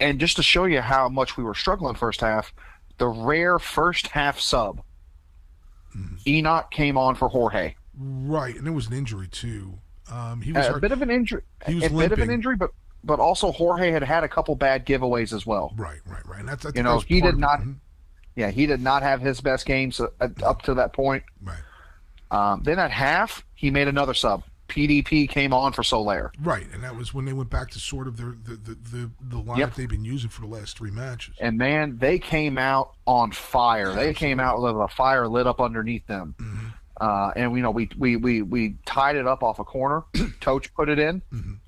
And 0.00 0.18
just 0.20 0.36
to 0.36 0.42
show 0.42 0.64
you 0.66 0.80
how 0.82 1.08
much 1.08 1.36
we 1.38 1.44
were 1.44 1.54
struggling 1.54 1.94
first 1.94 2.20
half, 2.20 2.52
the 2.98 3.06
rare 3.08 3.58
first 3.58 4.08
half 4.08 4.38
sub, 4.40 4.82
Mm-hmm. 5.96 6.16
Enoch 6.28 6.70
came 6.70 6.98
on 6.98 7.14
for 7.14 7.28
Jorge. 7.28 7.76
Right, 7.98 8.56
and 8.56 8.66
there 8.66 8.72
was 8.72 8.86
an 8.88 8.92
injury 8.92 9.28
too. 9.28 9.78
Um, 10.10 10.40
he 10.42 10.52
was 10.52 10.66
A 10.66 10.78
bit 10.78 10.92
of 10.92 11.00
an 11.02 11.10
injury, 11.10 11.42
He 11.66 11.74
was 11.76 11.84
a 11.84 11.90
bit 11.90 12.12
of 12.12 12.18
an 12.18 12.30
injury, 12.30 12.56
but 12.56 12.70
but 13.04 13.20
also 13.20 13.52
Jorge 13.52 13.90
had 13.90 14.02
had 14.02 14.24
a 14.24 14.28
couple 14.28 14.54
bad 14.54 14.86
giveaways 14.86 15.32
as 15.34 15.44
well. 15.46 15.72
right, 15.76 16.00
right, 16.06 16.26
right. 16.26 16.40
And 16.40 16.48
that's, 16.48 16.62
think 16.62 16.76
You 16.76 16.82
know, 16.82 17.00
he 17.00 17.20
did 17.20 17.34
it. 17.34 17.38
not- 17.38 17.60
Mhm. 17.60 17.76
Yeah, 18.36 18.50
he 18.50 18.66
did 18.66 18.80
not 18.80 19.02
have 19.02 19.20
his 19.20 19.40
best 19.40 19.64
games 19.66 20.00
uh, 20.00 20.08
up 20.42 20.62
to 20.62 20.74
that 20.74 20.92
point. 20.92 21.22
Right, 21.42 21.58
Um, 22.30 22.62
then 22.64 22.78
at 22.78 22.90
half, 22.90 23.44
he 23.54 23.70
made 23.70 23.88
another 23.88 24.14
sub. 24.14 24.42
PDP 24.66 25.28
came 25.28 25.52
on 25.52 25.72
for 25.74 25.82
Solaire. 25.82 26.30
right, 26.42 26.66
and 26.72 26.82
that 26.82 26.96
was 26.96 27.12
when 27.12 27.26
they 27.26 27.34
went 27.34 27.50
back 27.50 27.70
to 27.72 27.78
sort 27.78 28.08
of 28.08 28.16
their 28.16 28.34
the 28.42 28.56
the 28.56 28.74
the, 28.74 29.10
the 29.20 29.36
lineup 29.36 29.58
Yep. 29.58 29.74
they've 29.74 29.88
been 29.88 30.04
using 30.06 30.30
for 30.30 30.40
the 30.40 30.46
last 30.46 30.78
three 30.78 30.90
matches. 30.90 31.34
And 31.38 31.58
man, 31.58 31.98
they 31.98 32.18
came 32.18 32.56
out 32.56 32.94
on 33.06 33.30
fire. 33.30 33.92
They 33.92 34.14
came 34.14 34.40
out 34.40 34.60
with 34.62 34.74
a 34.74 34.88
fire 34.88 35.28
lit 35.28 35.46
up 35.46 35.60
underneath 35.60 36.06
them. 36.06 36.34
Mhm. 36.40 36.63
Uh, 37.00 37.32
and 37.36 37.56
you 37.56 37.62
know, 37.62 37.70
we, 37.70 37.90
we 37.98 38.16
we 38.16 38.42
we 38.42 38.76
tied 38.86 39.16
it 39.16 39.26
up 39.26 39.42
off 39.42 39.58
a 39.58 39.64
corner. 39.64 40.02
Totsch 40.40 40.68
put 40.74 40.88
it 40.88 40.98
in. 40.98 41.22
Mhm. 41.32 41.58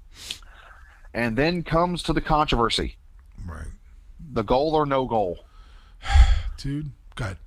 And 1.14 1.36
then 1.36 1.62
comes 1.62 2.02
to 2.04 2.12
the 2.12 2.20
controversy: 2.20 2.96
Right, 3.46 3.66
the 4.32 4.42
goal 4.42 4.74
or 4.74 4.86
no 4.86 5.06
goal. 5.06 5.44
dude. 6.58 6.90
Good. 7.14 7.38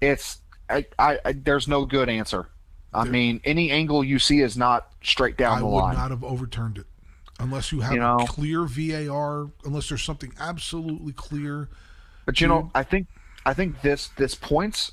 It's 0.00 0.38
I, 0.70 0.86
I, 0.98 1.18
I 1.24 1.32
there's 1.32 1.68
no 1.68 1.84
good 1.84 2.08
answer. 2.08 2.48
I 2.94 3.04
There- 3.04 3.12
mean, 3.12 3.40
any 3.44 3.70
angle 3.70 4.02
you 4.02 4.18
see 4.18 4.40
is 4.40 4.56
not 4.56 4.90
straight 5.02 5.36
down 5.36 5.58
I 5.58 5.60
the 5.60 5.66
would 5.66 5.80
not 5.92 6.10
have 6.10 6.24
overturned 6.24 6.78
it 6.78 6.86
unless 7.38 7.70
you 7.70 7.80
have 7.80 7.92
You 7.92 8.00
know? 8.00 8.24
clear 8.26 8.64
VAR. 8.64 9.50
Unless 9.64 9.90
there's 9.90 10.02
something 10.02 10.32
absolutely 10.40 11.12
clear. 11.12 11.68
But 12.24 12.40
you 12.40 12.46
Dude. 12.46 12.56
know, 12.56 12.70
I 12.74 12.82
think 12.82 13.06
I 13.44 13.52
think 13.54 13.82
this 13.82 14.08
this 14.16 14.34
points 14.34 14.92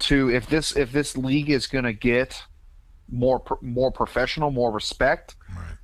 to 0.00 0.30
if 0.30 0.46
this 0.48 0.76
if 0.76 0.92
this 0.92 1.16
league 1.16 1.50
is 1.50 1.66
going 1.66 1.84
to 1.84 1.92
get 1.92 2.42
more 3.10 3.42
more 3.60 3.90
professional, 3.92 4.50
more 4.50 4.70
respect, 4.72 5.36
Right. 5.54 5.76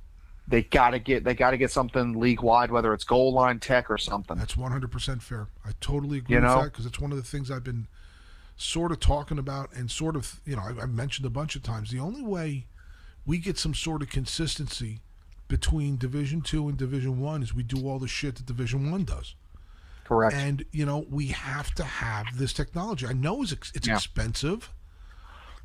they 0.47 0.63
got 0.63 0.91
to 0.91 0.99
get 0.99 1.23
they 1.23 1.33
got 1.33 1.51
to 1.51 1.57
get 1.57 1.71
something 1.71 2.19
league 2.19 2.41
wide, 2.41 2.71
whether 2.71 2.93
it's 2.93 3.03
goal 3.03 3.33
line 3.33 3.59
tech 3.59 3.89
or 3.89 3.97
something. 3.97 4.37
That's 4.37 4.55
100% 4.55 5.21
fair. 5.21 5.47
I 5.65 5.71
totally 5.79 6.17
agree 6.19 6.35
You 6.35 6.41
with 6.41 6.49
know? 6.49 6.61
that 6.63 6.71
because 6.71 6.85
it's 6.85 6.99
one 6.99 7.11
of 7.11 7.17
the 7.17 7.23
things 7.23 7.49
I've 7.51 7.63
been 7.63 7.87
sort 8.57 8.91
of 8.91 8.99
talking 8.99 9.39
about 9.39 9.71
and 9.73 9.89
sort 9.89 10.15
of, 10.15 10.39
you 10.45 10.55
know, 10.55 10.61
I- 10.61 10.83
I've 10.83 10.93
mentioned 10.93 11.25
a 11.25 11.29
bunch 11.31 11.55
of 11.55 11.63
times. 11.63 11.89
The 11.89 11.99
only 11.99 12.21
way 12.21 12.67
we 13.25 13.37
get 13.37 13.57
some 13.57 13.73
sort 13.73 14.01
of 14.01 14.09
consistency 14.09 14.99
between 15.47 15.97
Division 15.97 16.41
Two 16.41 16.67
and 16.69 16.77
Division 16.77 17.19
One 17.19 17.41
is 17.43 17.53
we 17.53 17.63
do 17.63 17.87
all 17.87 17.99
the 17.99 18.07
shit 18.07 18.35
that 18.35 18.45
Division 18.45 18.91
One 18.91 19.03
does. 19.03 19.35
Correct. 20.11 20.35
And, 20.35 20.65
you 20.73 20.85
know, 20.85 21.05
we 21.09 21.27
have 21.27 21.73
to 21.75 21.85
have 21.85 22.37
this 22.37 22.51
technology. 22.51 23.07
I 23.07 23.13
know 23.13 23.43
it's, 23.43 23.53
it's 23.73 23.87
Yeah. 23.87 23.95
expensive. 23.95 24.69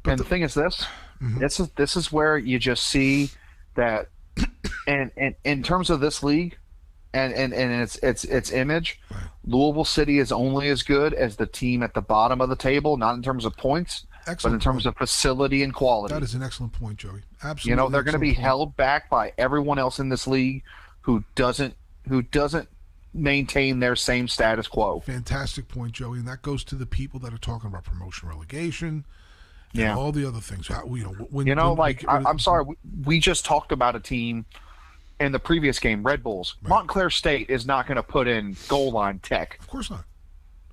But 0.05 0.13
and 0.13 0.21
the- 0.21 0.23
the 0.23 0.29
thing 0.31 0.43
is 0.43 0.55
this 0.55 0.87
Mhm. 1.21 1.41
this 1.41 1.59
is 1.59 1.69
this 1.71 1.97
is 1.97 2.13
where 2.13 2.39
you 2.39 2.61
just 2.61 2.85
see 2.85 3.31
that 3.75 4.09
and 4.87 5.11
and 5.17 5.35
in 5.43 5.65
terms 5.65 5.91
of 5.91 5.99
this 5.99 6.23
league 6.23 6.57
and 7.13 7.33
and, 7.33 7.53
and 7.53 7.73
its 7.83 7.97
its 8.05 8.23
its 8.23 8.53
image 8.53 9.01
Right. 9.11 9.25
louisville 9.45 9.85
city 9.85 10.21
is 10.21 10.31
only 10.31 10.69
as 10.69 10.85
good 10.85 11.13
as 11.13 11.35
the 11.37 11.47
team 11.47 11.83
at 11.83 11.95
the 11.95 12.03
bottom 12.03 12.41
of 12.41 12.49
the 12.49 12.55
table 12.57 12.97
not 12.99 13.17
in 13.17 13.23
terms 13.23 13.45
of 13.45 13.57
points 13.57 14.07
but 14.27 14.45
in 14.53 14.61
terms 14.61 14.85
point. 14.85 14.87
of 14.87 14.97
facility 14.97 15.63
and 15.65 15.75
quality 15.75 16.15
That 16.15 16.23
is 16.23 16.35
an 16.35 16.43
excellent 16.45 16.73
point, 16.73 16.99
Joey. 16.99 17.23
Absolutely. 17.43 17.71
you 17.71 17.75
know 17.77 17.89
they're 17.89 18.03
going 18.05 18.13
to 18.13 18.19
be 18.21 18.35
point. 18.35 18.39
held 18.45 18.77
back 18.77 19.11
by 19.11 19.33
everyone 19.39 19.79
else 19.81 19.99
in 19.99 20.09
this 20.11 20.29
league 20.29 20.63
who 21.01 21.25
doesn't 21.35 21.75
who 22.09 22.23
doesn't 22.23 22.69
maintain 23.17 23.81
their 23.81 23.97
same 23.97 24.29
status 24.29 24.69
quo 24.69 25.01
Fantastic 25.01 25.69
point, 25.69 25.93
Joey. 25.93 26.19
And 26.19 26.29
that 26.29 26.43
goes 26.43 26.63
to 26.65 26.75
the 26.75 26.87
people 26.87 27.19
that 27.21 27.33
are 27.35 27.39
talking 27.39 27.69
about 27.69 27.85
promotion 27.85 28.29
relegation 28.29 29.05
and 29.73 29.83
Yeah. 29.83 29.97
all 29.97 30.13
the 30.13 30.27
other 30.27 30.41
things. 30.41 30.69
How, 30.69 30.85
you 30.95 31.05
know, 31.05 31.11
when, 31.31 31.47
You 31.47 31.55
know, 31.55 31.73
we 31.73 31.79
like 31.79 32.05
I, 32.09 32.23
I'm 32.27 32.39
sorry, 32.39 32.65
we, 32.65 32.75
we 33.05 33.21
just 33.21 33.45
talked 33.45 33.73
about 33.73 33.97
a 33.97 34.01
team 34.01 34.45
in 35.19 35.33
the 35.33 35.39
previous 35.39 35.79
game, 35.79 36.03
Red 36.03 36.23
Bulls. 36.23 36.57
Right. 36.63 36.69
Montclair 36.71 37.11
State 37.11 37.49
is 37.51 37.67
not 37.67 37.87
going 37.87 37.97
to 37.97 38.03
put 38.03 38.29
in 38.29 38.57
goal 38.69 38.91
line 38.93 39.19
tech. 39.21 39.57
Of 39.61 39.67
course 39.69 39.91
not. 39.91 40.05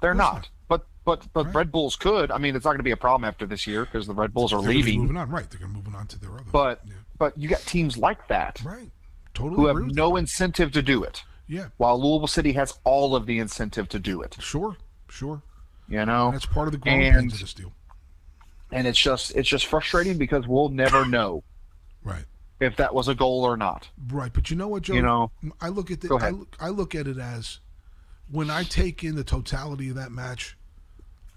They're 0.02 0.12
course 0.14 0.18
not. 0.34 0.50
But 0.68 0.86
but 1.06 1.26
but 1.34 1.46
Right. 1.48 1.56
Red 1.56 1.72
Bulls 1.72 1.96
could. 1.96 2.30
I 2.32 2.38
mean, 2.38 2.56
it's 2.56 2.66
not 2.66 2.72
going 2.72 2.80
to 2.80 2.84
be 2.84 2.92
a 2.92 2.98
problem 2.98 3.28
after 3.28 3.46
this 3.46 3.66
year 3.68 3.86
because 3.86 4.06
the 4.08 4.14
Red 4.14 4.34
Bulls 4.34 4.52
are 4.54 4.62
They're 4.62 4.72
leaving. 4.72 5.02
moving 5.02 5.18
on, 5.18 5.30
right? 5.30 5.50
They're 5.50 5.60
going 5.60 5.72
to 5.74 5.78
move 5.78 5.96
on 5.96 6.08
to 6.08 6.20
their 6.20 6.32
other. 6.34 6.44
But 6.52 6.82
yeah. 6.86 6.94
but 7.18 7.38
you 7.38 7.48
got 7.48 7.62
teams 7.62 7.98
like 7.98 8.28
that 8.28 8.62
right, 8.66 8.90
totally 9.34 9.56
who 9.56 9.68
have 9.68 9.78
no 9.96 10.16
incentive 10.18 10.72
to 10.74 10.82
do 10.82 11.04
it. 11.04 11.24
Yeah, 11.48 11.68
while 11.78 12.02
Louisville 12.02 12.28
City 12.28 12.54
has 12.54 12.78
all 12.84 13.16
of 13.16 13.26
the 13.26 13.40
incentive 13.40 13.90
to 13.90 14.00
do 14.00 14.22
it. 14.22 14.38
sure, 14.40 14.78
sure. 15.10 15.42
You 15.90 16.06
know, 16.06 16.28
And 16.28 16.36
that's 16.36 16.46
part 16.46 16.68
of 16.68 16.72
the 16.72 16.78
growing 16.78 17.02
And- 17.04 17.16
pains 17.20 17.34
of 17.34 17.40
this 17.42 17.54
deal. 17.54 17.74
and 18.72 18.88
it's 18.88 18.98
just 18.98 19.36
it's 19.36 19.50
just 19.50 19.66
frustrating 19.66 20.18
because 20.18 20.48
we'll 20.48 20.70
never 20.70 21.06
know 21.06 21.44
Right, 22.04 22.26
if 22.60 22.76
that 22.78 22.94
was 22.96 23.08
a 23.10 23.16
goal 23.16 23.44
or 23.44 23.58
not. 23.58 23.90
right. 24.10 24.32
But 24.34 24.50
you 24.50 24.56
know 24.56 24.68
what, 24.70 24.84
Joey? 24.84 24.98
You 24.98 25.02
know, 25.04 25.32
I 25.62 25.68
look 25.70 25.92
at 25.92 26.02
the, 26.02 26.16
I 26.16 26.30
look, 26.30 26.56
I 26.60 26.70
look 26.70 26.96
at 26.96 27.08
it 27.08 27.18
as 27.18 27.60
when 28.32 28.50
I 28.50 28.64
take 28.64 29.04
in 29.04 29.16
the 29.16 29.24
totality 29.24 29.90
of 29.90 29.96
that 29.96 30.12
match, 30.12 30.58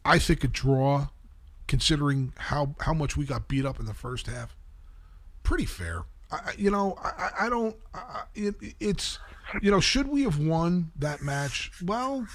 I 0.05 0.19
think 0.21 0.45
a 0.45 0.49
draw, 0.49 1.09
considering 1.67 2.33
how 2.37 2.75
how 2.81 2.95
much 2.95 3.17
we 3.17 3.25
got 3.27 3.49
beat 3.49 3.65
up 3.67 3.81
in 3.81 3.87
the 3.87 3.95
first 3.95 4.29
half, 4.29 4.55
pretty 5.43 5.67
fair. 5.67 6.05
I, 6.31 6.53
you 6.59 6.71
know, 6.71 6.97
I, 7.03 7.31
I- 7.43 7.49
don't. 7.49 7.77
I, 7.95 8.23
it, 8.35 8.55
it's 8.81 9.19
you 9.63 9.71
know, 9.71 9.81
should 9.81 10.09
we 10.09 10.23
have 10.23 10.39
won 10.39 10.91
that 10.99 11.23
match? 11.23 11.71
Well. 11.85 12.27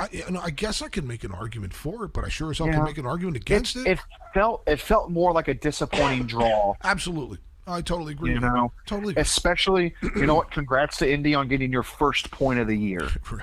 I, 0.00 0.06
you 0.12 0.30
know, 0.30 0.38
I 0.40 0.50
guess 0.50 0.80
I 0.80 0.86
can 0.86 1.08
make 1.08 1.24
an 1.24 1.32
argument 1.32 1.74
for 1.74 2.04
it, 2.04 2.12
but 2.12 2.24
I 2.24 2.28
sure 2.28 2.52
as 2.52 2.58
hell 2.58 2.68
Yeah. 2.68 2.74
can 2.74 2.84
make 2.84 2.98
an 2.98 3.06
argument 3.06 3.36
against 3.36 3.74
it. 3.74 3.84
it 3.84 3.98
felt 4.32 4.62
it 4.68 4.78
felt 4.80 5.10
more 5.10 5.32
like 5.32 5.48
a 5.48 5.54
disappointing 5.54 6.24
draw. 6.28 6.74
Absolutely, 6.84 7.38
I 7.66 7.80
totally 7.80 8.12
agree. 8.12 8.30
You 8.34 8.38
know, 8.38 8.70
totally, 8.86 9.10
agree. 9.14 9.22
especially 9.22 9.94
you 10.14 10.24
know 10.24 10.36
what? 10.36 10.50
Congrats 10.52 10.98
to 10.98 11.12
Indy 11.12 11.34
on 11.34 11.48
getting 11.48 11.72
your 11.72 11.82
first 11.82 12.30
point 12.30 12.60
of 12.60 12.68
the 12.68 12.76
year. 12.76 13.08
really. 13.32 13.42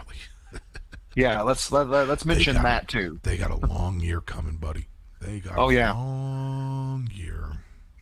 Yeah, 1.18 1.42
let's 1.42 1.72
let, 1.74 1.88
let, 1.90 2.10
us 2.10 2.24
mention 2.26 2.56
got 2.56 2.64
that 2.64 2.88
too. 2.88 3.20
They 3.24 3.36
got 3.38 3.50
a 3.52 3.66
long 3.68 4.00
year 4.02 4.20
coming, 4.22 4.56
buddy. 4.58 4.88
They 5.22 5.40
got 5.42 5.58
Oh, 5.58 5.70
a 5.70 5.74
yeah. 5.74 5.92
long 5.94 7.10
year. 7.14 7.55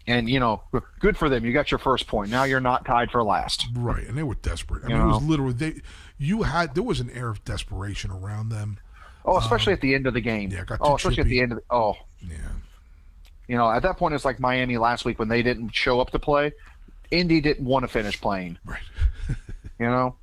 And 0.06 0.30
you 0.30 0.40
know, 0.40 0.64
good 1.00 1.18
for 1.18 1.30
them. 1.30 1.46
You 1.46 1.54
got 1.54 1.72
your 1.72 1.78
first 1.78 2.08
point. 2.08 2.30
Now 2.30 2.44
you're 2.44 2.60
not 2.60 2.86
tied 2.86 3.10
for 3.10 3.24
last. 3.24 3.68
Right, 3.74 4.06
and 4.06 4.18
they 4.18 4.24
were 4.24 4.36
desperate. 4.36 4.84
I 4.84 4.90
You 4.90 4.96
mean, 4.96 5.04
it 5.04 5.08
was 5.08 5.24
literally 5.24 5.54
they. 5.54 5.82
You 6.18 6.44
had 6.44 6.76
there 6.76 6.84
was 6.84 7.00
an 7.00 7.10
air 7.12 7.30
of 7.30 7.44
desperation 7.46 8.12
around 8.12 8.50
them. 8.50 8.80
Oh, 9.26 9.38
especially 9.38 9.72
at 9.74 9.80
the 9.82 9.96
end 9.96 10.06
of 10.06 10.14
the 10.14 10.22
game. 10.22 10.50
Um, 10.52 10.58
yeah, 10.70 10.78
oh, 10.82 10.96
especially 10.96 11.22
at 11.22 11.28
the 11.28 11.40
end 11.40 11.54
of 11.54 11.60
the, 11.60 11.64
oh, 11.70 11.96
Yeah, 12.22 12.36
you 13.48 13.56
know, 13.56 13.72
at 13.72 13.84
that 13.84 13.98
point 13.98 14.14
it's 14.14 14.26
like 14.26 14.40
Miami 14.40 14.78
last 14.78 15.06
week 15.06 15.20
when 15.20 15.30
they 15.30 15.42
didn't 15.42 15.70
show 15.74 16.02
up 16.02 16.10
to 16.12 16.20
play. 16.20 16.52
Indy 17.12 17.40
didn't 17.40 17.66
want 17.66 17.84
to 17.84 17.88
finish 17.88 18.20
playing. 18.20 18.58
right. 18.66 18.82
You 19.80 19.88
know. 19.88 20.16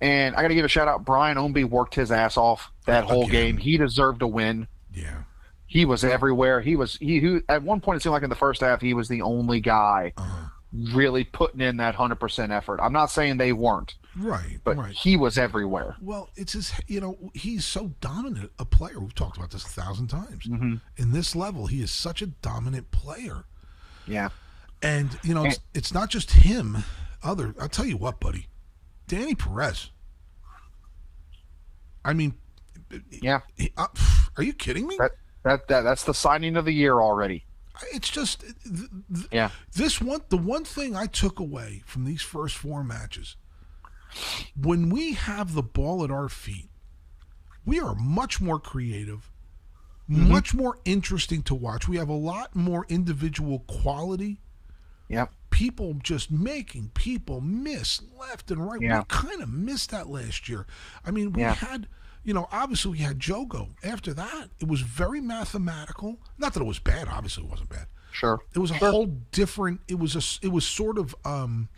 And 0.00 0.34
I 0.34 0.42
got 0.42 0.48
to 0.48 0.54
give 0.54 0.64
a 0.64 0.68
shout 0.68 0.88
out. 0.88 1.04
Brian 1.04 1.36
Ownby 1.36 1.64
worked 1.64 1.94
his 1.94 2.10
ass 2.10 2.36
off 2.36 2.70
that 2.86 3.04
whole 3.04 3.26
game. 3.26 3.56
He 3.56 3.76
deserved 3.76 4.22
a 4.22 4.26
win. 4.26 4.66
Yeah, 4.92 5.22
He 5.72 5.86
was 5.86 6.04
everywhere. 6.04 6.60
He 6.60 6.76
was 6.76 6.96
he 6.96 7.18
who 7.18 7.40
at 7.48 7.62
one 7.62 7.80
point 7.80 7.96
it 7.96 8.02
seemed 8.02 8.12
like 8.12 8.22
in 8.22 8.28
the 8.28 8.36
first 8.36 8.60
half 8.60 8.82
he 8.82 8.92
was 8.92 9.08
the 9.08 9.22
only 9.22 9.58
guy 9.58 10.12
uh, 10.18 10.48
really 10.92 11.24
putting 11.24 11.62
in 11.62 11.78
that 11.78 11.94
hundred 11.94 12.16
percent 12.16 12.52
effort. 12.52 12.78
I'm 12.82 12.92
not 12.92 13.06
saying 13.06 13.38
they 13.38 13.54
weren't, 13.54 13.94
right, 14.18 14.58
but 14.64 14.76
right. 14.76 14.92
he 14.94 15.16
was 15.16 15.38
everywhere. 15.38 15.96
Well, 16.02 16.28
it's 16.36 16.52
his. 16.52 16.72
You 16.88 17.00
know, 17.00 17.30
he's 17.32 17.64
so 17.64 17.94
dominant 18.02 18.50
a 18.58 18.66
player. 18.66 19.00
We've 19.00 19.14
talked 19.14 19.38
about 19.38 19.50
this 19.50 19.64
a 19.64 19.68
thousand 19.68 20.08
times. 20.08 20.46
Mm-hmm. 20.46 20.74
In 20.98 21.12
this 21.12 21.34
level, 21.34 21.68
he 21.68 21.80
is 21.80 21.90
such 21.90 22.20
a 22.20 22.26
dominant 22.26 22.90
player. 22.90 23.44
Yeah. 24.06 24.28
And 24.82 25.18
you 25.22 25.32
know, 25.32 25.44
it's, 25.44 25.60
it's 25.72 25.94
not 25.94 26.10
just 26.10 26.32
him. 26.32 26.84
Other, 27.22 27.54
I'll 27.58 27.68
tell 27.68 27.86
you 27.86 27.96
what, 27.96 28.20
buddy, 28.20 28.48
Manny 29.10 29.34
Perez. 29.36 29.90
I 32.04 32.12
mean, 32.12 32.34
Yeah. 33.22 33.40
he- 33.56 33.72
uh, 33.76 33.86
are 34.36 34.42
you 34.42 34.52
kidding 34.52 34.86
me? 34.86 34.96
That 34.98 35.12
that, 35.44 35.68
that 35.68 35.82
that's 35.82 36.04
the 36.04 36.14
signing 36.14 36.56
of 36.56 36.64
the 36.64 36.72
year 36.72 37.00
already. 37.00 37.44
It's 37.92 38.08
just 38.10 38.40
th- 38.40 38.88
th- 39.14 39.26
Yeah. 39.32 39.50
this 39.74 40.00
one. 40.00 40.20
The 40.28 40.36
one 40.36 40.64
thing 40.64 40.94
I 40.94 41.06
took 41.06 41.40
away 41.40 41.82
from 41.86 42.04
these 42.04 42.22
first 42.22 42.56
four 42.56 42.84
matches, 42.84 43.36
when 44.60 44.88
we 44.90 45.14
have 45.14 45.54
the 45.54 45.62
ball 45.62 46.04
at 46.04 46.10
our 46.10 46.28
feet, 46.28 46.68
we 47.64 47.80
are 47.80 47.94
much 47.94 48.40
more 48.40 48.58
creative, 48.58 49.28
Mm-hmm. 50.10 50.30
much 50.32 50.52
more 50.52 50.78
interesting 50.84 51.42
to 51.44 51.54
watch. 51.54 51.88
We 51.88 51.96
have 51.96 52.08
a 52.08 52.12
lot 52.12 52.54
more 52.56 52.84
individual 52.88 53.60
quality. 53.60 54.40
Yep. 55.08 55.32
People 55.50 55.94
just 56.02 56.30
making 56.30 56.90
people 56.92 57.40
miss 57.40 58.02
left 58.18 58.50
and 58.50 58.66
right. 58.66 58.80
Yeah. 58.80 58.98
We 58.98 59.04
kind 59.08 59.40
of 59.40 59.48
missed 59.48 59.90
that 59.90 60.08
last 60.08 60.48
year. 60.48 60.66
I 61.06 61.12
mean, 61.12 61.32
we 61.32 61.42
Yeah. 61.42 61.54
had, 61.54 61.86
you 62.24 62.34
know, 62.34 62.48
obviously 62.52 62.92
we 62.92 62.98
had 62.98 63.18
Jogo. 63.18 63.70
After 63.82 64.12
that, 64.14 64.48
it 64.60 64.68
was 64.68 64.80
very 64.80 65.20
mathematical. 65.20 66.18
Not 66.38 66.54
that 66.54 66.60
it 66.60 66.66
was 66.66 66.78
bad. 66.78 67.08
Obviously, 67.08 67.44
it 67.44 67.50
wasn't 67.50 67.70
bad. 67.70 67.86
Sure. 68.12 68.40
It 68.54 68.58
was 68.58 68.70
a 68.70 68.74
Sure. 68.74 68.90
whole 68.90 69.06
different. 69.32 69.80
It 69.88 69.98
was 69.98 70.14
a. 70.16 70.46
It 70.46 70.52
was 70.52 70.66
sort 70.66 70.98
of. 70.98 71.14
um 71.24 71.68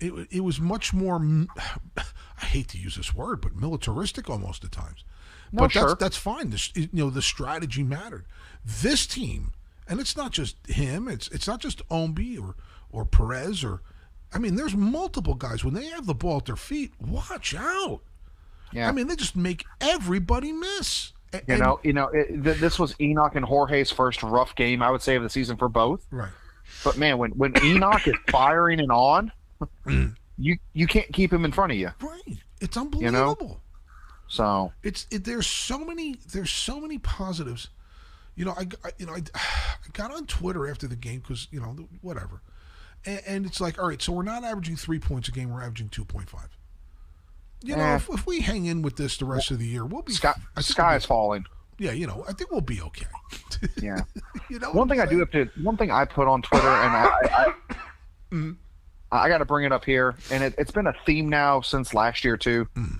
it, 0.00 0.12
it 0.30 0.40
was 0.40 0.60
much 0.60 0.92
more. 0.92 1.16
I 1.96 2.44
hate 2.46 2.68
to 2.68 2.78
use 2.78 2.96
this 2.96 3.14
word, 3.14 3.40
but 3.40 3.54
militaristic 3.56 4.28
almost 4.28 4.64
at 4.64 4.72
times. 4.72 5.04
No, 5.52 5.62
but 5.62 5.72
sure. 5.72 5.88
that's 5.88 6.00
that's 6.00 6.16
fine. 6.16 6.50
The, 6.50 6.70
you 6.74 6.88
know, 6.92 7.10
the 7.10 7.22
strategy 7.22 7.82
mattered. 7.82 8.24
This 8.64 9.06
team, 9.06 9.52
and 9.88 10.00
it's 10.00 10.16
not 10.16 10.32
just 10.32 10.56
him. 10.66 11.08
It's 11.08 11.28
it's 11.28 11.46
not 11.46 11.60
just 11.60 11.86
Ownby 11.88 12.40
or 12.40 12.54
or 12.90 13.04
Perez 13.04 13.64
or. 13.64 13.82
I 14.32 14.38
mean, 14.38 14.56
there's 14.56 14.74
multiple 14.74 15.34
guys 15.34 15.64
when 15.64 15.74
they 15.74 15.86
have 15.86 16.06
the 16.06 16.14
ball 16.14 16.38
at 16.38 16.46
their 16.46 16.56
feet. 16.56 16.92
Watch 17.00 17.54
out! 17.54 18.00
Yeah. 18.74 18.88
I 18.88 18.92
mean, 18.92 19.06
they 19.06 19.16
just 19.16 19.36
make 19.36 19.64
everybody 19.80 20.52
miss. 20.52 21.12
A- 21.32 21.42
you 21.48 21.58
know, 21.58 21.80
you 21.82 21.92
know, 21.92 22.08
it, 22.08 22.42
th- 22.42 22.58
this 22.58 22.78
was 22.78 22.94
Enoch 23.00 23.34
and 23.36 23.44
Jorge's 23.44 23.90
first 23.90 24.22
rough 24.22 24.54
game, 24.54 24.82
I 24.82 24.90
would 24.90 25.02
say, 25.02 25.16
of 25.16 25.22
the 25.22 25.30
season 25.30 25.56
for 25.56 25.68
both. 25.68 26.06
right? 26.10 26.30
But 26.82 26.96
man, 26.96 27.18
when 27.18 27.30
when 27.32 27.52
Enoch 27.64 28.06
is 28.06 28.14
firing 28.30 28.80
and 28.80 28.90
on, 28.90 29.32
you 30.38 30.56
you 30.72 30.86
can't 30.86 31.12
keep 31.12 31.32
him 31.32 31.44
in 31.44 31.52
front 31.52 31.72
of 31.72 31.78
you. 31.78 31.90
Right. 32.00 32.38
It's 32.60 32.76
unbelievable. 32.76 33.04
You 33.06 33.46
know? 33.46 33.60
So 34.28 34.72
it's 34.82 35.06
it, 35.10 35.24
there's 35.24 35.46
so 35.46 35.78
many 35.78 36.16
there's 36.32 36.50
so 36.50 36.80
many 36.80 36.98
positives 36.98 37.68
you 38.36 38.44
know 38.44 38.52
i, 38.52 38.66
I 38.84 38.90
you 38.98 39.06
know 39.06 39.12
I, 39.12 39.22
I 39.34 39.90
got 39.92 40.10
on 40.10 40.26
twitter 40.26 40.66
after 40.68 40.88
the 40.88 40.96
game 40.96 41.20
because 41.20 41.46
you 41.52 41.60
know 41.60 41.76
whatever 42.00 42.40
and, 43.06 43.20
and 43.26 43.46
it's 43.46 43.60
like 43.60 43.78
all 43.78 43.86
right 43.88 44.00
so 44.02 44.12
we're 44.12 44.22
not 44.24 44.42
averaging 44.42 44.76
three 44.76 44.98
points 44.98 45.28
a 45.28 45.30
game 45.30 45.50
we're 45.50 45.60
averaging 45.62 45.88
2.5 45.90 46.26
you 47.64 47.76
know 47.76 47.82
Eh. 47.82 47.96
if, 47.96 48.08
if 48.10 48.26
we 48.26 48.40
hang 48.40 48.66
in 48.66 48.82
with 48.82 48.96
this 48.96 49.16
the 49.16 49.24
rest 49.24 49.50
of 49.50 49.58
the 49.58 49.66
year 49.66 49.84
we'll 49.84 50.02
be 50.02 50.12
sky 50.12 50.34
sky 50.60 50.88
we'll 50.90 50.96
is 50.98 51.04
falling. 51.04 51.44
yeah 51.78 51.92
you 51.92 52.06
know 52.06 52.24
i 52.28 52.32
think 52.32 52.50
we'll 52.50 52.60
be 52.60 52.80
okay 52.80 53.06
Yeah. 53.82 54.00
you 54.50 54.58
know 54.58 54.70
one 54.72 54.88
thing 54.88 55.00
I 55.00 55.06
do 55.06 55.18
have 55.20 55.30
to 55.32 55.48
one 55.62 55.76
thing 55.76 55.90
I 55.90 56.04
put 56.04 56.28
on 56.28 56.42
Twitter 56.42 56.68
and 56.68 56.92
I 56.96 57.04
I, 57.22 57.54
Mm. 58.32 58.56
I, 59.12 59.18
I 59.24 59.28
got 59.28 59.38
to 59.38 59.44
bring 59.44 59.64
it 59.64 59.72
up 59.72 59.84
here 59.84 60.14
and 60.30 60.42
it, 60.42 60.54
it's 60.58 60.70
been 60.72 60.86
a 60.88 60.94
theme 61.06 61.28
now 61.28 61.60
since 61.60 61.94
last 61.94 62.24
year 62.24 62.36
too. 62.36 62.66
Mm. 62.76 62.98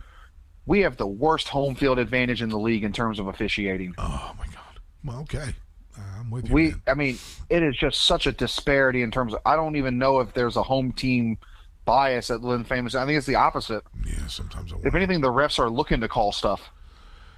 We 0.67 0.81
have 0.81 0.97
the 0.97 1.07
worst 1.07 1.49
home 1.49 1.75
field 1.75 1.99
advantage 1.99 2.41
in 2.41 2.49
the 2.49 2.59
league 2.59 2.85
in 2.85 2.93
terms 2.93 3.19
of 3.19 3.27
officiating. 3.27 3.95
oh 3.99 4.35
my 4.39 4.47
god 4.47 4.81
well 5.05 5.19
okay 5.21 5.55
Uh, 5.99 6.01
i'm 6.21 6.31
with 6.31 6.49
you 6.49 6.55
We 6.55 6.63
man. 6.71 6.83
I 6.87 6.95
mean 6.95 7.19
it 7.51 7.63
is 7.63 7.77
just 7.77 8.03
such 8.03 8.27
a 8.27 8.33
disparity 8.33 9.03
in 9.03 9.11
terms 9.11 9.35
of 9.35 9.41
I 9.45 9.57
don't 9.57 9.77
even 9.77 9.99
know 9.99 10.21
if 10.21 10.33
there's 10.35 10.57
a 10.57 10.63
home 10.63 10.93
team 10.93 11.37
bias 11.85 12.31
at 12.31 12.43
Lynn 12.43 12.65
Family. 12.65 12.91
I 12.97 13.05
think 13.07 13.19
it's 13.19 13.27
the 13.27 13.35
opposite. 13.37 13.83
yeah 14.07 14.27
sometimes 14.27 14.73
i 14.73 14.77
If 14.85 14.95
anything, 14.95 15.21
the 15.21 15.29
refs 15.29 15.59
are 15.59 15.71
looking 15.71 16.01
to 16.01 16.09
call 16.09 16.33
stuff 16.33 16.71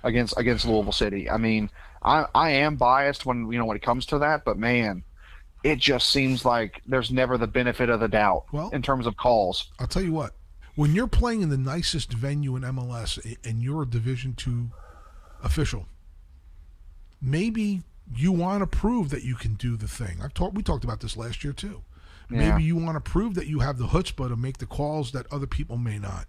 against 0.02 0.34
against 0.38 0.66
Louisville 0.66 0.92
City. 0.92 1.28
I 1.30 1.36
mean, 1.36 1.70
I 2.02 2.26
I 2.34 2.50
am 2.50 2.76
biased 2.76 3.26
when 3.26 3.50
you 3.50 3.58
know 3.58 3.64
when 3.64 3.76
it 3.76 3.82
comes 3.82 4.06
to 4.06 4.18
that, 4.20 4.44
but 4.44 4.58
man, 4.58 5.02
it 5.64 5.78
just 5.78 6.10
seems 6.10 6.44
like 6.44 6.80
there's 6.86 7.10
never 7.10 7.36
the 7.38 7.46
benefit 7.48 7.88
of 7.90 8.00
the 8.00 8.08
doubt 8.08 8.44
Well- 8.52 8.70
in 8.70 8.82
terms 8.82 9.06
of 9.06 9.16
calls. 9.16 9.70
I'll 9.80 9.86
tell 9.88 10.02
you 10.02 10.12
what. 10.12 10.32
When 10.76 10.94
you're 10.94 11.06
playing 11.08 11.40
in 11.40 11.48
the 11.48 11.56
nicest 11.56 12.12
venue 12.12 12.54
in 12.54 12.62
MLS 12.62 13.18
and 13.44 13.62
you're 13.62 13.82
a 13.82 13.86
Division 13.86 14.34
two 14.34 14.70
official, 15.42 15.86
maybe 17.20 17.82
you 18.14 18.30
want 18.32 18.60
to 18.60 18.66
prove 18.66 19.10
that 19.10 19.24
you 19.24 19.34
can 19.34 19.54
do 19.54 19.76
the 19.76 19.88
thing. 19.88 20.18
I've 20.22 20.34
talked. 20.34 20.54
We 20.54 20.62
talked 20.62 20.84
about 20.84 21.00
this 21.00 21.16
last 21.16 21.42
year 21.42 21.52
too. 21.52 21.82
Yeah. 22.30 22.50
Maybe 22.50 22.64
you 22.64 22.76
want 22.76 22.96
to 22.96 23.10
prove 23.10 23.34
that 23.34 23.46
you 23.46 23.60
have 23.60 23.78
the 23.78 23.86
chutzpah 23.86 24.28
to 24.28 24.36
make 24.36 24.58
the 24.58 24.66
calls 24.66 25.12
that 25.12 25.32
other 25.32 25.46
people 25.46 25.76
may 25.76 25.98
not. 25.98 26.26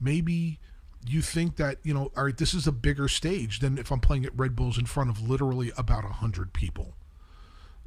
Maybe 0.00 0.58
you 1.06 1.22
think 1.22 1.56
that 1.56 1.78
you 1.82 1.94
know, 1.94 2.12
all 2.16 2.24
right, 2.24 2.36
this 2.36 2.54
is 2.54 2.66
a 2.66 2.72
bigger 2.72 3.08
stage 3.08 3.60
than 3.60 3.78
if 3.78 3.90
I'm 3.90 4.00
playing 4.00 4.24
at 4.24 4.38
Red 4.38 4.54
Bulls 4.54 4.78
in 4.78 4.86
front 4.86 5.10
of 5.10 5.28
literally 5.28 5.72
about 5.76 6.04
a 6.04 6.08
hundred 6.08 6.52
people. 6.52 6.94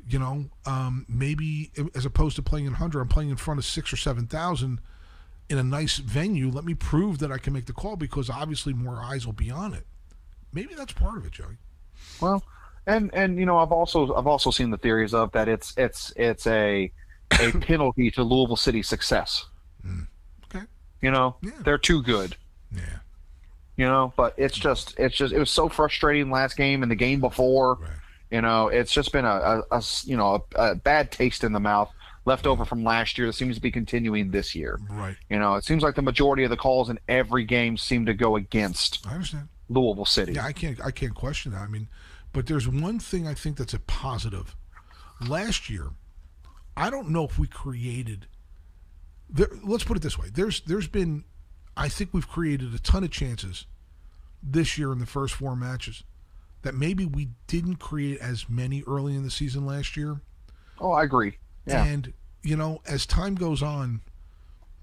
You 0.08 0.20
know, 0.20 0.46
um, 0.66 1.06
maybe 1.08 1.72
as 1.96 2.06
opposed 2.06 2.36
to 2.36 2.42
playing 2.42 2.66
in 2.66 2.74
hundred, 2.74 3.02
I'm 3.02 3.08
playing 3.08 3.30
in 3.30 3.38
front 3.38 3.60
of 3.60 3.66
six 3.66 3.94
or 3.94 3.98
seven 3.98 4.28
thousand 4.28 4.82
in 5.50 5.58
a 5.58 5.64
nice 5.64 5.98
venue. 5.98 6.50
Let 6.50 6.66
me 6.66 6.74
prove 6.74 7.20
that 7.20 7.32
I 7.32 7.38
can 7.38 7.54
make 7.54 7.68
the 7.68 7.74
call 7.74 7.96
because 7.96 8.30
obviously 8.30 8.74
more 8.74 9.02
eyes 9.02 9.26
will 9.26 9.34
be 9.34 9.50
on 9.50 9.74
it. 9.74 9.86
Maybe 10.52 10.74
that's 10.76 10.94
part 10.94 11.18
of 11.18 11.26
it, 11.26 11.32
Joey. 11.32 11.58
Well, 12.20 12.44
and 12.86 13.14
and 13.14 13.40
you 13.40 13.46
know 13.46 13.58
I've 13.58 13.72
also 13.72 14.14
I've 14.14 14.28
also 14.28 14.52
seen 14.52 14.70
the 14.70 14.78
theories 14.78 15.14
of 15.14 15.32
that 15.32 15.48
it's 15.48 15.74
it's 15.78 16.12
it's 16.16 16.48
a 16.48 16.92
a 17.40 17.52
penalty 17.60 18.12
to 18.12 18.24
Louisville 18.24 18.56
City's 18.56 18.88
success. 18.88 19.46
Hmm. 19.82 20.02
Okay. 20.46 20.66
You 21.02 21.12
know 21.12 21.36
Yeah. 21.42 21.52
they're 21.64 21.78
too 21.78 22.02
good. 22.04 22.36
Yeah. 22.72 22.82
You 23.76 23.86
know, 23.86 24.14
but 24.16 24.34
it's 24.38 24.58
just 24.58 24.94
it's 25.00 25.16
just 25.16 25.34
it 25.34 25.40
was 25.40 25.50
so 25.50 25.68
frustrating 25.70 26.30
last 26.30 26.56
game 26.58 26.84
and 26.84 26.92
the 26.92 26.96
game 26.96 27.20
before. 27.20 27.76
Right. 27.76 27.90
You 28.32 28.42
know, 28.42 28.68
it's 28.68 28.92
just 28.92 29.12
been 29.12 29.26
a, 29.26 29.64
a- 29.72 29.78
a 29.78 29.84
you 30.06 30.18
know 30.18 30.46
a, 30.56 30.72
a 30.72 30.76
bad 30.76 31.12
taste 31.12 31.44
in 31.44 31.54
the 31.54 31.60
mouth 31.60 31.92
left 32.26 32.48
over 32.48 32.64
from 32.66 32.84
last 32.84 33.18
year 33.18 33.28
that 33.28 33.34
seems 33.34 33.56
to 33.56 33.62
be 33.62 33.70
continuing 33.72 34.32
this 34.32 34.56
year. 34.56 34.80
Right. 34.90 35.18
You 35.30 35.40
know, 35.40 35.56
it 35.56 35.66
seems 35.66 35.84
like 35.84 35.96
the 35.96 36.02
majority 36.02 36.44
of 36.46 36.50
the 36.52 36.56
calls 36.58 36.90
in 36.90 36.98
every 37.10 37.44
game 37.44 37.76
seem 37.78 38.06
to 38.06 38.14
go 38.14 38.36
against 38.38 39.06
I 39.08 39.14
understand. 39.16 39.50
Louisville 39.70 40.06
City. 40.06 40.34
Yeah, 40.34 40.46
I 40.46 40.54
can't 40.54 40.80
I 40.84 40.92
can't 40.92 41.14
question 41.16 41.52
that. 41.54 41.62
I 41.62 41.68
mean, 41.68 41.88
but 42.32 42.46
there's 42.48 42.68
one 42.68 43.00
thing 43.00 43.28
I 43.28 43.34
think 43.34 43.58
that's 43.58 43.74
a 43.74 43.80
positive. 43.80 44.56
Last 45.28 45.70
year, 45.70 45.90
I 46.76 46.90
don't 46.90 47.10
know 47.10 47.24
if 47.26 47.38
we 47.38 47.48
created 47.48 48.28
there, 49.30 49.50
let's 49.64 49.84
put 49.84 49.98
it 49.98 50.04
this 50.04 50.18
way. 50.18 50.28
There's 50.34 50.62
there's 50.62 50.88
been 50.88 51.24
I 51.76 51.90
think 51.90 52.14
we've 52.14 52.28
created 52.28 52.74
a 52.74 52.80
ton 52.80 53.04
of 53.04 53.12
chances 53.12 53.66
this 54.42 54.78
year 54.78 54.92
in 54.92 55.00
the 55.00 55.06
first 55.06 55.34
four 55.34 55.56
matches 55.56 56.04
that 56.62 56.76
maybe 56.76 57.06
we 57.06 57.30
didn't 57.48 57.78
create 57.78 58.20
as 58.20 58.50
many 58.50 58.84
early 58.88 59.16
in 59.16 59.24
the 59.24 59.32
season 59.32 59.66
last 59.66 59.98
year. 59.98 60.22
Oh, 60.80 60.92
I 60.92 61.04
agree. 61.04 61.38
Yeah. 61.66 61.84
And 61.84 62.14
you 62.42 62.56
know, 62.56 62.82
as 62.86 63.06
time 63.06 63.36
goes 63.36 63.64
on, 63.64 64.02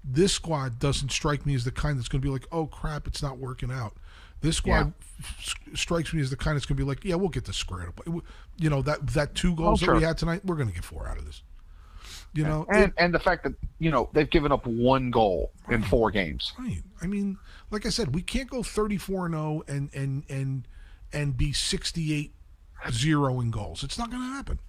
this 0.03 0.33
squad 0.33 0.79
doesn't 0.79 1.11
strike 1.11 1.45
me 1.45 1.53
as 1.55 1.63
the 1.63 1.71
kind 1.71 1.97
that's 1.97 2.07
going 2.07 2.21
to 2.21 2.25
be 2.25 2.31
like, 2.31 2.47
"Oh 2.51 2.65
crap, 2.67 3.07
it's 3.07 3.21
not 3.21 3.37
working 3.37 3.71
out." 3.71 3.93
This 4.41 4.57
squad 4.57 4.93
f- 5.19 5.55
strikes 5.75 6.11
me 6.11 6.21
as 6.21 6.31
the 6.31 6.35
kind 6.35 6.55
that's 6.55 6.65
going 6.65 6.75
to 6.77 6.83
be 6.83 6.87
like, 6.87 7.05
"Yeah, 7.05 7.15
we'll 7.15 7.29
get 7.29 7.45
this 7.45 7.57
squared 7.57 7.89
up." 7.89 8.01
You 8.57 8.69
know 8.69 8.81
that 8.81 9.05
that 9.07 9.35
two 9.35 9.55
goals 9.55 9.83
oh, 9.83 9.85
that 9.85 9.91
we 9.93 10.03
Oh, 10.03 10.07
had 10.07 10.17
tonight, 10.17 10.43
we're 10.43 10.55
going 10.55 10.69
to 10.69 10.73
get 10.73 10.83
four 10.83 11.07
out 11.07 11.19
of 11.19 11.25
this. 11.25 11.43
You 12.33 12.45
know, 12.45 12.65
and 12.69 12.83
it- 12.85 12.93
and 12.97 13.13
the 13.13 13.19
fact 13.19 13.43
that 13.43 13.53
you 13.79 13.91
know 13.91 14.09
they've 14.13 14.29
given 14.29 14.51
up 14.51 14.65
one 14.65 15.11
goal 15.11 15.51
in 15.69 15.83
four 15.83 16.11
games. 16.11 16.53
right. 16.57 16.81
I 17.01 17.07
mean, 17.07 17.37
like 17.71 17.85
I 17.85 17.89
said, 17.89 18.15
we 18.15 18.21
can't 18.21 18.49
go 18.49 18.63
thirty-four 18.63 19.25
and 19.25 19.33
zero 19.35 19.63
and 19.67 19.89
and 19.93 20.23
and 20.29 20.67
and 21.11 21.35
be 21.37 21.51
sixty-eight 21.51 22.33
zero 22.89 23.41
in 23.41 23.51
goals. 23.51 23.83
It's 23.83 23.97
not 23.97 24.09
going 24.11 24.21
to 24.23 24.29
happen. 24.29 24.59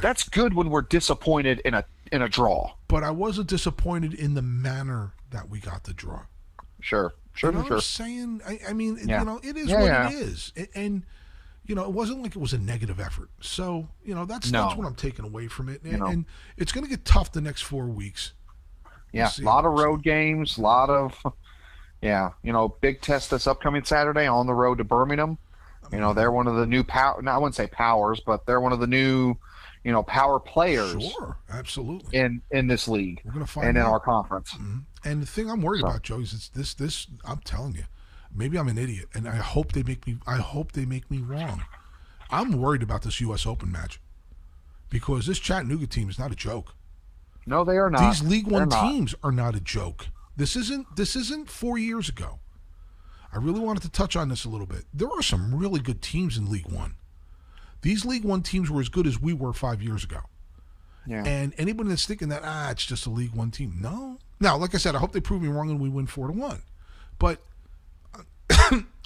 That's 0.00 0.28
good 0.28 0.54
when 0.54 0.70
we're 0.70 0.82
disappointed 0.82 1.60
in 1.64 1.74
a 1.74 1.84
in 2.12 2.22
a 2.22 2.28
draw. 2.28 2.74
But 2.86 3.02
I 3.02 3.10
wasn't 3.10 3.48
disappointed 3.48 4.14
in 4.14 4.34
the 4.34 4.42
manner 4.42 5.14
that 5.30 5.48
we 5.50 5.58
got 5.58 5.84
the 5.84 5.92
draw. 5.92 6.22
Sure, 6.80 7.14
sure, 7.34 7.50
you 7.50 7.58
know 7.58 7.64
sure. 7.64 7.76
I'm 7.76 7.80
saying? 7.82 8.40
I, 8.46 8.60
I 8.68 8.72
mean, 8.74 8.98
Yeah. 9.04 9.18
you 9.20 9.24
know, 9.26 9.40
it 9.42 9.56
is 9.56 9.68
Yeah, 9.68 9.80
what 9.80 9.86
yeah. 9.86 10.08
it 10.10 10.14
is, 10.14 10.52
and, 10.56 10.68
and 10.76 11.02
you 11.68 11.74
know, 11.76 11.84
it 11.84 11.92
wasn't 11.92 12.22
like 12.22 12.34
it 12.34 12.40
was 12.40 12.52
a 12.52 12.58
negative 12.58 12.98
effort. 12.98 13.30
So 13.40 13.88
you 14.02 14.14
know, 14.14 14.24
that's 14.24 14.50
No. 14.50 14.62
that's 14.64 14.76
what 14.76 14.86
I'm 14.86 14.94
taking 14.96 15.24
away 15.24 15.46
from 15.46 15.68
it, 15.68 15.82
and, 15.84 15.92
You 15.92 15.98
know. 15.98 16.06
and 16.06 16.24
it's 16.56 16.72
going 16.72 16.82
to 16.84 16.90
get 16.90 17.04
tough 17.04 17.30
the 17.30 17.40
next 17.40 17.62
four 17.62 17.86
weeks. 17.86 18.32
Yeah, 19.12 19.30
a 19.38 19.42
lot 19.42 19.64
of 19.64 19.72
road 19.72 20.02
games, 20.02 20.58
a 20.58 20.60
lot 20.60 20.90
of 20.90 21.16
yeah, 22.02 22.30
you 22.42 22.52
know, 22.52 22.68
big 22.80 23.00
test 23.00 23.30
this 23.30 23.46
upcoming 23.46 23.84
Saturday 23.84 24.26
on 24.26 24.46
the 24.46 24.54
road 24.54 24.78
to 24.78 24.84
Birmingham. 24.84 25.38
You 25.92 25.98
know, 26.00 26.12
they're 26.12 26.32
one 26.32 26.46
of 26.46 26.56
the 26.56 26.66
new 26.66 26.84
power. 26.84 27.20
No, 27.22 27.30
I 27.30 27.38
wouldn't 27.38 27.54
say 27.54 27.66
powers, 27.66 28.20
but 28.24 28.44
they're 28.44 28.60
one 28.60 28.72
of 28.72 28.80
the 28.80 28.86
new, 28.86 29.34
you 29.84 29.90
know, 29.92 30.02
power 30.02 30.38
players 30.38 31.02
Sure, 31.16 31.38
absolutely. 31.50 32.18
in 32.18 32.42
in 32.50 32.66
this 32.66 32.88
league 32.88 33.22
We're 33.24 33.32
going 33.32 33.44
to 33.46 33.50
find 33.50 33.68
and 33.68 33.78
in 33.78 33.84
our 33.84 33.98
conference. 34.00 34.52
Mhm. 34.52 34.84
And 35.04 35.22
the 35.22 35.26
thing 35.26 35.50
I'm 35.50 35.62
worried 35.62 35.80
So- 35.80 35.86
about, 35.88 36.02
Joe, 36.02 36.20
is 36.20 36.32
it's 36.34 36.48
this. 36.50 36.74
This 36.74 37.06
I'm 37.24 37.38
telling 37.38 37.74
you, 37.74 37.84
maybe 38.38 38.58
I'm 38.58 38.68
an 38.68 38.78
idiot, 38.78 39.08
and 39.14 39.28
I 39.28 39.36
hope 39.36 39.72
they 39.72 39.82
make 39.82 40.06
me. 40.06 40.18
I 40.26 40.36
hope 40.36 40.72
they 40.72 40.84
make 40.84 41.10
me 41.10 41.18
wrong. 41.18 41.64
I'm 42.30 42.52
worried 42.52 42.82
about 42.82 43.02
this 43.02 43.20
U.S. 43.20 43.46
Open 43.46 43.72
match 43.72 44.00
because 44.90 45.26
this 45.26 45.38
Chattanooga 45.38 45.86
team 45.86 46.08
is 46.08 46.18
not 46.18 46.32
a 46.32 46.36
joke. 46.36 46.74
No, 47.46 47.64
they 47.64 47.76
are 47.78 47.90
not. 47.90 48.10
These 48.10 48.22
League 48.22 48.48
They're 48.48 48.60
One 48.60 48.68
not. 48.68 48.90
teams 48.90 49.14
are 49.22 49.32
not 49.32 49.54
a 49.54 49.60
joke. 49.60 50.08
This 50.36 50.54
isn't 50.56 50.96
this 50.96 51.16
isn't 51.16 51.50
four 51.50 51.78
years 51.78 52.08
ago. 52.08 52.38
I 53.32 53.38
really 53.38 53.60
wanted 53.60 53.82
to 53.82 53.90
touch 53.90 54.16
on 54.16 54.28
this 54.28 54.44
a 54.44 54.48
little 54.48 54.66
bit. 54.66 54.84
There 54.94 55.08
are 55.10 55.22
some 55.22 55.54
really 55.54 55.80
good 55.80 56.00
teams 56.00 56.38
in 56.38 56.50
League 56.50 56.70
One. 56.70 56.94
These 57.82 58.04
League 58.04 58.24
One 58.24 58.42
teams 58.42 58.70
were 58.70 58.80
as 58.80 58.88
good 58.88 59.06
as 59.06 59.20
we 59.20 59.32
were 59.32 59.52
five 59.52 59.82
years 59.82 60.04
ago. 60.04 60.20
Yeah. 61.06 61.24
And 61.24 61.54
anybody 61.56 61.88
that's 61.88 62.06
thinking 62.06 62.28
that 62.28 62.42
ah, 62.44 62.70
it's 62.70 62.84
just 62.84 63.06
a 63.06 63.10
League 63.10 63.34
One 63.34 63.50
team, 63.50 63.78
no. 63.80 64.18
Now, 64.40 64.56
like 64.56 64.74
I 64.74 64.78
said, 64.78 64.94
I 64.94 64.98
hope 64.98 65.12
they 65.12 65.20
prove 65.20 65.42
me 65.42 65.48
wrong 65.48 65.70
and 65.70 65.80
we 65.80 65.88
win 65.88 66.06
four 66.06 66.26
to 66.26 66.32
one. 66.32 66.62
But 67.18 67.40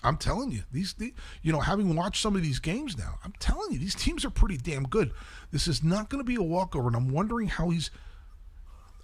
I'm 0.04 0.16
telling 0.16 0.50
you, 0.50 0.62
these, 0.72 0.94
the, 0.94 1.14
you 1.42 1.52
know, 1.52 1.60
having 1.60 1.94
watched 1.94 2.22
some 2.22 2.34
of 2.34 2.42
these 2.42 2.58
games 2.58 2.98
now, 2.98 3.18
I'm 3.24 3.34
telling 3.38 3.72
you, 3.72 3.78
these 3.78 3.94
teams 3.94 4.24
are 4.24 4.30
pretty 4.30 4.56
damn 4.56 4.84
good. 4.84 5.12
This 5.52 5.68
is 5.68 5.84
not 5.84 6.08
going 6.08 6.18
to 6.18 6.24
be 6.24 6.34
a 6.34 6.42
walkover, 6.42 6.88
and 6.88 6.96
I'm 6.96 7.10
wondering 7.10 7.48
how 7.48 7.70
he's. 7.70 7.90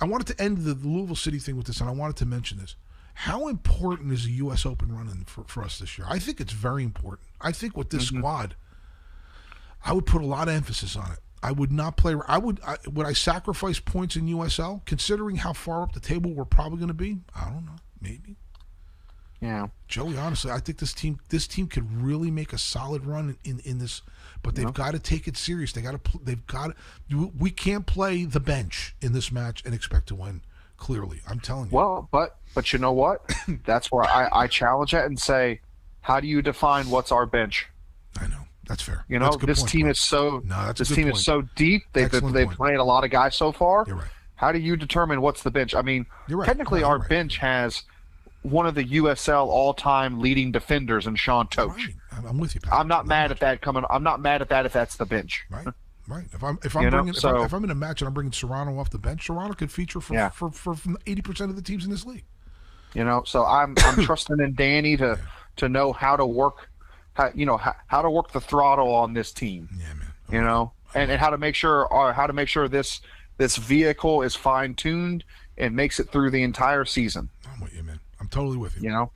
I 0.00 0.04
wanted 0.04 0.28
to 0.28 0.42
end 0.42 0.58
the 0.58 0.74
Louisville 0.74 1.16
City 1.16 1.38
thing 1.38 1.56
with 1.56 1.66
this, 1.66 1.80
and 1.80 1.88
I 1.88 1.92
wanted 1.92 2.16
to 2.16 2.26
mention 2.26 2.58
this. 2.58 2.76
How 3.14 3.48
important 3.48 4.12
is 4.12 4.24
the 4.24 4.32
U.S. 4.32 4.64
Open 4.64 4.96
running 4.96 5.24
for, 5.26 5.42
for 5.44 5.64
us 5.64 5.80
this 5.80 5.98
year? 5.98 6.06
I 6.08 6.20
think 6.20 6.40
it's 6.40 6.52
very 6.52 6.84
important. 6.84 7.28
I 7.40 7.50
think 7.50 7.76
with 7.76 7.90
this 7.90 8.06
mm-hmm. 8.06 8.18
squad, 8.18 8.54
I 9.84 9.92
would 9.92 10.06
put 10.06 10.22
a 10.22 10.26
lot 10.26 10.46
of 10.46 10.54
emphasis 10.54 10.94
on 10.94 11.12
it. 11.12 11.18
I 11.42 11.52
would 11.52 11.72
not 11.72 11.96
play. 11.96 12.14
I 12.26 12.38
would. 12.38 12.60
I, 12.64 12.76
would 12.92 13.06
I 13.06 13.12
sacrifice 13.12 13.78
points 13.78 14.16
in 14.16 14.26
USL, 14.26 14.84
considering 14.84 15.36
how 15.36 15.52
far 15.52 15.82
up 15.82 15.92
the 15.92 16.00
table 16.00 16.32
we're 16.32 16.44
probably 16.44 16.78
going 16.78 16.88
to 16.88 16.94
be? 16.94 17.18
I 17.34 17.44
don't 17.44 17.64
know. 17.64 17.76
Maybe. 18.00 18.36
Yeah. 19.40 19.68
Joey, 19.86 20.16
honestly, 20.16 20.50
I 20.50 20.58
think 20.58 20.78
this 20.78 20.92
team 20.92 21.20
this 21.28 21.46
team 21.46 21.68
could 21.68 22.02
really 22.02 22.30
make 22.30 22.52
a 22.52 22.58
solid 22.58 23.06
run 23.06 23.36
in, 23.44 23.52
in, 23.52 23.60
in 23.60 23.78
this, 23.78 24.02
but 24.42 24.54
they've 24.54 24.72
got 24.74 24.92
to 24.92 24.98
take 24.98 25.28
it 25.28 25.36
serious. 25.36 25.72
They 25.72 25.80
got 25.80 26.02
to 26.04 26.18
they've 26.24 26.44
got 26.46 26.74
to, 27.10 27.32
we 27.38 27.50
can't 27.50 27.86
play 27.86 28.24
the 28.24 28.40
bench 28.40 28.94
in 29.00 29.12
this 29.12 29.30
match 29.30 29.62
and 29.64 29.74
expect 29.74 30.08
to 30.08 30.14
win. 30.14 30.42
Clearly, 30.76 31.20
I'm 31.28 31.40
telling 31.40 31.70
you. 31.70 31.76
Well, 31.76 32.08
but 32.12 32.36
but 32.54 32.72
you 32.72 32.78
know 32.78 32.92
what? 32.92 33.28
That's 33.64 33.90
where 33.90 34.04
I, 34.04 34.28
I 34.32 34.46
challenge 34.46 34.94
it 34.94 35.04
and 35.04 35.18
say, 35.18 35.60
how 36.00 36.20
do 36.20 36.26
you 36.28 36.40
define 36.42 36.88
what's 36.90 37.10
our 37.12 37.26
bench? 37.26 37.66
I 38.20 38.26
know 38.28 38.42
that's 38.66 38.82
fair. 38.82 39.04
You 39.08 39.18
know, 39.18 39.24
That's 39.26 39.36
a 39.36 39.38
good 39.40 39.48
this 39.48 39.60
point, 39.60 39.70
team 39.72 39.80
Bro. 39.82 39.90
is 39.92 40.00
so 40.00 40.42
No, 40.44 40.66
that's 40.66 40.78
this 40.78 40.88
team 40.88 41.04
point. 41.06 41.16
is 41.16 41.24
so 41.24 41.42
deep. 41.56 41.82
They've 41.94 42.10
they've 42.10 42.22
point. 42.46 42.50
played 42.56 42.76
a 42.76 42.84
lot 42.84 43.02
of 43.04 43.10
guys 43.10 43.34
so 43.34 43.50
far. 43.50 43.84
You're 43.86 43.96
right. 43.96 44.08
How 44.36 44.52
do 44.52 44.58
you 44.58 44.76
determine 44.76 45.20
what's 45.20 45.42
the 45.42 45.50
bench? 45.50 45.74
I 45.74 45.82
mean, 45.82 46.06
right. 46.28 46.46
technically, 46.46 46.80
you're 46.80 46.88
our 46.88 46.98
right. 46.98 47.08
bench 47.08 47.38
has 47.38 47.82
one 48.42 48.66
of 48.66 48.74
the 48.74 48.84
USL 48.84 49.46
all-time 49.46 50.20
leading 50.20 50.52
defenders 50.52 51.06
in 51.06 51.16
Sean 51.16 51.46
Totsch. 51.48 51.76
Right. 51.76 51.94
I'm, 52.12 52.26
I'm 52.26 52.38
with 52.38 52.54
you. 52.54 52.60
Pat. 52.60 52.72
I'm 52.72 52.88
not 52.88 53.06
mad 53.06 53.30
at 53.30 53.40
that 53.40 53.60
coming. 53.60 53.84
I'm 53.90 54.02
not 54.02 54.20
mad 54.20 54.42
at 54.42 54.48
that 54.50 54.64
if 54.66 54.72
that's 54.72 54.96
the 54.96 55.06
bench. 55.06 55.44
Right. 55.50 55.66
Right. 56.06 56.24
If 56.32 56.42
I'm 56.42 56.58
if 56.64 56.74
I'm 56.74 56.84
You 56.84 56.90
know, 56.90 56.96
bringing 56.98 57.14
if, 57.14 57.20
so- 57.20 57.36
I, 57.36 57.44
if 57.44 57.52
I'm 57.52 57.64
in 57.64 57.70
a 57.70 57.74
match 57.74 58.00
and 58.00 58.08
I'm 58.08 58.14
bringing 58.14 58.32
Serrano 58.32 58.78
off 58.78 58.88
the 58.88 58.96
bench, 58.98 59.26
Serrano 59.26 59.52
could 59.52 59.70
feature 59.70 60.00
for 60.00 60.14
Yeah. 60.14 60.30
for 60.30 60.50
for 60.50 60.74
eighty 61.06 61.20
percent 61.20 61.50
of 61.50 61.56
the 61.56 61.60
teams 61.62 61.84
in 61.84 61.90
this 61.90 62.06
league. 62.06 62.24
You 62.94 63.04
know, 63.04 63.24
so 63.26 63.44
I'm 63.44 63.74
I'm 63.84 64.02
trusting 64.06 64.40
in 64.40 64.54
Danny 64.54 64.96
to 64.96 65.18
to 65.56 65.68
know 65.68 65.92
how 65.92 66.16
to 66.16 66.24
work, 66.24 66.70
how 67.12 67.30
you 67.34 67.44
know 67.44 67.58
how, 67.58 67.74
how 67.88 68.00
to 68.00 68.08
work 68.08 68.32
the 68.32 68.40
throttle 68.40 68.94
on 68.94 69.12
this 69.12 69.32
team. 69.32 69.68
Yeah, 69.78 69.92
man. 69.94 70.12
You 70.32 70.40
know, 70.40 70.72
and, 70.94 71.10
and 71.10 71.20
how 71.20 71.28
to 71.28 71.36
make 71.36 71.54
sure 71.54 71.86
or 71.92 72.14
how 72.14 72.26
to 72.26 72.32
make 72.32 72.48
sure 72.48 72.68
this 72.68 73.02
this 73.36 73.56
vehicle 73.58 74.22
is 74.22 74.34
fine 74.34 74.74
tuned 74.76 75.24
and 75.58 75.76
makes 75.76 76.00
it 76.00 76.08
through 76.10 76.30
the 76.30 76.42
entire 76.42 76.86
season. 76.86 77.28
I'm 78.34 78.46
with 78.46 78.52
you, 78.52 78.52
man. 78.52 78.52
I'm 78.52 78.52
totally 78.52 78.56
with 78.56 78.76
you. 78.76 78.82
You 78.82 78.90
know, 78.90 79.10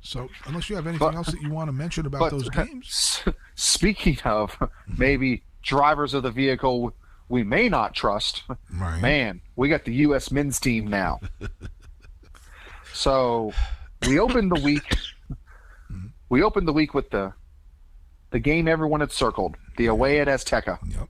So 0.00 0.28
unless 0.46 0.70
you 0.70 0.76
have 0.76 0.86
anything 0.86 1.06
But- 1.06 1.14
else 1.14 1.28
that 1.28 1.40
you 1.42 1.50
want 1.50 1.68
to 1.68 1.72
mention 1.72 2.06
about 2.06 2.20
but 2.20 2.30
those 2.30 2.48
games, 2.50 3.22
speaking 3.54 4.18
of 4.24 4.52
mm-hmm. 4.52 4.94
maybe 4.98 5.42
drivers 5.62 6.14
of 6.14 6.22
the 6.22 6.30
vehicle 6.30 6.94
we 7.28 7.42
may 7.42 7.68
not 7.68 7.92
trust, 7.92 8.44
right? 8.72 9.00
man, 9.02 9.40
we 9.56 9.68
got 9.68 9.84
the 9.84 9.92
U.S. 9.94 10.30
men's 10.30 10.60
team 10.60 10.86
now. 10.86 11.18
so 12.92 13.52
we 14.06 14.18
opened 14.20 14.52
the 14.54 14.60
week. 14.60 14.84
Mm-hmm. 15.90 16.06
We 16.28 16.42
opened 16.44 16.68
the 16.68 16.72
week 16.72 16.94
with 16.94 17.10
the 17.10 17.32
the 18.30 18.38
game 18.38 18.68
everyone 18.68 19.00
had 19.00 19.10
circled, 19.12 19.56
the 19.76 19.86
away 19.86 20.20
at 20.20 20.28
Azteca, 20.28 20.78
Yep. 20.88 21.08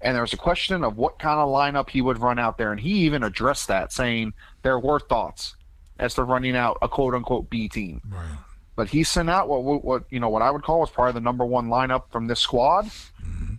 and 0.00 0.14
there 0.14 0.22
was 0.22 0.32
a 0.32 0.36
question 0.38 0.82
of 0.82 0.96
what 0.96 1.18
kind 1.18 1.38
of 1.38 1.48
lineup 1.48 1.90
he 1.90 2.00
would 2.00 2.18
run 2.18 2.38
out 2.38 2.56
there, 2.58 2.72
and 2.72 2.80
he 2.80 2.90
even 3.06 3.22
addressed 3.22 3.68
that, 3.68 3.92
saying 3.92 4.32
there 4.62 4.78
were 4.78 4.98
thoughts 4.98 5.56
as 5.98 6.14
to 6.14 6.24
running 6.24 6.56
out 6.56 6.78
a 6.82 6.88
quote 6.88 7.14
unquote 7.14 7.50
B 7.50 7.68
team. 7.68 8.00
Right. 8.08 8.38
But 8.74 8.88
he 8.88 9.04
sent 9.04 9.28
out 9.28 9.48
what, 9.48 9.64
what 9.64 9.84
what 9.84 10.04
you 10.10 10.18
know 10.18 10.30
what 10.30 10.42
I 10.42 10.50
would 10.50 10.62
call 10.62 10.80
was 10.80 10.90
probably 10.90 11.12
the 11.12 11.20
number 11.20 11.44
one 11.44 11.68
lineup 11.68 12.04
from 12.10 12.26
this 12.26 12.40
squad, 12.40 12.86
mm-hmm. 12.86 13.54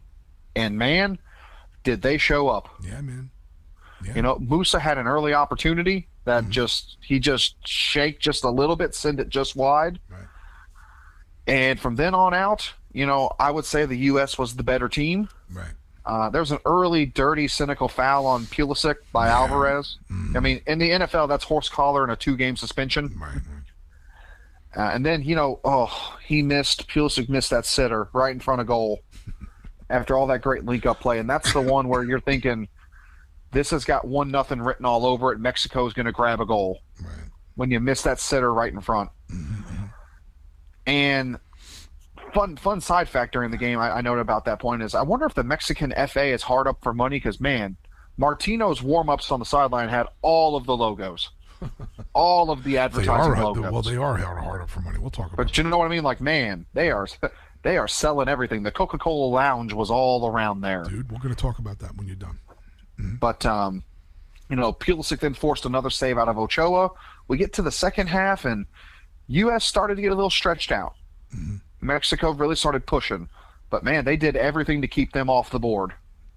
and 0.56 0.78
man, 0.78 1.19
did 1.84 2.02
they 2.02 2.17
show 2.17 2.48
up! 2.50 2.69
Yeah, 2.84 3.02
man. 3.02 3.30
Yeah. 4.04 4.15
You 4.15 4.22
know, 4.24 4.36
Musah 4.38 4.80
had 4.80 4.98
an 4.98 5.08
early 5.08 5.34
opportunity 5.34 6.08
that 6.26 6.43
mm-hmm. 6.43 6.52
just 6.52 6.98
he 7.02 7.19
just 7.19 7.56
shake 7.67 8.19
just 8.19 8.43
a 8.43 8.50
little 8.50 8.76
bit, 8.76 8.96
send 8.96 9.19
it 9.19 9.30
just 9.30 9.56
wide, 9.56 10.00
Right. 10.10 10.26
and 11.46 11.80
from 11.80 11.96
then 11.96 12.15
on 12.15 12.34
out, 12.34 12.74
you 12.91 13.06
know, 13.06 13.32
I 13.39 13.52
would 13.52 13.65
say 13.65 13.86
the 13.86 13.98
U.S. 13.98 14.38
was 14.38 14.56
the 14.56 14.63
better 14.63 14.89
team. 14.89 15.30
Right. 15.52 15.74
Uh, 16.06 16.30
there 16.30 16.42
was 16.42 16.52
an 16.52 16.60
early, 16.66 17.06
dirty, 17.06 17.48
cynical 17.48 17.88
foul 17.88 18.26
on 18.26 18.44
Pulisic 18.46 18.96
by 19.13 19.30
Alvarez. 19.30 19.98
I 20.36 20.39
mean, 20.42 20.62
in 20.68 20.78
the 20.80 20.89
NFL, 20.89 21.30
that's 21.30 21.46
horse 21.46 21.70
collar 21.70 22.04
and 22.04 22.12
a 22.12 22.16
two-game 22.16 22.58
suspension. 22.58 23.16
Right. 23.20 23.39
Uh, 24.76 24.89
and 24.94 25.06
then, 25.06 25.22
you 25.24 25.36
know, 25.36 25.60
oh, 25.63 26.18
he 26.26 26.42
missed, 26.42 26.88
Pulisic 26.89 27.30
missed 27.30 27.52
that 27.52 27.66
sitter 27.66 28.10
right 28.12 28.34
in 28.34 28.39
front 28.42 28.60
of 28.60 28.68
goal 28.68 29.00
after 29.89 30.18
all 30.18 30.28
that 30.28 30.42
great 30.42 30.66
link 30.66 30.86
up 30.86 31.00
play. 31.00 31.20
And 31.20 31.30
that's 31.30 31.54
the 31.54 31.62
one 31.62 31.88
where 31.88 32.04
you're 32.04 32.20
thinking, 32.20 32.68
this 33.52 33.70
has 33.70 33.86
got 33.86 34.06
one 34.06 34.30
nothing 34.32 34.60
written 34.62 34.86
all 34.86 35.06
over 35.06 35.32
it. 35.32 35.39
Mexico 35.39 35.86
is 35.86 35.94
going 35.94 36.08
to 36.08 36.12
grab 36.12 36.42
a 36.42 36.46
goal 36.46 36.82
Right. 37.02 37.30
when 37.56 37.70
you 37.72 37.80
miss 37.80 38.02
that 38.02 38.20
sitter 38.20 38.52
right 38.54 38.74
in 38.74 38.82
front. 38.82 39.10
And 40.86 41.38
fun 42.34 42.58
fun 42.58 42.82
side 42.82 43.08
factor 43.10 43.43
in 43.43 43.52
the 43.52 43.58
game 43.58 43.80
I, 43.80 43.98
I 43.98 44.02
noted 44.02 44.22
about 44.22 44.46
that 44.46 44.60
point 44.60 44.82
is 44.82 44.96
I 44.96 45.02
wonder 45.02 45.26
if 45.26 45.34
the 45.34 45.43
Mexican 45.43 45.93
FA 46.08 46.26
is 46.26 46.41
hard 46.43 46.67
up 46.67 46.78
for 46.82 46.93
money 46.93 47.17
because, 47.17 47.39
man, 47.39 47.78
Martino's 48.17 48.82
warm 48.82 49.10
ups 49.10 49.32
on 49.32 49.39
the 49.39 49.46
sideline 49.46 49.89
had 49.89 50.08
all 50.22 50.56
of 50.56 50.65
the 50.65 50.76
logos. 50.76 51.30
all 52.13 52.52
of 52.52 52.63
the 52.63 52.74
They 52.74 52.78
advertising 52.78 53.32
are 53.34 53.43
logos. 53.43 53.72
well. 53.72 53.82
They 53.82 53.96
are 53.96 54.17
hard, 54.17 54.62
up 54.62 54.69
for 54.69 54.82
money. 54.82 55.00
We'll 55.00 55.10
talk 55.10 55.28
about. 55.34 55.38
But 55.48 55.58
you 55.58 55.63
know 55.63 55.78
what 55.78 55.86
I 55.86 55.89
mean? 55.89 56.04
Like, 56.04 56.19
man, 56.22 56.65
they 56.74 56.91
are 56.91 57.08
they 57.63 57.78
are 57.78 57.88
selling 57.88 58.28
everything. 58.28 58.63
The 58.63 58.72
Coca 58.72 58.98
Cola 58.98 59.34
Lounge 59.34 59.74
was 59.74 59.89
all 59.89 60.28
around 60.30 60.62
there. 60.62 60.84
dude. 60.84 61.12
We're 61.12 61.19
going 61.19 61.34
to 61.34 61.41
talk 61.41 61.60
about 61.60 61.80
that 61.80 61.96
when 61.96 62.08
you're 62.08 62.15
done. 62.15 62.39
But 63.19 63.46
um, 63.46 63.84
you 64.50 64.56
know, 64.56 64.72
Pulisic 64.74 65.19
then 65.19 65.34
forced 65.34 65.65
another 65.65 65.89
save 65.89 66.17
out 66.17 66.28
of 66.28 66.38
Ochoa. 66.38 66.89
We 67.28 67.38
get 67.38 67.54
to 67.54 67.62
the 67.62 67.72
second 67.72 68.08
half, 68.08 68.46
and 68.46 68.65
U.S. 69.28 69.65
started 69.65 69.96
to 69.96 70.02
get 70.02 70.12
a 70.12 70.15
little 70.15 70.30
stretched 70.30 70.72
out. 70.72 70.93
Mexico 71.84 72.32
really 72.32 72.56
started 72.56 72.86
pushing, 72.86 73.30
but 73.69 73.84
man, 73.84 74.06
they 74.06 74.17
did 74.17 74.36
everything 74.36 74.82
to 74.82 74.88
keep 74.88 75.13
them 75.13 75.30
off 75.30 75.50
the 75.50 75.60
board. 75.60 75.93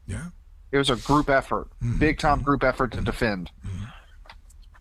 Yeah. 0.06 0.26
It 0.72 0.78
was 0.78 0.90
a 0.90 0.96
group 0.96 1.30
effort, 1.30 1.68
mm-hmm. 1.82 1.98
big 1.98 2.18
time 2.18 2.38
mm-hmm. 2.38 2.44
group 2.44 2.64
effort 2.64 2.90
to 2.92 2.98
mm-hmm. 2.98 3.06
defend. 3.06 3.50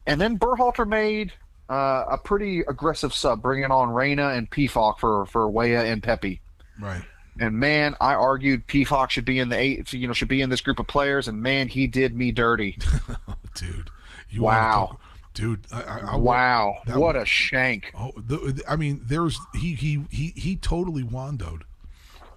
And 0.07 0.21
then 0.21 0.37
Berhalter 0.37 0.87
made 0.87 1.33
uh, 1.69 2.05
a 2.09 2.17
pretty 2.17 2.61
aggressive 2.61 3.13
sub, 3.13 3.41
bringing 3.41 3.71
on 3.71 3.89
Reyna 3.89 4.29
and 4.29 4.49
Pefok 4.49 4.99
for 4.99 5.25
for 5.25 5.49
Weah 5.49 5.83
and 5.83 6.01
Pepi. 6.01 6.41
Right. 6.79 7.03
And 7.39 7.59
man, 7.59 7.95
I 7.99 8.13
argued 8.13 8.67
Pefok 8.67 9.09
should 9.09 9.25
be 9.25 9.39
in 9.39 9.49
the 9.49 9.57
eight, 9.57 9.91
you 9.91 10.07
know, 10.07 10.13
should 10.13 10.29
be 10.29 10.41
in 10.41 10.49
this 10.49 10.61
group 10.61 10.79
of 10.79 10.87
players. 10.87 11.27
And 11.27 11.41
man, 11.41 11.67
he 11.67 11.87
did 11.87 12.15
me 12.15 12.31
dirty. 12.31 12.77
dude. 13.55 13.89
You 14.29 14.43
Wow. 14.43 14.99
Dude. 15.35 15.65
I, 15.71 15.81
I, 15.83 15.99
I, 16.13 16.15
Wow, 16.15 16.77
what 16.87 17.15
a 17.15 17.25
shank! 17.25 17.91
Oh, 17.95 18.11
the, 18.17 18.63
I 18.67 18.75
mean, 18.75 19.01
there's 19.05 19.37
he 19.53 19.75
he 19.75 20.03
he 20.09 20.33
he 20.35 20.55
totally 20.55 21.03
wondoed. 21.03 21.61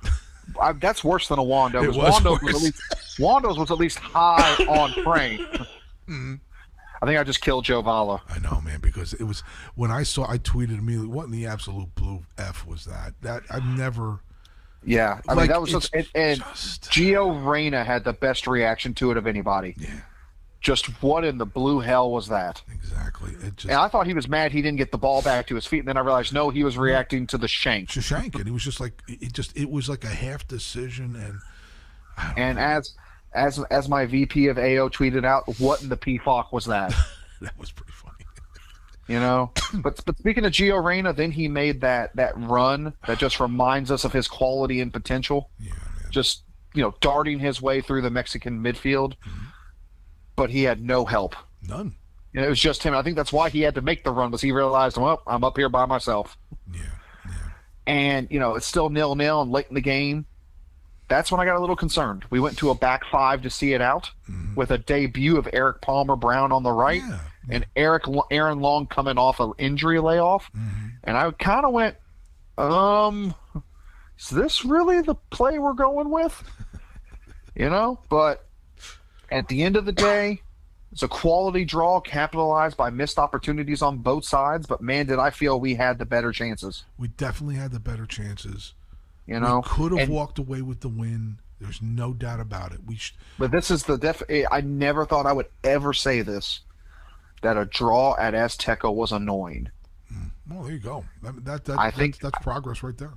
I, 0.60 0.72
that's 0.72 1.02
worse 1.02 1.28
than 1.28 1.38
a 1.38 1.42
Wondo. 1.42 1.82
It 1.82 1.88
was 1.88 1.96
Wondo's 1.96 2.42
worse. 2.42 2.42
was 2.42 2.54
at 2.56 2.62
least 2.62 2.82
Wondo's 3.20 3.58
was 3.58 3.70
at 3.70 3.78
least 3.78 3.98
high 3.98 4.54
on 4.66 4.92
frame. 5.02 5.46
Mm-hmm. 6.08 6.36
I 7.02 7.06
think 7.06 7.20
I 7.20 7.22
just 7.22 7.42
killed 7.42 7.66
Joe 7.66 7.82
Vala. 7.82 8.22
I 8.30 8.38
know, 8.38 8.62
man, 8.62 8.80
because 8.80 9.12
it 9.12 9.24
was 9.24 9.40
when 9.74 9.90
I 9.90 10.02
saw. 10.04 10.26
I 10.28 10.38
tweeted 10.38 10.78
immediately, 10.78 11.06
"What 11.08 11.26
in 11.26 11.32
the 11.32 11.44
absolute 11.46 11.94
blue 11.94 12.24
f 12.38 12.66
was 12.66 12.86
that?" 12.86 13.12
That 13.20 13.42
I've 13.50 13.64
never. 13.66 14.20
Yeah, 14.82 15.20
I 15.28 15.34
Like, 15.34 15.42
mean 15.42 15.48
that 15.48 15.60
was 15.60 15.70
just 15.70 15.94
and, 15.94 16.08
and 16.14 16.38
just- 16.40 16.84
Gio 16.90 17.46
Reyna 17.46 17.84
had 17.84 18.04
the 18.04 18.14
best 18.14 18.46
reaction 18.46 18.94
to 18.94 19.10
it 19.10 19.16
of 19.18 19.26
anybody. 19.26 19.74
Yeah, 19.78 20.00
Just 20.68 21.02
what 21.02 21.24
in 21.24 21.38
the 21.38 21.46
blue 21.46 21.80
hell 21.80 22.10
was 22.10 22.28
that? 22.28 22.60
exactly. 22.70 23.32
It 23.42 23.56
just 23.56 23.70
And 23.70 23.80
I 23.80 23.88
thought 23.88 24.06
he 24.06 24.12
was 24.12 24.28
mad 24.28 24.52
he 24.52 24.60
didn't 24.60 24.76
get 24.76 24.92
the 24.92 24.98
ball 24.98 25.22
back 25.22 25.46
to 25.46 25.54
his 25.54 25.64
feet, 25.64 25.78
and 25.78 25.88
then 25.88 25.96
I 25.96 26.00
realized 26.00 26.34
no, 26.34 26.50
he 26.50 26.62
was 26.62 26.76
reacting 26.76 27.26
to 27.28 27.38
the 27.38 27.48
shank. 27.48 27.88
Shashank, 27.88 28.34
and 28.34 28.46
it 28.46 28.52
was 28.52 28.64
just 28.64 28.78
like 28.78 29.02
it 29.08 29.32
just 29.32 29.56
it 29.56 29.70
was 29.70 29.88
like 29.88 30.04
a 30.04 30.08
half 30.08 30.46
decision, 30.46 31.16
and 31.16 31.40
And 32.36 32.58
as 32.58 32.94
as 33.32 33.64
as 33.70 33.88
my 33.88 34.04
VP 34.04 34.48
of 34.48 34.58
AO 34.58 34.90
tweeted 34.90 35.24
out, 35.24 35.44
what 35.58 35.82
in 35.82 35.88
the 35.88 35.96
PFOC 35.96 36.52
was 36.52 36.66
that? 36.66 36.94
that 37.40 37.58
was 37.58 37.72
pretty 37.72 37.92
funny. 37.92 38.26
You 39.06 39.20
know, 39.20 39.52
but 39.82 40.04
but 40.04 40.18
speaking 40.18 40.44
of 40.44 40.52
Gio 40.52 40.84
Reyna, 40.84 41.14
then 41.14 41.30
he 41.30 41.48
made 41.48 41.80
that 41.80 42.14
that 42.16 42.36
run 42.36 42.92
that 43.06 43.18
just 43.18 43.40
reminds 43.40 43.90
us 43.90 44.04
of 44.04 44.12
his 44.12 44.28
quality 44.28 44.82
and 44.82 44.92
potential. 44.92 45.48
Yeah, 45.58 45.70
man. 45.70 46.10
Just 46.10 46.42
you 46.74 46.82
know, 46.82 46.94
darting 47.00 47.38
his 47.38 47.62
way 47.62 47.80
through 47.80 48.02
the 48.02 48.10
Mexican 48.10 48.62
midfield, 48.62 49.14
mm-hmm. 49.16 49.46
But 50.38 50.50
he 50.50 50.62
had 50.62 50.82
no 50.82 51.04
help. 51.04 51.36
None. 51.68 51.94
Know, 52.34 52.44
it 52.44 52.48
was 52.48 52.60
just 52.60 52.82
him. 52.82 52.94
I 52.94 53.02
think 53.02 53.16
that's 53.16 53.32
why 53.32 53.50
he 53.50 53.62
had 53.62 53.74
to 53.74 53.82
make 53.82 54.04
the 54.04 54.12
run, 54.12 54.30
was 54.30 54.40
he 54.40 54.52
realized, 54.52 54.96
well, 54.96 55.22
I'm 55.26 55.42
up 55.44 55.56
here 55.56 55.68
by 55.68 55.86
myself. 55.86 56.36
Yeah, 56.72 56.82
yeah. 57.26 57.32
And 57.86 58.28
you 58.30 58.38
know, 58.38 58.54
it's 58.54 58.66
still 58.66 58.90
nil 58.90 59.14
nil 59.14 59.42
and 59.42 59.50
late 59.50 59.66
in 59.68 59.74
the 59.74 59.80
game. 59.80 60.26
That's 61.08 61.32
when 61.32 61.40
I 61.40 61.46
got 61.46 61.56
a 61.56 61.60
little 61.60 61.76
concerned. 61.76 62.26
We 62.30 62.38
went 62.38 62.58
to 62.58 62.68
a 62.70 62.74
back 62.74 63.02
five 63.10 63.42
to 63.42 63.50
see 63.50 63.72
it 63.72 63.80
out 63.80 64.10
with 64.54 64.70
a 64.70 64.78
debut 64.78 65.38
of 65.38 65.48
Erik 65.54 65.80
Palmer-Brown 65.80 66.52
on 66.52 66.62
the 66.62 66.72
right 66.72 67.00
Yeah, 67.00 67.20
and 67.48 67.66
Eric 67.76 68.04
Aaron 68.30 68.60
Long 68.60 68.86
coming 68.86 69.16
off 69.16 69.40
an 69.40 69.52
injury 69.56 70.00
layoff. 70.00 70.52
Mm-hmm. 70.52 70.86
And 71.04 71.16
I 71.16 71.30
kind 71.30 71.64
of 71.64 71.72
went, 71.72 71.96
um, 72.58 73.34
is 74.18 74.28
this 74.28 74.66
really 74.66 75.00
the 75.00 75.14
play 75.30 75.58
we're 75.58 75.72
going 75.72 76.10
with? 76.10 76.42
you 77.54 77.70
know, 77.70 78.00
but 78.10 78.47
at 79.30 79.48
the 79.48 79.62
end 79.62 79.76
of 79.76 79.84
the 79.84 79.92
day, 79.92 80.42
it's 80.92 81.02
a 81.02 81.08
quality 81.08 81.64
draw 81.64 82.00
capitalized 82.00 82.76
by 82.76 82.90
missed 82.90 83.18
opportunities 83.18 83.82
on 83.82 83.98
both 83.98 84.24
sides. 84.24 84.66
But 84.66 84.80
man, 84.80 85.06
did 85.06 85.18
I 85.18 85.30
feel 85.30 85.60
we 85.60 85.74
had 85.74 85.98
the 85.98 86.06
better 86.06 86.32
chances. 86.32 86.84
We 86.98 87.08
definitely 87.08 87.56
had 87.56 87.72
the 87.72 87.80
better 87.80 88.06
chances. 88.06 88.74
You 89.26 89.38
know, 89.40 89.56
we 89.62 89.68
could 89.68 89.92
have 89.92 90.00
And- 90.08 90.12
walked 90.12 90.38
away 90.38 90.62
with 90.62 90.80
the 90.80 90.88
win. 90.88 91.38
There's 91.60 91.82
no 91.82 92.14
doubt 92.14 92.40
about 92.40 92.72
it. 92.72 92.80
We 92.86 92.96
sh- 92.96 93.14
But 93.38 93.50
this 93.50 93.70
is 93.70 93.82
the 93.82 93.98
def. 93.98 94.22
Eh, 94.28 94.44
I 94.50 94.60
never 94.62 95.04
thought 95.04 95.26
I 95.26 95.32
would 95.32 95.48
ever 95.64 95.92
say 95.92 96.22
this. 96.22 96.60
That 97.42 97.56
a 97.56 97.66
draw 97.66 98.16
at 98.18 98.34
Azteca 98.34 98.92
was 98.92 99.12
annoying. 99.12 99.70
Mm. 100.12 100.30
well, 100.48 100.62
there 100.62 100.72
you 100.72 100.78
go. 100.78 101.04
That, 101.22 101.44
that, 101.44 101.64
that 101.66 101.78
I 101.78 101.84
that's, 101.86 101.96
think- 101.96 102.18
that's 102.20 102.38
progress 102.42 102.82
right 102.82 102.96
there. 102.96 103.12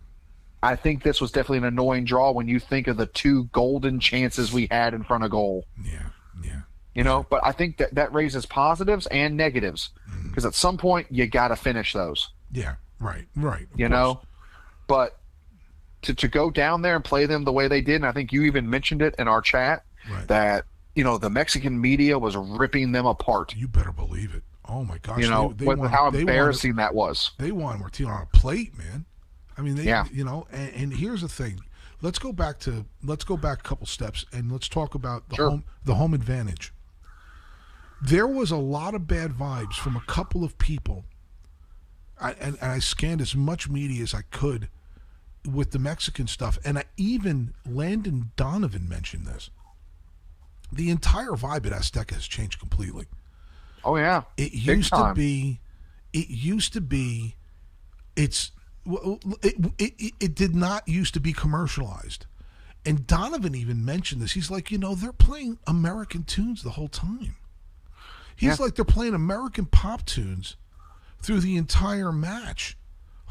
I 0.63 0.76
think 0.76 1.04
this 1.04 1.19
was 1.19 1.32
definitely 1.32 1.60
an 1.60 1.63
annoying 1.65 2.06
draw 2.06 2.32
when 2.32 2.47
you 2.47 2.60
think 2.60 2.88
of 2.88 2.97
the 2.97 3.08
two 3.08 3.45
golden 3.45 4.00
chances 4.00 4.54
we 4.54 4.67
had 4.69 4.93
in 4.93 5.04
front 5.04 5.24
of 5.24 5.32
goal. 5.32 5.65
Yeah, 5.84 6.10
yeah. 6.43 6.62
You 6.93 7.04
know, 7.04 7.26
but 7.30 7.41
I 7.43 7.52
think 7.52 7.78
that 7.78 7.95
that 7.95 8.13
raises 8.13 8.45
positives 8.45 9.08
and 9.08 9.38
negatives 9.38 9.89
mm. 10.10 10.30
because 10.30 10.45
at 10.45 10.54
some 10.54 10.78
point 10.78 11.08
you 11.10 11.26
got 11.28 11.47
to 11.47 11.56
finish 11.56 11.93
those. 11.93 12.30
Yeah, 12.52 12.76
right, 13.00 13.26
right. 13.36 13.67
You 13.76 13.88
course. 13.88 13.91
know, 13.91 14.21
but 14.88 15.17
to 16.04 16.13
to 16.13 16.28
go 16.28 16.52
down 16.52 16.82
there 16.82 16.95
and 16.95 17.04
play 17.04 17.26
them 17.26 17.43
the 17.43 17.54
way 17.54 17.67
they 17.67 17.82
did, 17.82 17.95
and 17.95 18.06
I 18.06 18.12
think 18.12 18.32
you 18.32 18.43
even 18.43 18.69
mentioned 18.69 19.02
it 19.02 19.15
in 19.17 19.28
our 19.28 19.41
chat 19.41 19.84
Right. 20.10 20.28
that 20.28 20.65
you 20.95 21.04
know 21.04 21.17
the 21.17 21.30
Mexican 21.30 21.80
media 21.80 22.17
was 22.17 22.36
ripping 22.36 22.91
them 22.91 23.06
apart. 23.06 23.56
You 23.56 23.67
better 23.67 23.91
believe 23.91 24.34
it. 24.34 24.43
Oh 24.67 24.84
my 24.84 24.97
gosh! 25.00 25.19
You 25.19 25.30
know, 25.30 25.54
they, 25.56 25.65
they 25.65 25.76
want, 25.76 25.91
how 25.91 26.08
embarrassing 26.10 26.76
that 26.76 26.93
was. 26.95 27.32
They 27.38 27.52
want 27.52 27.80
Martino 27.80 28.10
on 28.10 28.24
a 28.24 28.38
plate, 28.38 28.78
man. 28.78 29.06
I 29.58 29.62
mean, 29.62 29.76
they, 29.76 29.84
Yeah. 29.84 30.06
you 30.12 30.24
know, 30.24 30.48
and, 30.52 30.74
and 30.74 30.94
here's 30.94 31.22
the 31.22 31.30
thing. 31.30 31.62
Let's 32.02 32.18
go 32.20 32.34
back 32.34 32.60
to 32.62 32.86
let's 33.04 33.24
go 33.24 33.38
back 33.38 33.60
a 33.60 33.64
couple 33.64 33.86
steps 33.86 34.26
and 34.34 34.52
let's 34.52 34.68
talk 34.68 34.96
about 34.96 35.30
the 35.30 35.36
Sure. 35.36 35.50
home 35.50 35.64
the 35.86 35.96
home 35.96 36.14
advantage. 36.14 36.74
There 38.02 38.28
was 38.28 38.50
a 38.50 38.58
lot 38.58 38.96
of 38.96 39.06
bad 39.08 39.32
vibes 39.34 39.76
from 39.76 39.96
a 39.96 40.02
couple 40.02 40.44
of 40.44 40.58
people. 40.58 41.06
I, 42.20 42.32
and, 42.34 42.58
and 42.62 42.72
I 42.72 42.80
scanned 42.80 43.22
as 43.22 43.36
much 43.36 43.70
media 43.70 44.02
as 44.04 44.14
I 44.14 44.22
could 44.32 44.70
with 45.50 45.72
the 45.72 45.80
Mexican 45.80 46.28
stuff, 46.28 46.58
and 46.64 46.78
I 46.78 46.86
even 46.98 47.54
Landon 47.68 48.32
Donovan 48.36 48.88
mentioned 48.88 49.26
this. 49.26 49.50
The 50.72 50.90
entire 50.90 51.32
vibe 51.32 51.66
at 51.66 51.74
Azteca 51.74 52.12
has 52.14 52.28
changed 52.28 52.60
completely. 52.60 53.06
Oh 53.84 53.96
yeah, 53.98 54.24
It 54.38 54.52
Big 54.52 54.78
used 54.78 54.94
to 54.94 55.14
be, 55.16 55.60
it 56.14 56.30
used 56.30 56.74
to 56.74 56.82
be, 56.82 57.36
it's, 58.16 58.52
it, 58.86 59.56
it, 59.78 60.13
it, 60.20 60.36
did 60.36 60.56
not 60.56 60.88
used 60.88 61.13
to 61.13 61.20
be 61.20 61.34
commercialized. 61.34 62.26
And 62.86 63.06
Donovan 63.06 63.54
even 63.54 63.86
mentioned 63.86 64.22
this. 64.22 64.32
He's 64.32 64.50
like, 64.50 64.72
you 64.72 64.78
know, 64.78 64.96
they're 64.96 65.13
playing 65.13 65.60
American 65.67 66.24
tunes 66.24 66.63
the 66.63 66.72
whole 66.72 66.88
time. 66.88 67.36
He's 68.36 68.58
Yeah. 68.58 68.65
like, 68.65 68.76
they're 68.76 68.86
playing 68.86 69.13
American 69.13 69.65
pop 69.65 70.06
tunes 70.06 70.56
through 71.22 71.41
the 71.41 71.58
entire 71.58 72.12
match. 72.12 72.76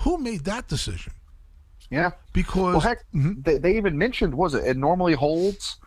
Who 0.04 0.18
made 0.18 0.44
that 0.44 0.68
decision? 0.68 1.12
yeah. 1.90 2.10
Because, 2.32 2.54
Well, 2.74 2.80
heck, 2.80 3.04
Mhm. 3.12 3.42
they, 3.44 3.58
they 3.58 3.76
even 3.76 3.98
mentioned 3.98 4.34
was 4.34 4.54
it? 4.54 4.64
It 4.64 4.76
normally 4.76 5.14
holds 5.14 5.78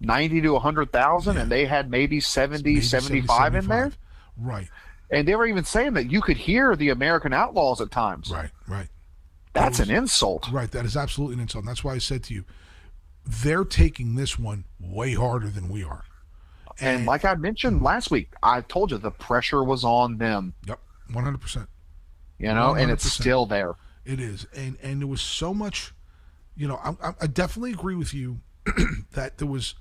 ninety 0.00 0.40
to 0.40 0.58
hundred 0.58 0.90
thousand, 0.90 1.36
and 1.36 1.48
they 1.52 1.64
had 1.66 1.88
maybe 1.88 2.18
70, 2.18 2.64
maybe 2.74 2.80
75 2.84 3.54
in 3.54 3.68
there. 3.68 3.92
Right, 4.36 4.68
And 5.10 5.28
they 5.28 5.36
were 5.36 5.46
even 5.46 5.64
saying 5.64 5.92
that 5.92 6.10
you 6.10 6.20
could 6.22 6.36
hear 6.38 6.74
the 6.74 6.88
American 6.88 7.32
Outlaws 7.32 7.80
at 7.80 7.92
times. 7.92 8.30
right, 8.30 8.50
right. 8.66 8.88
That's 9.52 9.80
an 9.80 9.90
insult. 9.90 10.48
Right, 10.50 10.70
that 10.70 10.84
is 10.84 10.96
absolutely 10.96 11.34
an 11.34 11.40
insult. 11.40 11.62
And 11.64 11.68
that's 11.68 11.84
why 11.84 11.94
I 11.94 11.98
said 11.98 12.22
to 12.24 12.34
you, 12.34 12.44
they're 13.24 13.64
taking 13.64 14.14
this 14.14 14.38
one 14.38 14.64
way 14.80 15.14
harder 15.14 15.48
than 15.48 15.68
we 15.68 15.84
are. 15.84 16.04
And 16.80 17.04
like 17.06 17.24
I 17.24 17.34
mentioned 17.34 17.82
last 17.82 18.10
week, 18.10 18.32
I 18.42 18.62
told 18.62 18.90
you 18.90 18.98
the 18.98 19.10
pressure 19.10 19.62
was 19.62 19.84
on 19.84 20.16
them. 20.18 20.54
Yep, 20.66 20.80
one 21.12 21.24
hundred 21.24 21.40
percent. 21.42 21.68
You 22.38 22.48
know, 22.54 22.74
and 22.74 22.90
it's 22.90 23.04
still 23.10 23.46
there. 23.46 23.74
It 24.04 24.18
is, 24.18 24.46
and 24.56 24.76
and 24.82 25.00
there 25.00 25.06
was 25.06 25.20
so 25.20 25.52
much. 25.54 25.92
You 26.56 26.68
know, 26.68 26.76
I, 26.82 27.08
I- 27.10 27.14
I 27.22 27.26
definitely 27.26 27.72
agree 27.72 27.94
with 27.94 28.12
you 28.14 28.40
that 29.12 29.38
there 29.38 29.46
was 29.46 29.74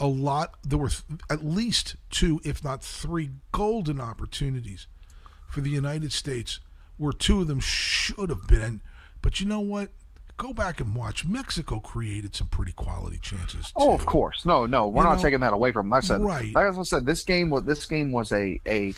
a 0.00 0.06
lot. 0.06 0.54
There 0.64 0.78
were 0.78 0.90
th- 0.90 1.20
at 1.30 1.44
least 1.44 1.96
two, 2.10 2.40
if 2.44 2.62
not 2.62 2.82
three, 2.82 3.30
golden 3.52 4.00
opportunities 4.00 4.88
for 5.48 5.60
the 5.60 5.70
United 5.70 6.12
States, 6.12 6.58
where 6.98 7.12
two 7.12 7.40
of 7.40 7.46
them 7.46 7.60
should 7.60 8.28
have 8.30 8.46
been. 8.48 8.80
But 9.22 9.40
you 9.40 9.46
know 9.46 9.60
what? 9.60 9.90
Go 10.38 10.52
back 10.52 10.80
and 10.80 10.94
watch. 10.94 11.24
Mexico 11.24 11.80
created 11.80 12.34
some 12.36 12.48
pretty 12.48 12.72
quality 12.72 13.18
chances. 13.18 13.72
Oh, 13.74 13.94
of 13.94 14.04
course. 14.04 14.44
No, 14.44 14.66
no, 14.66 14.86
we're 14.86 15.02
You 15.02 15.08
not 15.08 15.16
know, 15.16 15.22
taking 15.22 15.40
that 15.40 15.54
away 15.54 15.72
from 15.72 15.86
them. 15.86 15.90
Like 15.90 16.04
I 16.04 16.06
said, 16.06 16.20
right. 16.20 16.54
like 16.54 16.66
I 16.66 16.82
said, 16.82 17.06
this 17.06 17.22
game 17.22 17.48
was 17.48 17.64
this 17.64 17.86
game 17.86 18.12
was 18.12 18.32
a 18.32 18.60
a 18.66 18.92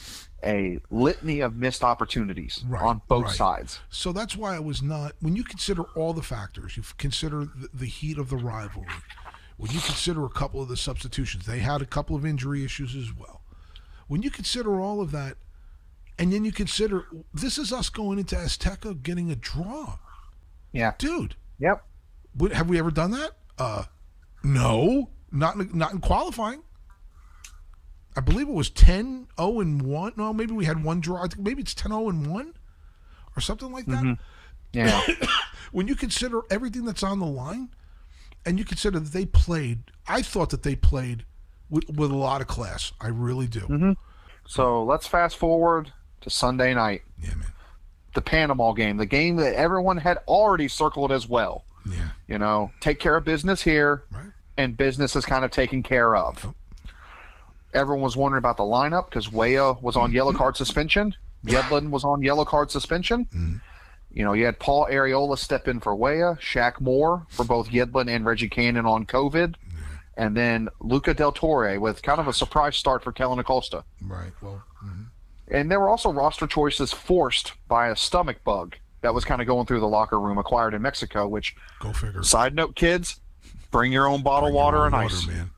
a 0.44 0.78
litany 0.90 1.40
of 1.40 1.54
missed 1.56 1.82
opportunities 1.84 2.64
Right, 2.66 2.82
on 2.82 3.02
both 3.08 3.26
right. 3.26 3.34
sides. 3.34 3.80
So 3.90 4.12
that's 4.12 4.36
why 4.36 4.56
I 4.56 4.60
was 4.60 4.82
not. 4.82 5.12
When 5.20 5.36
you 5.36 5.44
consider 5.44 5.82
all 5.94 6.12
the 6.12 6.22
factors, 6.22 6.76
you 6.76 6.82
consider 6.96 7.44
the, 7.44 7.68
the 7.72 7.86
heat 7.86 8.18
of 8.18 8.30
the 8.30 8.36
rivalry. 8.36 8.86
When 9.58 9.70
you 9.72 9.80
consider 9.80 10.24
a 10.24 10.28
couple 10.30 10.60
of 10.62 10.68
the 10.68 10.76
substitutions, 10.76 11.46
they 11.46 11.58
had 11.58 11.82
a 11.82 11.86
couple 11.86 12.14
of 12.16 12.24
injury 12.26 12.64
issues 12.64 12.94
as 12.96 13.12
well. 13.16 13.42
When 14.08 14.22
you 14.22 14.30
consider 14.30 14.80
all 14.80 15.00
of 15.00 15.10
that, 15.12 15.36
and 16.18 16.32
then 16.32 16.44
you 16.44 16.52
consider 16.52 17.06
this 17.34 17.58
is 17.58 17.72
us 17.72 17.90
going 17.90 18.18
into 18.18 18.36
Azteca 18.36 19.02
getting 19.02 19.30
a 19.30 19.36
draw, 19.36 19.98
Yeah. 20.72 20.92
dude. 20.98 21.36
Yep. 21.58 21.84
Would, 22.36 22.52
have 22.52 22.68
we 22.68 22.78
ever 22.78 22.90
done 22.90 23.10
that? 23.12 23.32
Uh, 23.58 23.84
no, 24.44 25.10
not 25.32 25.56
in, 25.56 25.70
not 25.76 25.92
in 25.92 26.00
qualifying. 26.00 26.62
I 28.16 28.20
believe 28.20 28.48
it 28.48 28.54
was 28.54 28.70
10 28.70 29.28
0 29.38 29.60
and 29.60 29.82
1. 29.82 30.12
No, 30.16 30.32
maybe 30.32 30.52
we 30.52 30.64
had 30.64 30.82
one 30.82 31.00
draw. 31.00 31.18
I 31.22 31.28
think 31.28 31.40
maybe 31.40 31.62
it's 31.62 31.74
10 31.74 31.90
0 31.92 32.08
and 32.08 32.26
1 32.26 32.54
or 33.36 33.40
something 33.40 33.70
like 33.72 33.86
that. 33.86 34.18
Yeah. 34.72 35.00
When 35.70 35.86
you 35.86 35.94
consider 35.94 36.40
everything 36.50 36.86
that's 36.86 37.02
on 37.02 37.18
the 37.18 37.26
line 37.26 37.68
and 38.46 38.58
you 38.58 38.64
consider 38.64 38.98
that 38.98 39.12
they 39.12 39.26
played, 39.26 39.82
I 40.06 40.22
thought 40.22 40.48
that 40.50 40.62
they 40.62 40.74
played 40.74 41.26
with, 41.68 41.90
with 41.90 42.10
a 42.10 42.16
lot 42.16 42.40
of 42.40 42.46
class. 42.46 42.92
I 43.00 43.08
really 43.08 43.46
do. 43.46 43.94
so 44.46 44.82
let's 44.82 45.06
fast 45.06 45.36
forward 45.36 45.92
to 46.22 46.30
Sunday 46.30 46.72
night, 46.72 47.02
Yeah, 47.22 47.34
man. 47.34 47.52
The 48.18 48.22
Panama 48.22 48.72
game, 48.72 48.96
the 48.96 49.06
game 49.06 49.36
that 49.36 49.54
everyone 49.54 49.96
had 49.96 50.18
already 50.26 50.66
circled 50.66 51.12
as 51.12 51.28
well. 51.28 51.64
Yeah, 51.88 52.08
You 52.26 52.36
know, 52.38 52.72
take 52.80 52.98
care 52.98 53.14
of 53.14 53.24
business 53.24 53.62
here, 53.62 54.02
right. 54.10 54.32
and 54.56 54.76
business 54.76 55.14
is 55.14 55.24
kind 55.24 55.44
of 55.44 55.52
taken 55.52 55.84
care 55.84 56.16
of. 56.16 56.52
Everyone 57.72 58.02
was 58.02 58.16
wondering 58.16 58.40
about 58.40 58.56
the 58.56 58.64
lineup 58.64 59.08
because 59.08 59.30
Weah 59.30 59.74
was 59.80 59.94
on 59.94 60.10
yellow 60.10 60.32
card 60.32 60.56
suspension. 60.56 61.14
Yedlin 61.46 61.90
was 61.90 62.02
on 62.02 62.20
yellow 62.20 62.44
card 62.44 62.72
suspension. 62.72 63.60
You 64.10 64.24
know, 64.24 64.32
you 64.32 64.46
had 64.46 64.58
Paul 64.58 64.88
Arriola 64.90 65.38
step 65.38 65.68
in 65.68 65.78
for 65.78 65.94
Weah, 65.94 66.36
Shaq 66.40 66.80
Moore 66.80 67.24
for 67.30 67.44
both 67.44 67.68
Yedlin 67.70 68.08
and 68.10 68.24
Reggie 68.26 68.48
Cannon 68.48 68.84
on 68.84 69.06
COVID, 69.06 69.54
and 70.16 70.36
then 70.36 70.68
Luca 70.80 71.14
Del 71.14 71.30
Torre 71.30 71.78
with 71.78 72.02
kind 72.02 72.18
of 72.18 72.26
a 72.26 72.32
surprise 72.32 72.74
start 72.76 73.04
for 73.04 73.12
Kellyn 73.12 73.38
Acosta. 73.38 73.84
Right. 74.02 74.32
Well, 74.42 74.64
mhm. 74.84 75.04
And 75.50 75.70
there 75.70 75.80
were 75.80 75.88
also 75.88 76.12
roster 76.12 76.46
choices 76.46 76.92
forced 76.92 77.52
by 77.68 77.88
a 77.88 77.96
stomach 77.96 78.42
bug 78.44 78.76
that 79.00 79.14
was 79.14 79.24
kind 79.24 79.40
of 79.40 79.46
going 79.46 79.66
through 79.66 79.80
the 79.80 79.88
locker 79.88 80.20
room 80.20 80.38
acquired 80.38 80.74
in 80.74 80.82
Mexico, 80.82 81.26
which, 81.28 81.54
go 81.80 81.92
figure. 81.92 82.22
side 82.22 82.54
note, 82.54 82.74
kids, 82.74 83.20
bring 83.70 83.92
your 83.92 84.06
own 84.06 84.22
bottle 84.22 84.48
Bring 84.48 84.56
water 84.56 84.84
and 84.84 84.92
water, 84.92 85.06
ice. 85.06 85.26
man. 85.26 85.50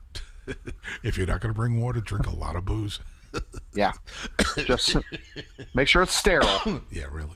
if 1.03 1.17
you're 1.17 1.27
not 1.27 1.41
going 1.41 1.53
to 1.53 1.57
bring 1.57 1.81
water, 1.81 1.99
drink 2.01 2.27
a 2.27 2.35
lot 2.35 2.55
of 2.55 2.65
booze. 2.65 2.99
Yeah. 3.73 3.93
Just 4.57 4.97
make 5.73 5.87
sure 5.87 6.01
it's 6.01 6.13
sterile. 6.13 6.81
Yeah, 6.91 7.05
really. 7.09 7.35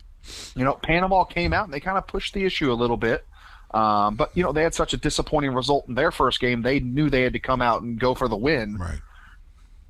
You 0.53 0.65
know, 0.65 0.73
Panama 0.73 1.23
came 1.23 1.53
out 1.53 1.63
and 1.63 1.73
they 1.73 1.79
kind 1.79 1.97
of 1.97 2.05
pushed 2.07 2.33
the 2.33 2.43
issue 2.43 2.71
a 2.71 2.75
little 2.75 2.97
bit. 2.97 3.25
Um, 3.73 4.15
but, 4.15 4.31
you 4.35 4.43
know, 4.43 4.51
they 4.51 4.63
had 4.63 4.73
such 4.73 4.93
a 4.93 4.97
disappointing 4.97 5.53
result 5.53 5.87
in 5.87 5.95
their 5.95 6.11
first 6.11 6.41
game. 6.41 6.61
They 6.61 6.81
knew 6.81 7.09
they 7.09 7.21
had 7.21 7.31
to 7.33 7.39
come 7.39 7.61
out 7.61 7.83
and 7.83 7.97
go 7.97 8.13
for 8.13 8.27
the 8.27 8.35
win. 8.35 8.75
Right. 8.75 8.99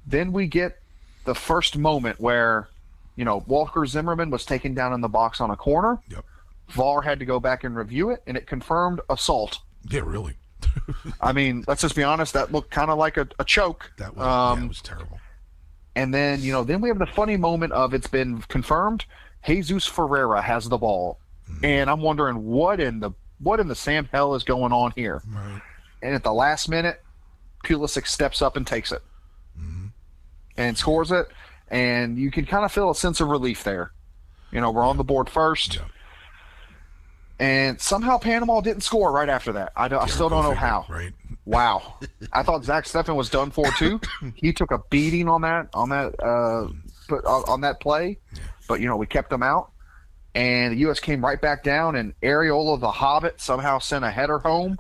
Then 0.05 0.32
we 0.32 0.45
get 0.45 0.80
the 1.26 1.36
first 1.36 1.78
moment 1.78 2.20
where, 2.20 2.70
you 3.16 3.26
know, 3.26 3.44
Walker 3.48 3.86
Zimmerman 3.86 4.30
was 4.30 4.46
taken 4.46 4.74
down 4.74 4.94
in 4.94 5.02
the 5.02 5.10
box 5.10 5.42
on 5.42 5.52
a 5.52 5.56
corner. 5.56 6.00
Yep. 6.10 6.26
VAR 6.70 7.02
had 7.02 7.20
to 7.20 7.26
go 7.26 7.40
back 7.40 7.64
and 7.64 7.76
review 7.76 8.10
it, 8.10 8.24
and 8.26 8.36
it 8.36 8.48
confirmed 8.48 9.02
assault. 9.10 9.60
Yeah, 9.90 10.02
really. 10.04 10.36
I 11.22 11.32
mean, 11.32 11.64
let's 11.68 11.82
just 11.82 11.96
be 11.96 12.04
honest, 12.04 12.34
that 12.34 12.52
looked 12.52 12.72
kind 12.72 12.90
of 12.90 12.98
like 12.98 13.18
a, 13.18 13.28
a 13.38 13.44
choke. 13.44 13.92
That 13.98 14.16
was 14.16 14.26
yeah, 14.26 14.52
um, 14.52 14.64
it 14.64 14.68
was 14.68 14.82
terrible. 14.82 15.20
And 15.96 16.14
then, 16.14 16.42
you 16.42 16.52
know, 16.52 16.64
then 16.64 16.82
we 16.82 16.90
have 16.90 17.00
the 17.00 17.06
funny 17.06 17.38
moment 17.38 17.72
of 17.72 17.94
it's 17.94 18.08
been 18.08 18.42
confirmed. 18.44 19.06
Jesus 19.46 19.86
Ferreira 19.86 20.42
has 20.42 20.68
the 20.68 20.78
ball. 20.78 21.20
And 21.64 21.90
I'm 21.90 22.02
wondering 22.02 22.44
what 22.44 22.80
in 22.80 23.00
the 23.00 23.12
what 23.40 23.60
in 23.60 23.68
the 23.68 23.76
Sam 23.76 24.10
hell 24.12 24.36
is 24.36 24.44
going 24.44 24.72
on 24.72 24.94
here? 24.96 25.22
Right. 25.28 25.62
And 26.02 26.16
at 26.16 26.24
the 26.24 26.34
last 26.34 26.70
minute, 26.70 27.04
Pulisic 27.64 28.08
steps 28.08 28.42
up 28.42 28.58
and 28.58 28.66
takes 28.66 28.92
it. 28.92 29.02
And 30.58 30.78
scores 30.78 31.12
it. 31.12 31.28
And 31.70 32.18
you 32.18 32.32
can 32.32 32.45
kind 32.45 32.64
of 32.64 32.72
feel 32.72 32.89
a 32.89 32.95
sense 32.95 33.20
of 33.20 33.28
relief 33.28 33.64
there. 33.64 33.91
You 34.51 34.62
know, 34.62 34.72
we're 34.72 34.86
on 34.86 34.97
the 34.97 35.03
board 35.03 35.30
first. 35.30 35.76
Yeah. 35.76 35.82
and 37.39 37.82
somehow 37.82 38.18
Panama 38.18 38.62
didn't 38.62 38.84
score 38.84 39.12
right 39.12 39.28
after 39.28 39.51
that. 39.53 39.74
I, 39.76 39.88
don't, 39.88 40.01
I 40.01 40.08
still 40.08 40.30
don't 40.30 40.43
know 40.43 40.53
how. 40.53 40.86
Right. 40.88 41.12
Wow, 41.45 41.99
I 42.34 42.43
thought 42.43 42.64
Zach 42.64 42.86
Steffen 42.86 43.16
was 43.16 43.30
done 43.30 43.51
for 43.51 43.70
too. 43.78 43.99
he 44.36 44.53
took 44.53 44.72
a 44.72 44.80
beating 44.89 45.28
on 45.28 45.41
that 45.41 45.68
on 45.74 45.89
that 45.89 46.20
uh, 46.24 46.68
but 47.08 47.26
on, 47.26 47.43
on 47.47 47.62
that 47.62 47.80
play, 47.80 48.18
but 48.68 48.80
you 48.80 48.88
know 48.88 48.95
we 48.97 49.06
kept 49.06 49.32
him 49.32 49.43
out, 49.43 49.72
and 50.34 50.74
the 50.74 50.78
U.S. 50.80 50.99
came 50.99 51.24
right 51.24 51.39
back 51.39 51.64
down, 51.64 51.95
and 51.97 52.14
Arriola 52.22 52.80
the 52.80 52.89
Hobbit 52.91 53.39
somehow 53.39 53.78
sent 53.80 54.03
a 54.06 54.10
header 54.10 54.39
home 54.39 54.78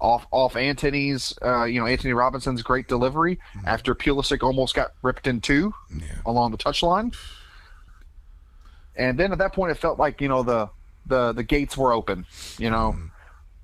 off 0.00 0.26
off 0.30 0.56
Antonee's 0.56 1.36
uh, 1.42 1.64
you 1.64 1.80
know 1.80 1.86
Antonee 1.86 2.12
Robinson's 2.12 2.62
great 2.62 2.88
delivery 2.88 3.38
after 3.64 3.94
Pulisic 3.94 4.42
almost 4.42 4.74
got 4.74 4.92
ripped 5.02 5.26
in 5.26 5.40
two 5.40 5.72
Yeah. 5.94 6.04
along 6.26 6.50
the 6.52 6.58
touchline, 6.58 7.14
and 8.96 9.18
then 9.18 9.32
at 9.32 9.38
that 9.38 9.52
point 9.52 9.70
it 9.72 9.76
felt 9.78 9.98
like 9.98 10.20
you 10.20 10.28
know 10.28 10.42
the 10.42 10.68
the 11.06 11.32
the 11.32 11.42
gates 11.42 11.76
were 11.76 11.92
open, 11.92 12.26
you 12.58 12.70
know. 12.70 12.96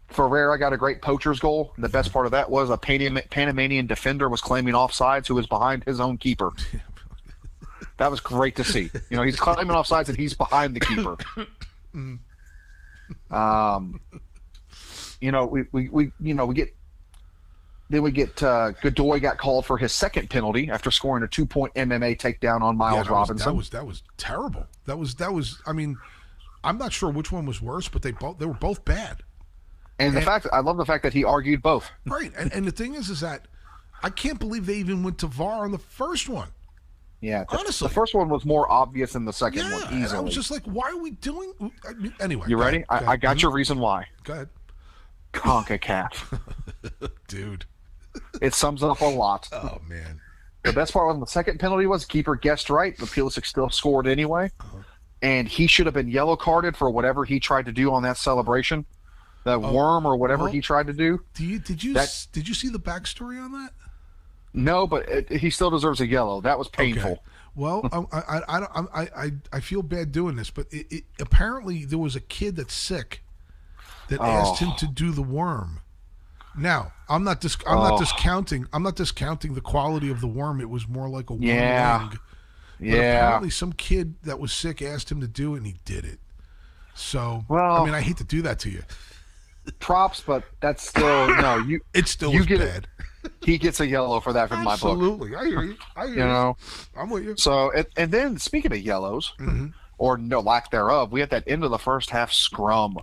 Ferreira 0.08 0.58
got 0.58 0.74
a 0.74 0.76
great 0.76 1.00
poacher's 1.00 1.40
goal. 1.40 1.72
The 1.78 1.88
best 1.88 2.12
part 2.12 2.26
of 2.26 2.32
that 2.32 2.50
was 2.50 2.68
a 2.68 2.76
Panam- 2.76 3.28
Panamanian 3.30 3.86
defender 3.86 4.28
was 4.28 4.42
claiming 4.42 4.74
offsides 4.74 5.26
who 5.26 5.34
was 5.34 5.46
behind 5.46 5.84
his 5.84 6.00
own 6.00 6.18
keeper. 6.18 6.52
That 7.98 8.10
was 8.10 8.20
great 8.20 8.56
to 8.56 8.64
see. 8.64 8.90
You 9.10 9.16
know, 9.16 9.22
he's 9.22 9.38
claiming 9.38 9.68
offsides 9.76 10.08
and 10.08 10.16
he's 10.18 10.34
behind 10.34 10.74
the 10.74 10.80
keeper. 10.80 11.16
Um, 13.30 14.00
you 15.22 15.32
know, 15.32 15.46
we, 15.46 15.62
we, 15.72 15.88
we 15.88 16.12
you 16.20 16.34
know 16.34 16.44
we 16.46 16.54
get 16.54 16.74
then 17.88 18.02
we 18.02 18.10
get 18.10 18.42
uh, 18.42 18.70
Godoy 18.82 19.20
got 19.20 19.38
called 19.38 19.66
for 19.66 19.76
his 19.78 19.92
second 19.92 20.30
penalty 20.30 20.70
after 20.70 20.90
scoring 20.90 21.22
a 21.24 21.28
two 21.28 21.46
point 21.46 21.74
MMA 21.74 22.18
takedown 22.18 22.62
on 22.62 22.74
Yeah, 22.74 22.78
Miles 22.78 22.94
that 22.94 23.00
was, 23.00 23.08
Robinson. 23.10 23.50
that 23.52 23.56
was 23.56 23.70
that 23.70 23.86
was 23.86 24.02
terrible. 24.16 24.66
That 24.86 24.98
was 24.98 25.14
that 25.16 25.32
was. 25.32 25.60
I 25.66 25.72
mean, 25.72 25.96
I'm 26.64 26.78
not 26.78 26.92
sure 26.92 27.10
which 27.10 27.30
one 27.30 27.46
was 27.46 27.62
worse, 27.62 27.88
but 27.88 28.02
they 28.02 28.10
both 28.12 28.38
they 28.38 28.46
were 28.46 28.54
both 28.54 28.84
bad. 28.84 29.22
and 29.98 30.16
the 30.16 30.22
fact 30.22 30.46
I 30.52 30.60
love 30.60 30.76
the 30.76 30.86
fact 30.86 31.02
that 31.04 31.12
he 31.12 31.24
argued 31.24 31.62
both. 31.62 31.90
Right. 32.06 32.32
And 32.36 32.52
and 32.52 32.66
the 32.66 32.72
thing 32.72 32.94
is, 32.94 33.08
is 33.10 33.20
that 33.20 33.46
I 34.02 34.10
can't 34.10 34.38
believe 34.40 34.66
they 34.66 34.76
even 34.76 35.02
went 35.04 35.18
to 35.18 35.26
VAR 35.28 35.64
on 35.64 35.70
the 35.70 35.78
first 35.78 36.28
one. 36.28 36.48
Yeah, 37.20 37.44
the, 37.48 37.56
Honestly. 37.56 37.86
the 37.86 37.94
first 37.94 38.16
one 38.16 38.28
was 38.28 38.44
more 38.44 38.68
obvious 38.68 39.12
than 39.12 39.24
the 39.24 39.32
second 39.32 39.60
Yeah. 39.60 39.72
one 39.74 39.94
And 39.94 40.06
I 40.06 40.18
was 40.18 40.34
just 40.34 40.50
like, 40.50 40.64
why 40.64 40.90
are 40.90 40.96
we 40.96 41.12
doing? 41.12 41.52
I 41.88 41.92
mean, 41.92 42.12
anyway, 42.18 42.46
you 42.48 42.56
ready? 42.56 42.78
ahead, 42.90 43.04
go 43.04 43.06
I, 43.06 43.12
I 43.12 43.16
got 43.16 43.40
your 43.42 43.52
reason 43.52 43.78
why. 43.78 44.06
Go 44.24 44.32
ahead, 44.32 44.48
CONCACAF. 45.32 46.40
dude. 47.28 47.64
it 48.40 48.54
sums 48.54 48.82
up 48.82 49.00
a 49.00 49.04
lot. 49.06 49.48
Oh 49.52 49.80
man. 49.88 50.20
The 50.64 50.72
best 50.72 50.92
part 50.92 51.10
on 51.12 51.18
the 51.20 51.26
second 51.26 51.58
penalty 51.58 51.86
was 51.86 52.04
keeper 52.04 52.36
guessed 52.36 52.70
right, 52.70 52.94
but 52.98 53.08
Pulisic 53.08 53.44
still 53.46 53.68
scored 53.70 54.06
anyway. 54.06 54.50
Uh-huh. 54.60 54.78
And 55.20 55.48
he 55.48 55.66
should 55.66 55.86
have 55.86 55.94
been 55.94 56.08
yellow 56.08 56.36
carded 56.36 56.76
for 56.76 56.90
whatever 56.90 57.24
he 57.24 57.40
tried 57.40 57.66
to 57.66 57.72
do 57.72 57.92
on 57.92 58.02
that 58.04 58.16
celebration. 58.16 58.84
That 59.44 59.54
Oh, 59.54 59.72
worm 59.72 60.06
or 60.06 60.16
whatever 60.16 60.44
well- 60.44 60.52
he 60.52 60.60
tried 60.60 60.86
to 60.86 60.92
do. 60.92 61.20
Do 61.34 61.44
you 61.44 61.58
did 61.58 61.82
you 61.82 61.94
That- 61.94 62.26
did 62.32 62.46
you 62.46 62.54
see 62.54 62.68
the 62.68 62.78
backstory 62.78 63.42
on 63.42 63.52
that? 63.52 63.70
No, 64.54 64.86
but 64.86 65.08
it, 65.08 65.30
he 65.30 65.48
still 65.50 65.70
deserves 65.70 66.00
a 66.00 66.06
yellow. 66.06 66.40
That 66.42 66.58
was 66.58 66.68
painful. 66.68 67.12
Okay. 67.12 67.20
Well, 67.54 67.88
um, 67.92 68.06
I, 68.12 68.18
I, 68.20 68.38
I, 68.58 68.66
I, 68.94 69.00
I, 69.16 69.30
I 69.54 69.60
feel 69.60 69.82
bad 69.82 70.12
doing 70.12 70.36
this, 70.36 70.50
but 70.50 70.66
it, 70.70 70.86
it, 70.90 71.04
apparently 71.20 71.84
there 71.86 71.98
was 71.98 72.14
a 72.16 72.20
kid 72.20 72.56
that's 72.56 72.74
sick 72.74 73.22
that 74.12 74.20
asked 74.22 74.58
him 74.60 74.70
Oh. 74.72 74.76
to 74.78 74.86
do 74.86 75.10
the 75.12 75.22
worm. 75.22 75.80
Now, 76.56 76.92
I'm 77.08 77.24
not 77.24 77.40
dis- 77.40 77.56
I'm 77.66 77.78
not 77.78 77.92
Oh. 77.94 77.98
discounting 77.98 78.66
I'm 78.72 78.82
not 78.82 78.94
discounting 78.96 79.54
the 79.54 79.60
quality 79.60 80.10
of 80.10 80.20
the 80.20 80.26
worm. 80.28 80.60
It 80.60 80.68
was 80.70 80.86
more 80.88 81.08
like 81.08 81.30
a 81.30 81.34
worm 81.34 81.42
Yeah. 81.42 81.98
wing. 81.98 82.08
But 82.78 82.86
Yeah. 82.88 82.94
apparently 83.26 83.50
some 83.50 83.72
kid 83.72 84.14
that 84.24 84.38
was 84.38 84.52
sick 84.52 84.82
asked 84.82 85.10
him 85.10 85.20
to 85.20 85.26
do 85.28 85.54
it 85.54 85.58
and 85.58 85.66
he 85.66 85.76
did 85.84 86.04
it. 86.04 86.20
So, 86.94 87.44
well, 87.48 87.80
I 87.82 87.84
mean, 87.84 87.94
I 87.94 88.00
hate 88.02 88.18
to 88.18 88.24
do 88.24 88.42
that 88.42 88.58
to 88.60 88.70
you. 88.70 88.82
Props, 89.78 90.20
but 90.26 90.44
that's 90.60 90.86
still 90.86 91.28
no. 91.40 91.56
You 91.58 91.80
It 91.94 92.08
still 92.08 92.32
You 92.32 92.44
get 92.44 92.60
it. 92.60 92.86
bad. 93.22 93.32
he 93.44 93.56
gets 93.56 93.78
a 93.80 93.86
yellow 93.86 94.18
for 94.20 94.32
that 94.32 94.48
from 94.48 94.58
my 94.64 94.76
book. 94.76 94.92
Absolutely. 94.92 95.36
I 95.36 95.44
hear 95.46 95.62
you. 95.62 95.76
I 95.96 96.06
hear 96.06 96.14
You 96.16 96.24
know. 96.24 96.56
I'm 96.96 97.08
with 97.10 97.24
you. 97.24 97.34
So 97.38 97.70
and, 97.70 97.86
and 97.96 98.10
then 98.12 98.38
speaking 98.38 98.72
of 98.72 98.78
yellows, 98.80 99.32
Mm-hmm. 99.38 99.68
or 99.98 100.18
no 100.18 100.40
lack 100.40 100.70
thereof, 100.72 101.12
we 101.12 101.20
had 101.20 101.30
that 101.30 101.44
end 101.46 101.62
of 101.64 101.70
the 101.70 101.78
first 101.78 102.10
half 102.10 102.32
scrum 102.32 102.98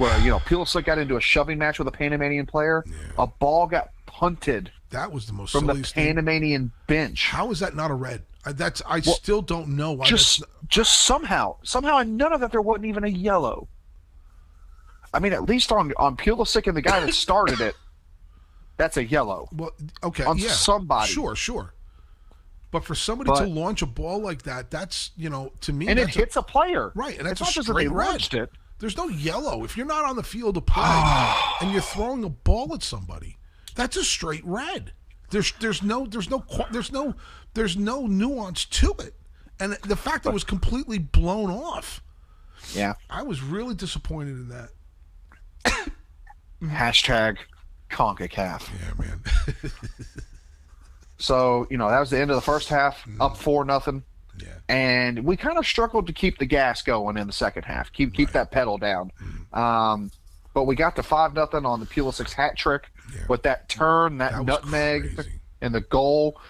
where 0.00 0.18
you 0.20 0.30
know 0.30 0.38
Pulisic 0.38 0.84
got 0.84 0.98
into 0.98 1.16
a 1.16 1.20
shoving 1.20 1.58
match 1.58 1.78
with 1.78 1.86
a 1.86 1.92
Panamanian 1.92 2.46
player. 2.46 2.84
A 3.18 3.26
ball 3.26 3.66
got 3.66 3.90
punted 4.06 4.72
That 4.90 5.12
was 5.12 5.26
the 5.26 5.32
most 5.34 5.52
from 5.52 5.66
the 5.66 5.72
silliest 5.74 5.94
thing. 5.94 6.06
Panamanian 6.08 6.72
bench. 6.86 7.26
How 7.26 7.50
is 7.50 7.60
that 7.60 7.76
not 7.76 7.90
a 7.90 7.94
red? 7.94 8.22
I, 8.44 8.52
that's 8.52 8.80
I 8.88 9.00
still 9.00 9.42
don't 9.42 9.68
know 9.68 9.92
why. 9.92 10.06
just 10.06 10.40
that's, 10.40 10.52
just 10.68 11.00
somehow 11.00 11.56
somehow 11.62 11.98
and 11.98 12.16
none 12.16 12.32
of 12.32 12.40
that 12.40 12.50
there 12.50 12.62
wasn't 12.62 12.86
even 12.86 13.04
a 13.04 13.08
yellow. 13.08 13.68
I 15.12 15.18
mean, 15.18 15.32
at 15.34 15.44
least 15.44 15.70
on 15.70 15.92
on 15.98 16.16
Pulisic 16.16 16.66
and 16.66 16.74
the 16.76 16.80
guy 16.82 17.00
that 17.00 17.12
started 17.12 17.60
it, 17.60 17.74
that's 18.78 18.96
a 18.96 19.04
yellow. 19.04 19.48
well, 19.52 19.72
okay, 20.02 20.24
on 20.24 20.38
yeah, 20.38 20.48
somebody. 20.48 21.12
Sure, 21.12 21.36
sure. 21.36 21.74
But 22.70 22.84
for 22.84 22.94
somebody 22.94 23.28
But- 23.30 23.40
to 23.40 23.46
launch 23.48 23.82
a 23.82 23.86
ball 23.86 24.20
like 24.20 24.42
that, 24.44 24.70
that's 24.70 25.10
you 25.16 25.28
know, 25.28 25.52
to 25.62 25.72
me, 25.74 25.88
And 25.88 25.98
it 25.98 26.08
hits 26.08 26.36
a 26.36 26.42
player. 26.42 26.92
right, 26.94 27.18
and 27.18 27.26
that's 27.26 27.40
it's 27.40 27.50
not 27.50 27.54
just 27.54 27.68
that 27.68 27.74
they 27.74 27.88
red. 27.88 28.06
launched 28.08 28.32
it. 28.32 28.50
There's 28.80 28.96
no 28.96 29.08
yellow 29.08 29.62
if 29.64 29.76
you're 29.76 29.86
not 29.86 30.04
on 30.04 30.16
the 30.16 30.22
field 30.22 30.56
of 30.56 30.66
play 30.66 30.84
and 31.60 31.70
you're 31.70 31.80
throwing 31.80 32.24
a 32.24 32.28
ball 32.28 32.74
at 32.74 32.82
somebody. 32.82 33.36
That's 33.76 33.96
a 33.96 34.04
straight 34.04 34.44
red. 34.44 34.92
There's 35.30 35.52
there's 35.60 35.82
no 35.82 36.06
there's 36.06 36.28
no 36.28 36.44
there's 36.72 36.90
no 36.90 37.14
there's 37.54 37.76
no 37.76 38.06
nuance 38.06 38.64
to 38.64 38.92
it, 38.98 39.14
and 39.60 39.74
the 39.86 39.96
fact 39.96 40.24
that 40.24 40.30
it 40.30 40.34
was 40.34 40.44
completely 40.44 40.98
blown 40.98 41.50
off. 41.50 42.02
Yeah. 42.74 42.94
I 43.08 43.22
was 43.22 43.42
really 43.42 43.74
disappointed 43.74 44.32
in 44.32 44.48
that. 44.48 44.70
Hashtag 46.62 47.38
CONCACAF. 47.90 48.68
Yeah, 48.80 49.04
man. 49.06 49.22
So, 51.20 51.66
you 51.70 51.76
know, 51.76 51.90
that 51.90 52.00
was 52.00 52.10
the 52.10 52.18
end 52.18 52.30
of 52.30 52.34
the 52.34 52.40
first 52.40 52.70
half, 52.70 53.06
up 53.20 53.34
mm. 53.34 53.36
four 53.36 53.64
nothing. 53.66 54.02
And 54.70 55.24
we 55.24 55.36
kind 55.36 55.58
of 55.58 55.66
struggled 55.66 56.06
to 56.06 56.12
keep 56.12 56.38
the 56.38 56.46
gas 56.46 56.80
going 56.82 57.16
in 57.16 57.26
the 57.26 57.32
second 57.32 57.64
half. 57.64 57.92
Keep 57.92 58.14
keep 58.14 58.30
that 58.32 58.50
pedal 58.52 58.78
down. 58.78 59.10
Um, 59.52 60.10
but 60.54 60.64
we 60.64 60.76
got 60.76 60.94
to 60.96 61.02
five 61.02 61.34
nothing 61.34 61.66
on 61.66 61.80
the 61.80 61.86
Pulisic's 61.86 62.32
hat 62.32 62.56
trick 62.56 62.84
Yeah. 63.12 63.22
with 63.28 63.42
that 63.42 63.68
turn, 63.68 64.18
that, 64.18 64.32
That 64.32 64.44
nutmeg, 64.44 65.14
crazy. 65.16 65.40
and 65.60 65.74
the 65.74 65.80
goal. 65.80 66.40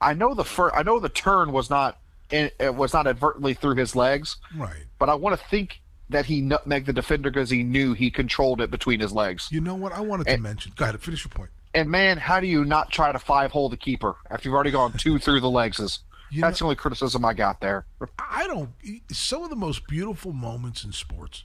I 0.00 0.12
know 0.14 0.34
the 0.34 0.44
fir- 0.44 0.72
I 0.74 0.82
know 0.82 0.98
the 1.00 1.08
turn 1.08 1.52
was 1.52 1.70
not 1.70 1.98
in, 2.30 2.50
it 2.60 2.74
was 2.74 2.92
not 2.92 3.06
advertently 3.06 3.54
through 3.54 3.76
his 3.76 3.96
legs, 3.96 4.36
Right. 4.54 4.84
but 4.98 5.08
I 5.08 5.14
want 5.14 5.38
to 5.40 5.46
think 5.48 5.80
that 6.10 6.26
he 6.26 6.42
nutmegged 6.42 6.86
the 6.86 6.92
defender 6.92 7.30
because 7.30 7.48
he 7.50 7.62
knew 7.62 7.94
he 7.94 8.10
controlled 8.10 8.60
it 8.60 8.70
between 8.70 9.00
his 9.00 9.12
legs. 9.12 9.48
You 9.50 9.60
know 9.62 9.74
what? 9.74 9.92
I 9.92 10.00
wanted 10.00 10.26
to 10.26 10.36
mention. 10.38 10.72
Go 10.76 10.84
ahead. 10.84 11.00
Finish 11.00 11.24
your 11.24 11.30
point. 11.30 11.50
And 11.72 11.88
man, 11.90 12.18
how 12.18 12.40
do 12.40 12.46
you 12.46 12.64
not 12.64 12.90
try 12.90 13.10
to 13.12 13.18
five 13.18 13.52
hole 13.52 13.68
the 13.68 13.76
keeper 13.76 14.16
after 14.30 14.48
you've 14.48 14.54
already 14.54 14.70
gone 14.72 14.92
two 14.92 15.18
through 15.18 15.40
the 15.40 15.50
legs? 15.50 16.00
You 16.30 16.40
that's 16.42 16.60
know- 16.60 16.64
the 16.66 16.68
only 16.68 16.76
criticism 16.76 17.24
I 17.24 17.34
got 17.34 17.60
there. 17.60 17.86
I 18.18 18.46
don't. 18.46 18.70
Some 19.10 19.42
of 19.42 19.50
the 19.50 19.56
most 19.56 19.86
beautiful 19.88 20.32
moments 20.32 20.84
in 20.84 20.92
sports. 20.92 21.44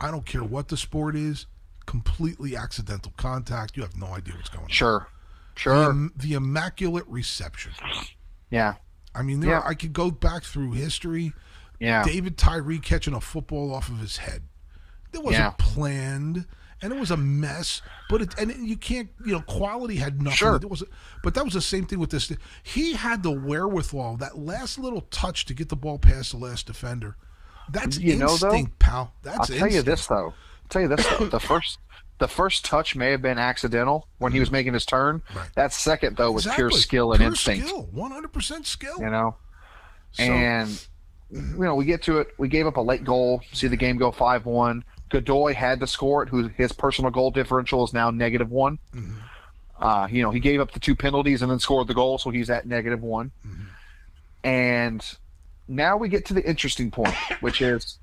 I 0.00 0.10
don't 0.10 0.26
care 0.26 0.44
what 0.44 0.68
the 0.68 0.76
sport 0.76 1.16
is. 1.16 1.46
Completely 1.86 2.56
accidental 2.56 3.12
contact. 3.16 3.76
You 3.76 3.82
have 3.82 3.96
no 3.96 4.08
idea 4.08 4.34
what's 4.34 4.48
going 4.48 4.64
on. 4.64 4.70
Sure, 4.70 5.08
sure, 5.54 5.90
im- 5.90 6.12
the 6.16 6.32
immaculate 6.34 7.04
reception. 7.06 7.72
yeah, 8.50 8.74
I 9.14 9.22
mean, 9.22 9.40
there 9.40 9.50
Yeah. 9.50 9.62
I 9.64 9.74
could 9.74 9.92
go 9.92 10.10
back 10.10 10.42
through 10.42 10.72
history. 10.72 11.32
yeah, 11.78 12.02
David 12.02 12.36
Tyree 12.36 12.80
catching 12.80 13.14
a 13.14 13.20
football 13.20 13.72
off 13.72 13.88
of 13.88 13.98
his 14.00 14.16
head. 14.16 14.42
It 15.12 15.22
wasn't 15.22 15.44
Yeah. 15.44 15.50
planned, 15.58 16.46
and 16.82 16.92
it 16.92 16.98
was 16.98 17.10
a 17.10 17.16
mess. 17.16 17.82
But 18.08 18.22
it, 18.22 18.38
and 18.38 18.52
you 18.66 18.76
can't, 18.76 19.08
you 19.24 19.32
know, 19.32 19.40
quality 19.42 19.96
had 19.96 20.22
nothing. 20.22 20.36
Sure. 20.36 20.56
It 20.56 20.68
was, 20.70 20.84
but 21.22 21.34
that 21.34 21.44
was 21.44 21.54
the 21.54 21.60
same 21.60 21.86
thing 21.86 21.98
with 21.98 22.10
this. 22.10 22.30
He 22.62 22.92
had 22.92 23.22
the 23.22 23.32
wherewithal, 23.32 24.16
that 24.18 24.38
last 24.38 24.78
little 24.78 25.02
touch 25.10 25.44
to 25.46 25.54
get 25.54 25.68
the 25.68 25.76
ball 25.76 25.98
past 25.98 26.32
the 26.32 26.38
last 26.38 26.66
defender. 26.66 27.16
That's 27.70 27.98
You 27.98 28.16
know, 28.16 28.36
though, 28.36 28.48
instinct, 28.48 28.78
pal. 28.78 29.12
That's 29.22 29.50
I'll 29.50 29.58
tell 29.58 29.70
you 29.70 29.82
this 29.82 30.06
though. 30.06 30.26
I'll 30.26 30.34
tell 30.68 30.82
you 30.82 30.88
this 30.88 31.06
though. 31.06 31.26
the 31.26 31.40
first, 31.40 31.78
the 32.18 32.28
first 32.28 32.64
touch 32.64 32.94
may 32.94 33.10
have 33.10 33.22
been 33.22 33.38
accidental 33.38 34.08
when 34.18 34.32
he 34.32 34.40
was 34.40 34.48
mm-hmm. 34.48 34.54
making 34.54 34.74
his 34.74 34.86
turn. 34.86 35.22
Right. 35.34 35.48
That 35.56 35.72
second 35.72 36.16
though 36.16 36.30
was 36.32 36.46
pure 36.46 36.70
skill 36.70 37.12
and 37.12 37.20
Pure 37.20 37.30
instinct. 37.30 37.68
Skill, 37.68 37.88
one 37.92 38.12
hundred 38.12 38.32
percent 38.32 38.66
skill. 38.66 38.96
You 39.00 39.10
know, 39.10 39.36
So- 40.12 40.22
and 40.22 40.86
you 41.30 41.64
know 41.64 41.74
we 41.74 41.84
get 41.84 42.02
to 42.04 42.18
it. 42.18 42.28
We 42.38 42.48
gave 42.48 42.66
up 42.66 42.76
a 42.76 42.80
late 42.80 43.04
goal. 43.04 43.42
See 43.52 43.66
the 43.66 43.76
game 43.76 43.96
go 43.96 44.12
five 44.12 44.46
one. 44.46 44.84
Godoy 45.08 45.54
had 45.54 45.80
to 45.80 45.86
score 45.86 46.22
it. 46.22 46.28
Who 46.28 46.48
his 46.48 46.72
personal 46.72 47.10
goal 47.10 47.30
differential 47.30 47.84
is 47.84 47.92
now 47.92 48.10
negative 48.10 48.50
one. 48.50 48.78
Mm-hmm. 48.94 49.14
Uh, 49.78 50.06
you 50.10 50.22
know 50.22 50.30
he 50.30 50.40
gave 50.40 50.60
up 50.60 50.72
the 50.72 50.80
two 50.80 50.96
penalties 50.96 51.42
and 51.42 51.50
then 51.50 51.58
scored 51.58 51.86
the 51.86 51.94
goal, 51.94 52.18
so 52.18 52.30
he's 52.30 52.50
at 52.50 52.66
negative 52.66 53.02
one. 53.02 53.30
Mm-hmm. 53.46 53.62
And 54.44 55.16
now 55.68 55.96
we 55.96 56.08
get 56.08 56.24
to 56.26 56.34
the 56.34 56.48
interesting 56.48 56.90
point, 56.90 57.14
which 57.40 57.60
is 57.60 57.98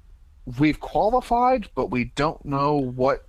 we've 0.60 0.80
qualified, 0.80 1.70
but 1.76 1.90
we 1.90 2.06
don't 2.16 2.44
know 2.44 2.76
what 2.76 3.26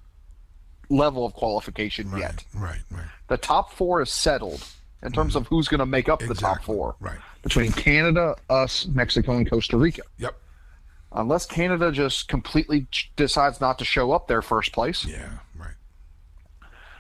level 0.91 1.25
of 1.25 1.33
qualification 1.33 2.11
right, 2.11 2.21
yet. 2.21 2.45
right, 2.55 2.81
right. 2.91 3.07
The 3.29 3.37
top 3.37 3.73
four 3.73 4.03
is 4.03 4.11
settled 4.11 4.65
in 5.03 5.13
terms 5.13 5.37
of 5.37 5.47
who's 5.47 5.69
going 5.69 5.79
to 5.81 5.87
make 5.87 6.09
up 6.09 6.21
the 6.21 6.35
top 6.35 6.63
four 6.63 6.97
Right. 7.01 7.19
between 7.43 7.73
Canada, 7.73 8.37
us, 8.51 8.87
Mexico, 8.87 9.33
and 9.37 9.49
Costa 9.49 9.77
Rica. 9.77 10.03
Yep. 10.19 10.35
Unless 11.15 11.47
Canada 11.47 11.91
just 11.93 12.29
completely 12.29 12.87
ch- 12.91 13.11
decides 13.17 13.61
not 13.61 13.79
to 13.79 13.85
show 13.85 14.13
up 14.13 14.27
their 14.29 14.43
first 14.43 14.73
place. 14.73 15.05
Yeah, 15.05 15.29
right. 15.57 15.75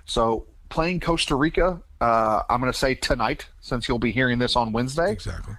So 0.07 0.47
playing 0.69 1.01
Costa 1.01 1.35
Rica, 1.35 1.81
uh, 2.01 2.43
I'm 2.49 2.61
going 2.61 2.73
to 2.73 2.79
say 2.79 2.95
tonight, 2.95 3.47
since 3.61 3.89
you'll 3.89 3.99
be 3.99 4.12
hearing 4.12 4.39
this 4.39 4.57
on 4.57 4.73
Wednesday. 4.73 5.12
Exactly. 5.12 5.55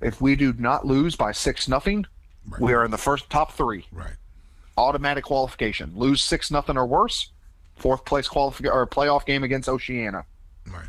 If 0.00 0.20
we 0.20 0.34
do 0.36 0.52
not 0.54 0.84
lose 0.86 1.16
by 1.16 1.32
six 1.32 1.68
nothing, 1.68 2.06
Right. 2.48 2.60
we 2.60 2.72
are 2.72 2.84
in 2.84 2.90
the 2.90 2.98
first 2.98 3.30
top 3.30 3.52
three. 3.52 3.86
Right. 3.92 4.14
Automatic 4.76 5.22
qualification. 5.24 5.92
Lose 5.94 6.20
six 6.20 6.50
nothing 6.50 6.76
or 6.76 6.86
worse, 6.86 7.30
fourth 7.76 8.04
place 8.04 8.26
qualification 8.26 8.72
or 8.72 8.84
playoff 8.86 9.24
game 9.24 9.44
against 9.44 9.68
Oceania. 9.68 10.24
Right. 10.66 10.86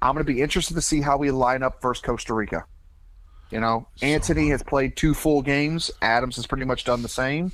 I'm 0.00 0.14
going 0.14 0.24
to 0.24 0.32
be 0.32 0.40
interested 0.40 0.74
to 0.74 0.80
see 0.80 1.00
how 1.02 1.16
we 1.18 1.30
line 1.30 1.62
up 1.62 1.82
versus 1.82 2.02
Costa 2.02 2.32
Rica. 2.32 2.64
You 3.52 3.60
know, 3.60 3.86
Antonee 4.00 4.48
has 4.48 4.62
played 4.62 4.96
two 4.96 5.12
full 5.12 5.42
games. 5.42 5.90
Adams 6.00 6.36
has 6.36 6.46
pretty 6.46 6.64
much 6.64 6.84
done 6.84 7.02
the 7.02 7.08
same. 7.08 7.52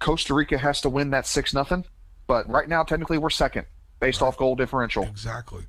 Costa 0.00 0.34
Rica 0.34 0.58
has 0.58 0.82
to 0.82 0.90
win 0.90 1.10
that 1.10 1.26
six 1.26 1.54
nothing, 1.54 1.84
but 2.26 2.48
right 2.48 2.68
now 2.68 2.82
technically 2.82 3.18
we're 3.18 3.30
second 3.30 3.66
based 4.00 4.22
off 4.22 4.36
goal 4.36 4.54
differential. 4.54 5.04
Exactly. 5.04 5.64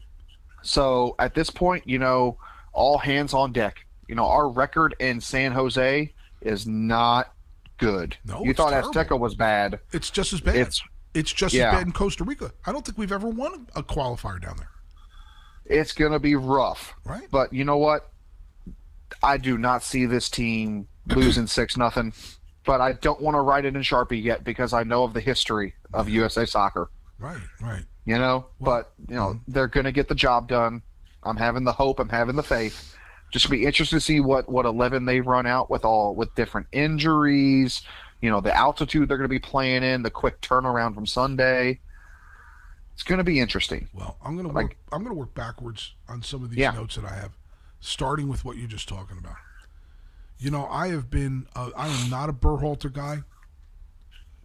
So 0.62 1.16
at 1.20 1.34
this 1.34 1.49
point, 1.49 1.88
you 1.88 1.97
know, 1.99 2.38
all 2.74 2.97
hands 2.97 3.34
on 3.34 3.53
deck. 3.53 3.86
You 4.07 4.16
know, 4.16 4.26
our 4.26 4.49
record 4.49 4.95
in 4.99 5.22
San 5.22 5.53
Jose 5.53 6.14
is 6.41 6.68
not 6.68 7.34
good. 7.78 8.18
No, 8.26 8.43
you 8.43 8.53
thought 8.53 8.72
terrible. 8.72 8.91
Azteca 8.91 9.20
was 9.20 9.36
bad. 9.36 9.80
It's 9.93 10.10
just 10.10 10.34
as 10.34 10.41
bad. 10.41 10.57
It's 10.57 10.84
It's 11.14 11.32
just 11.32 11.53
yeah. 11.53 11.70
as 11.70 11.76
bad 11.76 11.88
in 11.88 11.93
Costa 11.93 12.24
Rica. 12.26 12.51
I 12.66 12.72
don't 12.72 12.86
think 12.86 12.97
we've 12.97 13.12
ever 13.12 13.30
won 13.30 13.68
a 13.76 13.84
qualifier 13.84 14.41
down 14.41 14.57
there. 14.57 14.70
it's 15.66 15.93
going 15.93 16.12
to 16.12 16.20
be 16.20 16.36
rough. 16.36 16.93
Right. 17.05 17.28
But 17.32 17.53
you 17.53 17.64
know 17.64 17.78
what? 17.78 18.12
I 19.24 19.38
do 19.38 19.57
not 19.57 19.84
see 19.84 20.05
this 20.05 20.30
team 20.30 20.88
losing 21.07 21.47
six 21.47 21.78
nothing. 21.78 22.14
But 22.66 22.82
I 22.82 22.93
don't 22.93 23.22
want 23.22 23.36
to 23.36 23.41
write 23.41 23.66
it 23.66 23.76
in 23.76 23.82
Sharpie 23.82 24.22
yet 24.22 24.43
because 24.43 24.74
I 24.74 24.84
know 24.84 25.03
of 25.03 25.14
the 25.14 25.22
history 25.22 25.74
of 25.93 26.07
USA 26.10 26.45
soccer. 26.45 26.91
Right. 27.18 27.39
Right. 27.62 27.84
You 28.05 28.18
know, 28.18 28.47
Well, 28.60 28.84
but 28.84 28.93
you 29.10 29.16
know 29.16 29.28
mm-hmm. 29.30 29.51
they're 29.51 29.68
going 29.68 29.86
to 29.86 29.91
get 29.91 30.07
the 30.07 30.16
job 30.16 30.47
done. 30.47 30.82
I'm 31.24 31.38
having 31.38 31.64
the 31.64 31.72
hope. 31.72 31.99
I'm 31.99 32.10
having 32.10 32.36
the 32.36 32.43
faith. 32.43 32.95
Just 33.32 33.49
be 33.49 33.66
interested 33.66 33.95
to 33.97 34.01
see 34.01 34.20
what 34.20 34.49
what 34.49 34.66
eleven 34.66 35.05
they 35.05 35.22
run 35.22 35.45
out 35.45 35.70
with 35.70 35.86
all 35.86 36.16
with 36.16 36.34
different 36.36 36.68
injuries. 36.72 37.82
You 38.22 38.30
know, 38.30 38.41
the 38.41 38.55
altitude 38.55 39.07
they're 39.10 39.18
going 39.18 39.30
to 39.30 39.30
be 39.30 39.39
playing 39.39 39.84
in, 39.84 40.01
the 40.03 40.10
quick 40.12 40.41
turnaround 40.41 40.95
from 40.95 41.05
Sunday. 41.05 41.80
It's 42.93 43.03
going 43.03 43.20
to 43.20 43.24
be 43.24 43.39
interesting. 43.39 43.88
Well, 43.93 44.18
I'm 44.24 44.36
gonna 44.36 44.49
work. 44.49 44.55
Like- 44.55 44.78
I'm 44.91 45.03
gonna 45.03 45.16
work 45.16 45.34
backwards 45.34 45.93
on 46.10 46.22
some 46.22 46.43
of 46.43 46.49
these 46.49 46.60
Yeah. 46.60 46.72
notes 46.72 46.95
that 46.95 47.05
I 47.05 47.16
have, 47.16 47.32
starting 47.80 48.28
with 48.28 48.44
what 48.46 48.58
you're 48.58 48.68
just 48.68 48.90
talking 48.90 49.18
about. 49.18 49.36
You 50.38 50.52
know, 50.52 50.68
I 50.68 50.88
have 50.90 51.10
been. 51.10 51.48
Uh, 51.56 51.72
I 51.76 51.88
am 51.88 52.10
not 52.10 52.30
a 52.30 52.34
Berhalter 52.34 52.92
guy, 52.92 53.20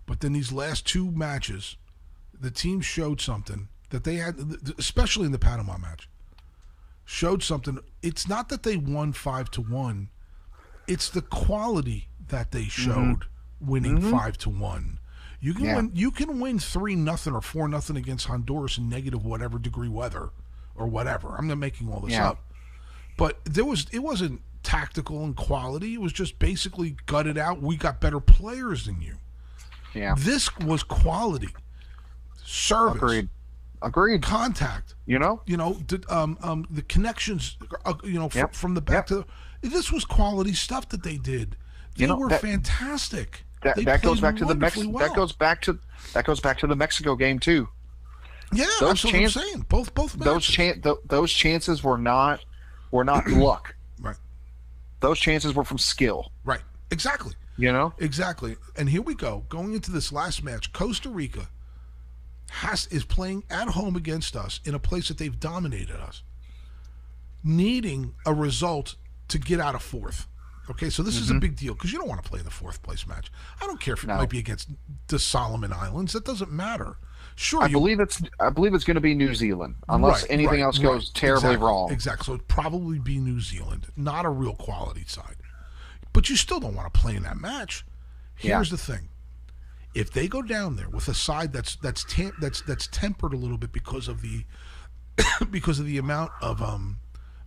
but 0.07 0.21
then 0.21 0.33
these 0.33 0.53
last 0.53 0.87
two 0.87 1.11
matches, 1.13 1.77
the 2.39 2.51
team 2.51 2.81
showed 2.81 3.21
something 3.21 3.69
that 3.91 4.05
they 4.05 4.17
had, 4.17 4.37
especially 4.79 5.27
in 5.27 5.33
the 5.33 5.39
Panama 5.39 5.79
match, 5.79 6.09
showed 7.05 7.43
something. 7.43 7.79
It's 8.03 8.29
not 8.29 8.49
that 8.49 8.65
they 8.65 8.77
won 8.77 9.13
five 9.13 9.51
to 9.53 9.61
one; 9.61 10.09
it's 10.89 11.09
the 11.09 11.23
quality 11.23 12.09
that 12.29 12.51
they 12.51 12.65
showed 12.65 13.27
winning 13.61 14.01
five 14.11 14.37
to 14.39 14.51
one. 14.51 14.99
You 15.41 15.55
can 15.55 15.65
Yeah. 15.65 15.77
win. 15.77 15.91
You 15.95 16.11
can 16.11 16.41
win 16.41 16.59
three 16.59 16.97
nothing 16.97 17.35
or 17.35 17.41
four 17.43 17.69
nothing 17.69 17.97
against 17.97 18.27
Honduras 18.27 18.79
in 18.79 18.89
negative 18.89 19.25
whatever 19.25 19.59
degree 19.61 19.89
weather 19.89 20.31
or 20.75 20.87
whatever. 20.89 21.37
I'm 21.37 21.47
not 21.47 21.59
making 21.59 21.89
all 21.93 22.01
this 22.01 22.13
Yeah. 22.13 22.31
up, 22.31 22.45
but 23.17 23.39
there 23.45 23.65
was 23.65 23.87
it 23.93 24.01
wasn't 24.01 24.41
tactical 24.63 25.25
and 25.25 25.37
quality. 25.37 25.95
It 25.95 26.01
was 26.01 26.13
just 26.13 26.39
basically 26.39 26.97
gutted 27.07 27.37
out. 27.39 27.61
We 27.61 27.77
got 27.77 28.01
better 28.01 28.21
players 28.21 28.87
than 28.87 29.01
you. 29.01 29.17
Yeah, 29.95 30.15
This 30.19 30.49
was 30.59 30.83
quality, 30.83 31.49
service, 32.45 32.97
agreed. 32.97 33.29
Agreed. 33.83 34.23
contact. 34.23 34.95
You 35.07 35.19
know, 35.19 35.43
You 35.47 35.57
know, 35.57 35.75
the, 35.87 36.03
um, 36.09 36.39
um, 36.43 36.67
the 36.71 36.83
connections. 36.83 37.57
Uh, 37.85 37.95
you 38.03 38.19
know, 38.19 38.29
Yep. 38.33 38.55
from 38.55 38.75
the 38.75 38.81
back 38.81 39.09
Yep. 39.11 39.25
to 39.25 39.27
this 39.63 39.93
was 39.93 40.05
quality 40.05 40.53
stuff 40.55 40.89
that 40.89 41.03
they 41.03 41.17
did. 41.19 41.57
They 41.97 42.03
You 42.03 42.07
know, 42.09 42.17
were 42.17 42.29
that- 42.29 42.41
fantastic. 42.41 43.45
that, 43.63 43.77
that 43.85 44.03
goes 44.03 44.21
back 44.21 44.37
to 44.37 44.45
the 44.45 44.55
Mex- 44.55 44.77
well. 44.77 45.07
that 45.07 45.15
goes 45.17 45.33
back 45.33 45.63
to 45.63 45.79
that 46.13 46.25
goes 46.27 46.41
back 46.41 46.59
to 46.59 46.67
the 46.67 46.77
Mexico 46.77 47.15
game 47.17 47.39
too. 47.39 47.69
Yeah, 48.53 48.65
those 48.81 49.03
that's 49.03 49.05
what 49.05 49.15
I'm 49.15 49.29
saying. 49.29 49.67
Both 49.69 49.95
both 49.95 50.13
Those 50.15 50.35
matches. 50.35 50.55
chan- 50.55 50.83
th- 50.83 50.97
those 51.07 51.33
chances 51.33 51.83
were 51.83 51.97
not 51.99 52.45
were 52.95 53.05
not 53.05 53.27
luck. 53.29 53.75
right, 54.01 54.17
Those 55.01 55.19
chances 55.19 55.53
were 55.55 55.65
from 55.65 55.79
skill. 55.79 56.31
right, 56.45 56.63
exactly. 56.91 57.35
You 57.57 57.73
know, 57.73 57.93
Exactly. 57.99 58.57
And 58.77 58.89
here 58.89 59.03
we 59.03 59.15
go. 59.15 59.45
Going 59.49 59.75
into 59.75 59.93
this 59.93 60.11
last 60.13 60.43
match, 60.43 60.73
Costa 60.73 61.09
Rica 61.09 61.49
has 62.51 62.87
is 62.89 63.05
playing 63.05 63.45
at 63.51 63.69
home 63.69 63.95
against 63.97 64.35
us 64.37 64.61
in 64.65 64.75
a 64.75 64.79
place 64.79 65.07
that 65.09 65.19
they've 65.19 65.39
dominated 65.39 65.97
us, 66.01 66.23
needing 67.45 68.15
a 68.27 68.33
result 68.35 68.97
to 69.29 69.39
get 69.39 69.61
out 69.61 69.75
of 69.75 69.83
fourth. 69.83 70.27
Okay, 70.71 70.89
so 70.91 71.03
this 71.03 71.17
is 71.17 71.29
a 71.29 71.33
mm-hmm. 71.33 71.41
big 71.41 71.57
deal 71.57 71.75
because 71.75 71.93
you 71.93 71.99
don't 71.99 72.09
want 72.09 72.23
to 72.25 72.29
play 72.29 72.39
in 72.41 72.45
the 72.45 72.51
fourth 72.51 72.83
place 72.83 73.07
match. 73.07 73.31
I 73.63 73.67
don't 73.67 73.81
care 73.81 73.95
if 73.95 74.03
it 74.03 74.07
No. 74.07 74.17
might 74.17 74.31
be 74.31 74.39
against 74.39 74.71
the 75.09 75.19
Solomon 75.19 75.73
Islands. 75.73 76.13
That 76.15 76.25
doesn't 76.25 76.51
matter. 76.51 76.97
Sure, 77.37 77.63
I 77.63 77.67
you 77.67 77.73
believe 77.73 77.99
it's 78.01 78.23
I 78.39 78.51
believe 78.51 78.75
it's 78.75 78.85
going 78.85 78.95
to 78.95 79.01
be 79.01 79.15
New 79.15 79.35
Zealand 79.35 79.75
unless 79.89 80.23
Right, 80.23 80.31
anything 80.31 80.61
right, 80.61 80.65
else 80.65 80.79
right. 80.79 80.85
goes 80.85 81.11
terribly 81.11 81.49
Exactly, 81.51 81.67
wrong. 81.67 81.93
Exactly. 81.93 82.25
So 82.27 82.35
it'd 82.35 82.49
probably 82.49 82.99
be 82.99 83.19
New 83.19 83.41
Zealand, 83.41 83.87
not 83.97 84.25
a 84.25 84.31
real 84.31 84.55
quality 84.55 85.05
side. 85.07 85.37
But 86.13 86.31
you 86.31 86.37
still 86.37 86.61
don't 86.61 86.75
want 86.77 86.93
to 86.93 87.01
play 87.01 87.17
in 87.17 87.25
that 87.25 87.39
match. 87.41 87.85
Yeah. 88.41 88.57
Here's 88.57 88.71
the 88.71 88.77
thing: 88.79 89.09
if 89.95 90.13
they 90.13 90.29
go 90.29 90.43
down 90.43 90.77
there 90.77 90.89
with 90.89 91.09
a 91.09 91.15
side 91.15 91.53
that's 91.53 91.75
that's 91.77 92.05
tem- 92.05 92.37
that's 92.41 92.61
that's 92.63 92.87
tempered 92.89 93.33
a 93.33 93.37
little 93.37 93.59
bit 93.59 93.73
because 93.73 94.07
of 94.07 94.23
the 94.23 94.45
because 95.51 95.81
of 95.81 95.87
the 95.87 95.99
amount 95.99 96.31
of 96.41 96.63
um, 96.63 96.99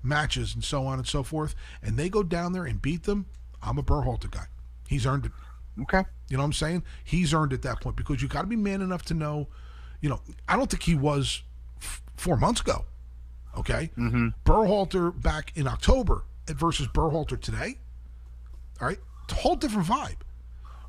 matches 0.04 0.54
and 0.54 0.64
so 0.64 0.86
on 0.86 1.00
and 1.00 1.08
so 1.08 1.24
forth, 1.24 1.56
and 1.82 1.98
they 1.98 2.10
go 2.10 2.24
down 2.24 2.52
there 2.52 2.66
and 2.66 2.82
beat 2.82 3.04
them, 3.04 3.26
I'm 3.62 3.78
a 3.78 3.84
Berhalter 3.84 4.30
guy. 4.30 4.46
He's 4.88 5.06
earned 5.06 5.26
it. 5.28 5.32
Okay. 5.84 6.04
You 6.30 6.38
know 6.38 6.44
what 6.44 6.48
I'm 6.48 6.54
saying? 6.54 6.84
He's 7.04 7.34
earned 7.34 7.54
it 7.54 7.56
at 7.58 7.62
that 7.64 7.82
point 7.82 7.96
because 7.96 8.22
you 8.22 8.28
got 8.28 8.42
to 8.42 8.48
be 8.48 8.56
man 8.56 8.82
enough 8.82 9.04
to 9.06 9.14
know. 9.14 9.48
You 10.02 10.10
know, 10.10 10.22
I 10.48 10.56
don't 10.56 10.70
think 10.70 10.84
he 10.84 10.96
was 10.96 11.42
f- 11.82 12.02
four 12.16 12.38
months 12.38 12.62
ago. 12.62 12.86
Okay, 13.58 13.90
mm-hmm. 13.98 14.28
Berhalter 14.46 15.20
back 15.22 15.52
in 15.56 15.68
October 15.68 16.24
versus 16.48 16.88
Berhalter 16.88 17.40
today. 17.40 17.80
All 18.80 18.88
right, 18.88 19.00
it's 19.24 19.34
a 19.34 19.38
whole 19.38 19.56
different 19.56 19.88
vibe. 19.88 20.18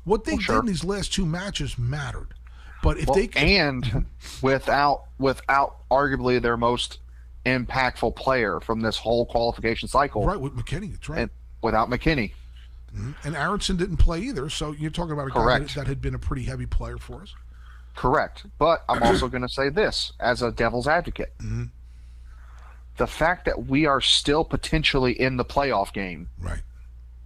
What 0.03 0.23
they 0.25 0.33
Well, 0.33 0.39
sure. 0.41 0.55
did 0.57 0.61
in 0.61 0.65
these 0.67 0.83
last 0.83 1.11
two 1.13 1.25
matches 1.25 1.77
mattered, 1.79 2.35
but 2.83 2.97
if 2.99 3.07
Well, 3.07 3.15
they 3.15 3.27
can, 3.27 3.83
and 3.83 4.05
without 4.41 5.05
without 5.17 5.77
arguably 5.89 6.39
their 6.41 6.57
most 6.57 6.99
impactful 7.45 8.15
player 8.15 8.59
from 8.59 8.81
this 8.81 8.97
whole 8.97 9.25
qualification 9.25 9.87
cycle, 9.87 10.25
right 10.25 10.39
with 10.39 10.53
McKennie, 10.55 10.91
that's 10.91 11.09
right. 11.09 11.21
and 11.21 11.29
without 11.63 11.89
McKennie, 11.89 12.33
And 13.23 13.35
Aronson 13.35 13.77
didn't 13.77 13.97
play 13.97 14.19
either, 14.21 14.49
so 14.49 14.71
you're 14.73 14.91
talking 14.91 15.13
about 15.13 15.27
a 15.27 15.31
guy 15.31 15.59
that, 15.59 15.69
that 15.69 15.87
had 15.87 16.01
been 16.01 16.13
a 16.15 16.19
pretty 16.19 16.43
heavy 16.43 16.65
player 16.67 16.97
for 16.97 17.21
us. 17.23 17.33
Correct. 17.95 18.45
But 18.57 18.83
I'm 18.89 19.01
also 19.03 19.27
going 19.27 19.41
to 19.43 19.49
say 19.49 19.69
this 19.69 20.11
as 20.19 20.41
a 20.41 20.51
devil's 20.51 20.87
advocate: 20.87 21.33
Mm-hmm. 21.39 21.63
the 22.97 23.07
fact 23.07 23.45
that 23.45 23.65
we 23.67 23.85
are 23.85 24.01
still 24.01 24.43
potentially 24.43 25.19
in 25.19 25.37
the 25.37 25.45
playoff 25.45 25.93
game 25.93 26.29
Right, 26.39 26.61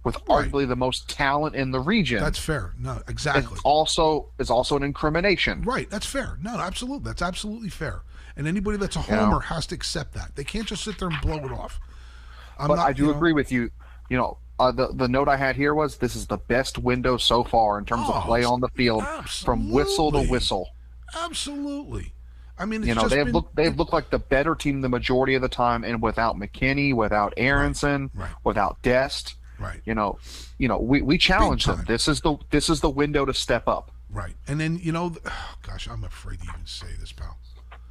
with 0.04 0.16
Right. 0.28 0.50
arguably 0.50 0.68
the 0.68 0.76
most 0.76 1.08
talent 1.08 1.54
in 1.56 1.70
the 1.70 1.80
region 1.80 2.20
that's 2.20 2.38
fair. 2.38 2.72
No, 2.78 2.92
is 2.96 3.02
exactly. 3.08 3.58
also 3.64 4.28
is 4.38 4.50
also 4.50 4.76
an 4.76 4.82
incrimination. 4.82 5.62
Right, 5.62 5.88
that's 5.90 6.06
fair. 6.06 6.38
No, 6.42 6.56
absolutely, 6.58 7.04
that's 7.04 7.22
absolutely 7.22 7.70
fair. 7.70 8.02
And 8.36 8.46
anybody 8.48 8.78
that's 8.78 8.96
a 8.96 9.00
You 9.00 9.12
know? 9.16 9.24
homer 9.26 9.40
has 9.40 9.66
to 9.68 9.74
accept 9.74 10.14
that. 10.14 10.34
They 10.34 10.44
can't 10.44 10.66
just 10.66 10.82
sit 10.84 10.98
there 10.98 11.08
and 11.08 11.20
blow 11.20 11.36
it 11.36 11.52
off. 11.52 11.78
I'm 12.58 12.68
But 12.68 12.76
not- 12.76 12.88
I 12.88 12.92
do 12.92 13.02
you 13.04 13.10
know- 13.10 13.16
agree 13.16 13.32
with 13.32 13.50
you. 13.52 13.70
You 14.08 14.16
know, 14.18 14.38
uh, 14.58 14.70
the 14.72 14.88
the 14.94 15.08
note 15.08 15.28
I 15.28 15.36
had 15.36 15.56
here 15.56 15.74
was 15.74 15.96
this 15.98 16.14
is 16.14 16.26
the 16.26 16.36
best 16.38 16.78
window 16.78 17.16
so 17.16 17.42
far 17.44 17.78
in 17.78 17.84
terms 17.84 18.04
Oh, 18.06 18.12
of 18.14 18.24
play 18.24 18.44
on 18.44 18.60
the 18.60 18.68
field 18.68 19.04
from 19.26 19.70
whistle 19.70 20.12
to 20.12 20.22
whistle. 20.22 20.68
Absolutely. 21.16 22.12
I 22.56 22.66
mean, 22.66 22.82
it's 22.82 22.88
You 22.88 22.94
know, 22.94 23.08
they 23.08 23.16
have 23.18 23.26
been, 23.26 23.34
looked 23.34 23.56
they've 23.56 23.76
looked 23.76 23.92
like 23.92 24.10
the 24.10 24.18
better 24.18 24.54
team 24.54 24.80
the 24.80 24.88
majority 24.88 25.34
of 25.34 25.42
the 25.42 25.48
time, 25.48 25.82
and 25.82 26.00
without 26.00 26.36
McKennie, 26.36 26.94
without 26.94 27.34
Aronson, 27.36 28.10
right. 28.14 28.30
without 28.44 28.80
Dest, 28.82 29.34
right, 29.58 29.80
you 29.84 29.94
know, 29.94 30.18
you 30.58 30.68
know, 30.68 30.78
we, 30.78 31.02
we 31.02 31.18
challenge 31.18 31.64
them. 31.64 31.82
This 31.88 32.06
is 32.06 32.20
the 32.20 32.36
this 32.50 32.70
is 32.70 32.80
the 32.80 32.90
window 32.90 33.24
to 33.24 33.34
step 33.34 33.66
up. 33.66 33.90
right. 34.08 34.36
And 34.46 34.60
then 34.60 34.78
you 34.80 34.92
know, 34.92 35.16
oh, 35.26 35.54
gosh, 35.66 35.88
I'm 35.88 36.04
afraid 36.04 36.40
to 36.42 36.44
even 36.48 36.64
say 36.64 36.86
this, 37.00 37.10
pal. 37.10 37.36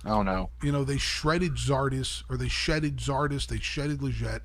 Oh 0.05 0.22
no, 0.22 0.49
You 0.61 0.72
know, 0.72 0.84
they 0.86 0.97
shredded 0.97 1.55
Zardes, 1.55 2.24
or 2.30 2.38
they 2.38 2.47
shedded 2.49 2.97
Zardes, 2.97 3.47
they 3.47 3.59
shedded 3.59 4.01
Leggett. 4.01 4.43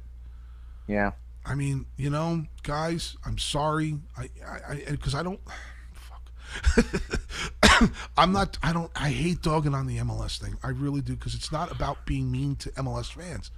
yeah, 0.88 1.12
I 1.48 1.54
mean, 1.54 1.86
you 1.96 2.10
know, 2.10 2.44
guys, 2.62 3.16
I'm 3.24 3.38
sorry. 3.38 3.98
I, 4.16 4.28
I, 4.68 4.74
because 4.90 5.14
I, 5.14 5.22
don't. 5.22 5.40
Fuck. 5.94 6.84
I'm 8.16 8.32
not. 8.32 8.58
I 8.62 8.72
don't. 8.72 8.90
I 8.94 9.08
hate 9.10 9.42
dogging 9.42 9.74
on 9.74 9.86
the 9.86 9.98
MLS 9.98 10.38
thing. 10.38 10.56
I 10.62 10.68
really 10.70 11.00
do 11.00 11.14
because 11.14 11.34
it's 11.34 11.50
not 11.52 11.70
about 11.72 12.04
being 12.06 12.30
mean 12.30 12.56
to 12.56 12.70
MLS 12.72 13.12
fans, 13.12 13.50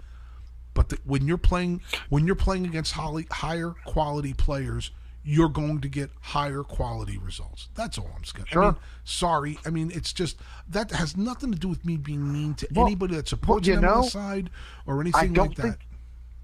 but 0.74 0.88
the, 0.90 0.98
when 1.04 1.26
you're 1.26 1.38
playing 1.38 1.80
when 2.10 2.26
you're 2.26 2.36
playing 2.36 2.64
against 2.66 2.92
holly, 2.92 3.26
higher 3.30 3.74
quality 3.86 4.34
players, 4.34 4.90
you're 5.24 5.48
going 5.48 5.80
to 5.80 5.88
get 5.88 6.10
higher 6.20 6.62
quality 6.62 7.18
results. 7.18 7.68
That's 7.74 7.98
all 7.98 8.10
I'm 8.16 8.24
saying. 8.24 8.46
I 8.50 8.52
Sure. 8.52 8.62
mean, 8.62 8.76
sorry. 9.04 9.58
I 9.66 9.70
mean, 9.70 9.90
it's 9.92 10.12
just 10.12 10.36
that 10.68 10.90
has 10.92 11.16
nothing 11.16 11.50
to 11.52 11.58
do 11.58 11.68
with 11.68 11.84
me 11.84 11.96
being 11.96 12.32
mean 12.32 12.54
to 12.54 12.68
Well- 12.72 12.86
anybody 12.86 13.16
that 13.16 13.28
supports 13.28 13.66
you 13.66 13.76
them 13.76 13.84
on 13.84 13.90
know, 13.96 14.02
the 14.04 14.10
side 14.10 14.50
or 14.86 14.98
I 14.98 15.00
anything 15.00 15.34
like 15.34 15.54
that. 15.56 15.62
think 15.62 15.76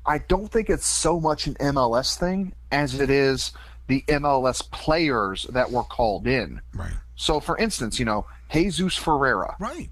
I 0.06 0.18
don't 0.18 0.48
think 0.50 0.70
it's 0.70 0.86
so 0.86 1.20
much 1.20 1.46
an 1.46 1.54
MLS 1.56 2.16
thing 2.18 2.52
as 2.70 3.00
it 3.00 3.10
is 3.10 3.52
the 3.88 4.04
MLS 4.08 4.68
players 4.70 5.44
that 5.50 5.70
were 5.70 5.82
called 5.82 6.26
in. 6.26 6.60
Right. 6.74 6.92
So, 7.16 7.40
for 7.40 7.56
instance, 7.58 7.98
you 7.98 8.04
know, 8.04 8.26
Jesus 8.52 8.94
Ferreira, 8.96 9.56
Right. 9.58 9.90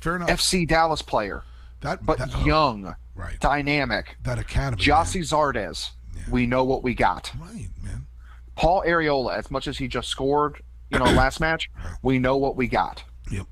Fair 0.00 0.16
enough. 0.16 0.28
FC 0.30 0.66
Dallas 0.66 1.02
player, 1.02 1.42
that 1.80 2.04
but 2.04 2.18
that, 2.18 2.30
oh, 2.34 2.44
young, 2.44 2.94
right. 3.14 3.38
dynamic. 3.40 4.16
That 4.24 4.38
academy. 4.38 4.82
Gyasi 4.82 5.20
Zardes, 5.22 5.90
Yeah. 6.14 6.22
we 6.30 6.46
know 6.46 6.64
what 6.64 6.82
we 6.82 6.94
got. 6.94 7.32
Right, 7.40 7.68
man. 7.82 8.06
Paul 8.54 8.82
Arriola, 8.86 9.36
as 9.36 9.50
much 9.50 9.66
as 9.68 9.78
he 9.78 9.88
just 9.88 10.08
scored, 10.08 10.62
you 10.90 10.98
know, 10.98 11.04
last 11.06 11.40
match, 11.40 11.68
right. 11.84 11.94
we 12.02 12.18
know 12.18 12.36
what 12.36 12.56
we 12.56 12.68
got. 12.68 13.02
Yep. 13.30 13.46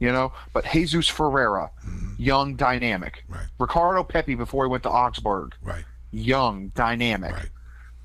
You 0.00 0.12
know, 0.12 0.32
but 0.52 0.64
Jesus 0.66 1.08
Ferreira, 1.08 1.70
mm-hmm. 1.86 2.14
young, 2.18 2.56
dynamic. 2.56 3.24
Right. 3.28 3.46
Ricardo 3.58 4.02
Pepi 4.04 4.34
before 4.34 4.64
he 4.66 4.70
went 4.70 4.82
to 4.82 4.90
Augsburg, 4.90 5.54
Right. 5.62 5.84
young, 6.10 6.68
dynamic. 6.74 7.32
Right. 7.32 7.48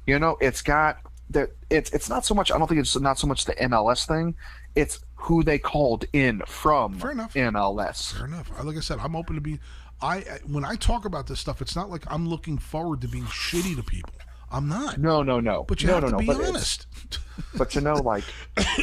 You 0.06 0.20
know, 0.20 0.38
it's 0.40 0.62
got 0.62 0.98
that. 1.32 1.50
It's 1.70 1.90
it's 1.92 2.10
not 2.10 2.26
so 2.26 2.34
much. 2.36 2.52
I 2.52 2.58
don't 2.58 2.68
think 2.68 2.80
it's 2.80 3.00
not 3.00 3.20
so 3.20 3.28
much 3.28 3.46
the 3.46 3.54
MLS 3.56 4.06
thing. 4.08 4.36
It's 4.76 5.00
who 5.16 5.44
they 5.44 5.60
called 5.60 6.06
in 6.14 6.42
from 6.48 6.98
Fair 7.00 7.12
enough. 7.12 7.34
MLS. 7.34 8.14
Fair 8.14 8.26
enough. 8.26 8.50
Like 8.64 8.78
I 8.78 8.82
said, 8.82 9.00
I'm 9.00 9.16
open 9.16 9.36
to 9.36 9.42
be. 9.42 9.60
I 10.02 10.18
I- 10.18 10.40
when 10.48 10.64
I 10.64 10.76
talk 10.76 11.06
about 11.06 11.28
this 11.28 11.40
stuff, 11.40 11.62
it's 11.62 11.76
not 11.76 11.90
like 11.90 12.04
I'm 12.08 12.28
looking 12.30 12.58
forward 12.58 13.02
to 13.02 13.08
being 13.08 13.26
shitty 13.26 13.76
to 13.76 13.84
people. 13.84 14.14
I'm 14.52 14.68
not. 14.68 14.98
No, 14.98 15.22
no, 15.22 15.40
no. 15.40 15.64
But 15.64 15.82
you 15.82 15.88
no, 15.88 15.96
have 15.96 16.04
no, 16.04 16.10
to 16.10 16.12
no. 16.14 16.20
be 16.20 16.26
but 16.28 16.48
honest. 16.48 16.88
but 17.58 17.74
you 17.76 17.82
know 17.82 17.96
like 17.96 18.24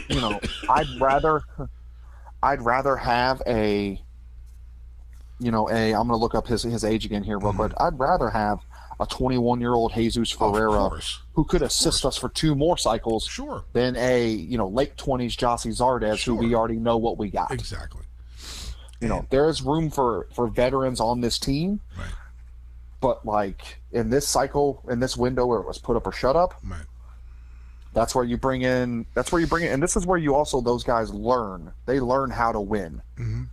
you 0.09 0.21
know 0.21 0.41
i'd 0.71 0.87
rather 1.01 1.43
i'd 2.47 2.62
rather 2.62 2.97
have 2.97 3.40
a 3.47 4.01
you 5.38 5.51
know 5.51 5.68
a 5.70 5.92
i'm 5.94 6.07
gonna 6.09 6.16
look 6.16 6.34
up 6.34 6.47
his 6.47 6.62
his 6.62 6.84
age 6.84 7.05
again 7.05 7.22
here 7.22 7.38
real 7.38 7.53
quick 7.53 7.72
i'd 7.80 7.99
rather 7.99 8.30
have 8.30 8.59
a 8.99 9.07
21 9.07 9.61
year 9.61 9.74
old 9.74 9.92
jesus. 9.92 10.30
Ferreira 10.30 10.88
who 11.34 11.44
could 11.44 11.61
assist 11.62 12.07
us 12.07 12.16
for 12.16 12.30
two 12.30 12.55
more 12.55 12.78
cycles 12.78 13.26
Sure. 13.26 13.64
than 13.74 13.94
a 13.97 14.28
you 14.30 14.57
know 14.57 14.68
late 14.68 14.97
20s 14.97 15.36
Gyasi 15.36 15.70
Zardes 15.76 16.24
who 16.24 16.34
we 16.34 16.55
already 16.55 16.76
know 16.78 16.97
what 16.97 17.18
we 17.18 17.28
got 17.30 17.51
Exactly. 17.51 18.05
you 19.01 19.09
know 19.09 19.26
there 19.30 19.49
is 19.51 19.61
room 19.61 19.90
for 19.90 20.28
for 20.34 20.47
veterans 20.49 21.01
on 21.01 21.20
this 21.20 21.38
team 21.38 21.80
Right. 21.99 22.09
but 23.03 23.26
like 23.26 23.80
in 23.92 24.09
this 24.09 24.26
cycle 24.26 24.82
in 24.88 25.01
this 25.01 25.14
window 25.16 25.44
where 25.44 25.61
it 25.61 25.66
was 25.66 25.78
put 25.78 25.97
up 25.97 26.07
or 26.07 26.12
shut 26.12 26.34
up 26.36 26.55
Right. 26.64 26.80
That's 27.97 28.14
where 28.14 28.24
you 28.24 28.36
bring 28.36 28.61
in 28.62 29.07
that's 29.14 29.32
where 29.32 29.40
you 29.40 29.47
bring 29.47 29.64
in 29.64 29.72
and 29.72 29.82
this 29.82 29.97
is 29.97 30.07
where 30.07 30.18
you 30.18 30.34
also 30.34 30.61
those 30.61 30.84
guys 30.84 31.11
learn 31.12 31.72
they 31.86 31.99
learn 31.99 32.30
how 32.30 32.53
to 32.53 32.61
win 32.61 33.01
hmm 33.16 33.44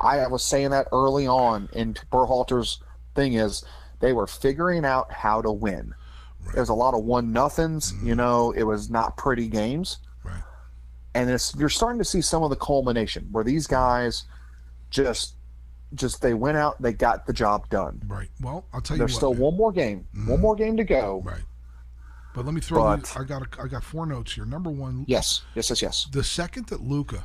i 0.00 0.26
was 0.26 0.42
saying 0.42 0.70
that 0.70 0.88
early 0.92 1.26
on 1.26 1.68
in 1.74 1.92
Berhalter's 2.10 2.80
thing 3.14 3.34
is 3.34 3.62
they 4.00 4.14
were 4.14 4.26
figuring 4.26 4.84
out 4.84 5.12
how 5.12 5.40
to 5.42 5.52
win 5.52 5.94
Right. 6.42 6.54
there's 6.54 6.70
a 6.70 6.74
lot 6.74 6.94
of 6.94 7.04
one 7.04 7.32
nothings 7.34 7.92
you 8.02 8.14
know 8.14 8.52
it 8.52 8.62
was 8.62 8.88
not 8.88 9.18
pretty 9.18 9.46
games 9.48 9.98
Right. 10.24 10.42
and 11.14 11.28
it's 11.28 11.54
you're 11.56 11.68
starting 11.68 11.98
to 11.98 12.04
see 12.04 12.22
some 12.22 12.42
of 12.42 12.48
the 12.48 12.56
culmination 12.56 13.28
where 13.30 13.44
these 13.44 13.66
guys 13.66 14.24
just 14.88 15.34
just 15.92 16.22
they 16.22 16.32
went 16.32 16.56
out 16.56 16.80
they 16.80 16.94
got 16.94 17.26
the 17.26 17.32
job 17.34 17.68
done 17.68 18.00
Right. 18.06 18.28
Well, 18.40 18.64
I'll 18.72 18.80
tell 18.80 18.96
you 18.96 19.00
there's 19.00 19.12
what. 19.12 19.16
still 19.18 19.32
man. 19.34 19.42
one 19.42 19.56
more 19.56 19.72
game 19.72 20.06
one 20.26 20.40
more 20.40 20.56
game 20.56 20.78
to 20.78 20.84
go 20.84 21.20
Right. 21.26 21.42
But 22.34 22.44
let 22.44 22.54
me 22.54 22.60
throw. 22.60 22.82
But- 22.84 23.04
these- 23.04 23.16
I 23.16 23.24
got. 23.24 23.42
A, 23.42 23.62
I 23.62 23.66
got 23.68 23.82
four 23.84 24.06
notes 24.06 24.32
here. 24.34 24.44
Number 24.44 24.70
one. 24.70 25.04
yes 25.08 25.42
yes 25.54 25.68
yes 25.70 25.82
yes 25.82 26.08
The 26.12 26.22
second 26.24 26.66
that 26.68 26.80
Luca 26.80 27.24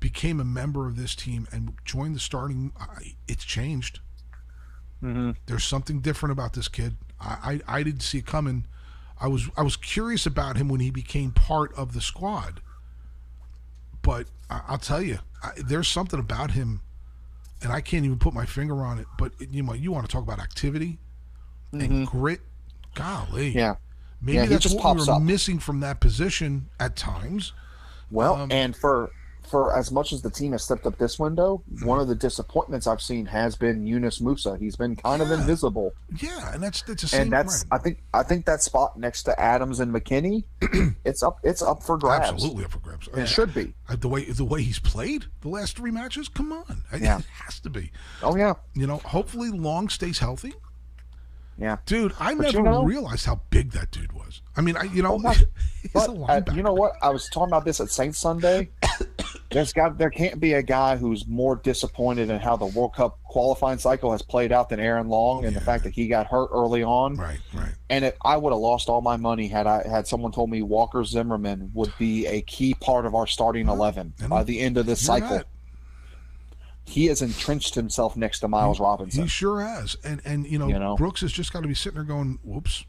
became 0.00 0.40
a 0.40 0.44
member 0.44 0.86
of 0.86 0.96
this 0.96 1.14
team 1.14 1.46
and 1.52 1.72
joined 1.84 2.14
the 2.14 2.20
starting, 2.20 2.72
it's 3.28 3.44
changed. 3.44 4.00
mm-hmm. 5.02 5.32
There's 5.46 5.64
something 5.64 6.00
different 6.00 6.32
about 6.32 6.52
this 6.52 6.68
kid. 6.68 6.96
I, 7.20 7.60
I 7.68 7.78
I 7.78 7.82
didn't 7.82 8.00
see 8.02 8.18
it 8.18 8.26
coming. 8.26 8.66
I 9.20 9.28
was 9.28 9.48
I 9.56 9.62
was 9.62 9.76
curious 9.76 10.26
about 10.26 10.56
him 10.56 10.68
when 10.68 10.80
he 10.80 10.90
became 10.90 11.30
part 11.30 11.72
of 11.74 11.92
the 11.94 12.00
squad. 12.00 12.60
But 14.02 14.28
I, 14.50 14.60
I'll 14.68 14.78
tell 14.78 15.02
you, 15.02 15.18
I, 15.42 15.50
there's 15.56 15.88
something 15.88 16.20
about 16.20 16.50
him, 16.52 16.82
and 17.62 17.72
I 17.72 17.80
can't 17.80 18.04
even 18.04 18.18
put 18.18 18.34
my 18.34 18.44
finger 18.46 18.82
on 18.84 18.98
it. 18.98 19.06
But 19.18 19.32
you 19.40 19.62
know, 19.62 19.72
you 19.72 19.90
want 19.92 20.06
to 20.06 20.12
talk 20.12 20.22
about 20.22 20.38
activity 20.40 20.98
and 21.72 22.06
grit? 22.06 22.40
Golly, 22.96 23.50
Mm-hmm. 23.50 23.58
yeah 23.58 23.74
maybe 24.20 24.38
Yeah, 24.38 24.46
that's 24.46 24.62
just 24.64 24.76
what 24.76 24.96
we 24.96 25.04
were 25.06 25.12
up. 25.12 25.22
missing 25.22 25.58
from 25.60 25.80
that 25.80 26.00
position 26.00 26.68
at 26.80 26.96
times. 26.96 27.52
Well, 28.10 28.34
Um, 28.34 28.50
and 28.52 28.74
for 28.76 29.10
for 29.48 29.76
as 29.78 29.92
much 29.92 30.12
as 30.12 30.22
the 30.22 30.30
team 30.30 30.50
has 30.50 30.64
stepped 30.64 30.86
up 30.86 30.98
this 30.98 31.20
window, 31.20 31.62
one 31.84 32.00
of 32.00 32.08
the 32.08 32.16
disappointments 32.16 32.88
I've 32.88 33.00
seen 33.00 33.26
has 33.26 33.54
been 33.54 33.86
Yunus 33.86 34.18
Musah. 34.20 34.58
He's 34.58 34.74
been 34.74 34.96
kind 34.96 35.22
of 35.22 35.30
invisible, 35.30 35.92
Yeah, 36.20 36.52
and 36.52 36.60
that's 36.60 36.82
that's 36.82 37.12
and 37.14 37.30
that's. 37.30 37.64
I 37.70 37.78
think 37.78 38.02
I 38.12 38.24
think 38.24 38.44
that 38.46 38.60
spot 38.62 38.98
next 38.98 39.22
to 39.24 39.38
Adams 39.40 39.78
and 39.78 39.94
McKennie, 39.94 40.42
it's 41.04 41.22
up 41.22 41.38
it's 41.44 41.62
up 41.62 41.84
for 41.84 41.96
grabs. 41.96 42.28
absolutely 42.28 42.64
up 42.64 42.72
for 42.72 42.80
grabs. 42.80 43.08
It 43.14 43.26
should 43.28 43.54
be. 43.54 43.72
Uh, 43.88 43.94
the 43.94 44.08
way 44.08 44.24
the 44.24 44.44
way 44.44 44.62
he's 44.62 44.80
played 44.80 45.26
the 45.42 45.48
last 45.48 45.76
three 45.76 45.92
matches. 45.92 46.26
Come 46.28 46.52
on, 46.52 46.82
Yeah. 47.00 47.18
it 47.20 47.26
has 47.44 47.60
to 47.60 47.70
be. 47.70 47.92
Oh 48.24 48.34
yeah, 48.36 48.54
You 48.74 48.88
know, 48.88 48.96
hopefully 48.98 49.50
Long 49.50 49.88
stays 49.88 50.18
healthy. 50.18 50.54
Yeah. 51.58 51.76
Dude, 51.86 52.12
I 52.20 52.34
But 52.34 52.42
never 52.44 52.58
you 52.58 52.62
know- 52.64 52.84
realized 52.84 53.26
how 53.26 53.40
big 53.50 53.72
that 53.72 53.90
dude 53.90 54.12
was. 54.12 54.42
I 54.56 54.60
mean, 54.60 54.76
I 54.76 54.84
you 54.84 55.02
know, 55.02 55.14
Oh, 55.14 55.18
my- 55.18 55.34
he's 55.82 55.92
But 55.92 56.08
uh, 56.10 56.42
you 56.54 56.62
know 56.62 56.72
what? 56.74 56.92
I 57.02 57.10
was 57.10 57.28
talking 57.28 57.48
about 57.48 57.64
this 57.64 57.80
at 57.80 57.90
Saints 57.90 58.18
Sunday. 58.18 58.70
There's 59.50 59.72
got 59.72 59.96
there 59.96 60.10
can't 60.10 60.40
be 60.40 60.54
a 60.54 60.62
guy 60.62 60.96
who's 60.96 61.26
more 61.26 61.56
disappointed 61.56 62.30
in 62.30 62.40
how 62.40 62.56
the 62.56 62.66
World 62.66 62.94
Cup 62.94 63.18
qualifying 63.24 63.78
cycle 63.78 64.10
has 64.12 64.20
played 64.20 64.50
out 64.52 64.68
than 64.68 64.80
Aaron 64.80 65.08
Long, 65.08 65.44
and 65.44 65.54
the 65.54 65.60
fact 65.60 65.84
that 65.84 65.92
he 65.94 66.08
got 66.08 66.26
hurt 66.26 66.48
early 66.52 66.82
on. 66.82 67.14
Right, 67.16 67.38
right. 67.54 67.72
And 67.88 68.04
if 68.04 68.14
I 68.24 68.36
would 68.36 68.52
have 68.52 68.58
lost 68.58 68.88
all 68.88 69.00
my 69.02 69.16
money 69.16 69.46
had 69.46 69.66
I 69.68 69.86
had 69.88 70.06
someone 70.08 70.32
told 70.32 70.50
me 70.50 70.62
Walker 70.62 71.04
Zimmerman 71.04 71.70
would 71.74 71.92
be 71.96 72.26
a 72.26 72.42
key 72.42 72.74
part 72.74 73.06
of 73.06 73.14
our 73.14 73.26
starting 73.28 73.68
eleven 73.68 74.14
by 74.28 74.42
the 74.42 74.58
end 74.60 74.76
of 74.78 74.84
this 74.86 75.00
cycle. 75.00 75.36
right. 75.36 75.44
He 76.86 77.06
has 77.06 77.20
entrenched 77.20 77.74
himself 77.74 78.16
next 78.16 78.40
to 78.40 78.48
Miles 78.48 78.78
Robinson. 78.80 79.22
He 79.22 79.28
sure 79.28 79.60
has. 79.60 79.96
And 80.04 80.22
and 80.24 80.46
you 80.46 80.58
know, 80.58 80.68
You 80.68 80.78
know? 80.78 80.96
Brooks 80.96 81.20
has 81.20 81.32
just 81.32 81.52
got 81.52 81.62
to 81.62 81.68
be 81.68 81.74
sitting 81.74 81.96
there 81.96 82.04
going, 82.04 82.38
"Whoops." 82.44 82.84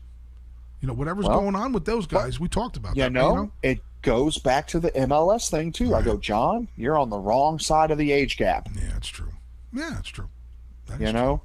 You 0.82 0.88
know, 0.88 0.94
whatever's 0.94 1.26
Well, 1.26 1.42
going 1.42 1.56
on 1.56 1.74
with 1.74 1.86
those 1.86 2.06
guys, 2.06 2.40
we 2.40 2.48
talked 2.48 2.78
about 2.78 2.96
you 2.96 3.02
that. 3.04 3.12
know, 3.12 3.52
it 3.64 3.80
goes 4.04 4.38
back 4.38 4.68
to 4.68 4.80
the 4.80 4.92
MLS 4.92 5.50
thing 5.50 5.72
too. 5.72 5.96
I 5.96 6.04
go, 6.04 6.18
John, 6.18 6.68
you're 6.78 6.98
on 6.98 7.10
the 7.10 7.18
wrong 7.18 7.58
side 7.58 7.90
of 7.90 7.98
the 7.98 8.12
age 8.12 8.38
gap. 8.38 8.70
Yeah, 8.76 8.96
it's 8.96 9.08
true. 9.08 9.32
Yeah, 9.74 9.98
it's 9.98 10.10
true. 10.10 10.30
That 10.86 11.02
You 11.02 11.12
know, 11.12 11.42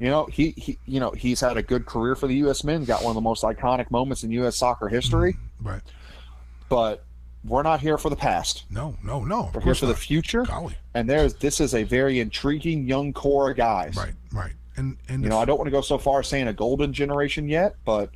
you 0.00 0.08
know 0.10 0.26
he, 0.26 0.50
he 0.56 0.78
you 0.86 0.98
know 0.98 1.12
he's 1.12 1.40
had 1.40 1.56
a 1.56 1.62
good 1.62 1.86
career 1.86 2.16
for 2.16 2.26
the 2.26 2.34
U.S. 2.36 2.64
men. 2.64 2.84
Got 2.84 3.02
one 3.02 3.10
of 3.10 3.14
the 3.14 3.20
most 3.20 3.44
iconic 3.44 3.92
moments 3.92 4.24
in 4.24 4.32
U.S. 4.32 4.56
soccer 4.56 4.88
history. 4.88 5.34
true. 5.34 5.42
Right. 5.62 5.82
But 6.68 7.04
we're 7.44 7.62
not 7.62 7.80
here 7.80 7.98
for 7.98 8.10
the 8.10 8.16
past. 8.16 8.64
No, 8.70 8.96
no, 9.02 9.24
no. 9.24 9.50
We're 9.54 9.60
here 9.60 9.74
for 9.74 9.86
the 9.86 9.94
future. 9.94 10.42
Golly. 10.44 10.76
And 10.94 11.08
there's 11.08 11.34
this 11.34 11.60
is 11.60 11.74
a 11.74 11.82
very 11.82 12.20
intriguing 12.20 12.86
young 12.86 13.12
core 13.12 13.50
of 13.50 13.56
guys. 13.56 13.96
Right, 13.96 14.14
right. 14.32 14.52
And 14.76 14.96
and 15.08 15.22
You 15.22 15.28
know, 15.28 15.38
I 15.38 15.44
don't 15.44 15.58
want 15.58 15.66
to 15.66 15.72
go 15.72 15.80
so 15.80 15.98
far 15.98 16.20
as 16.20 16.28
saying 16.28 16.48
a 16.48 16.52
golden 16.52 16.92
generation 16.92 17.48
yet, 17.48 17.76
but 17.84 18.10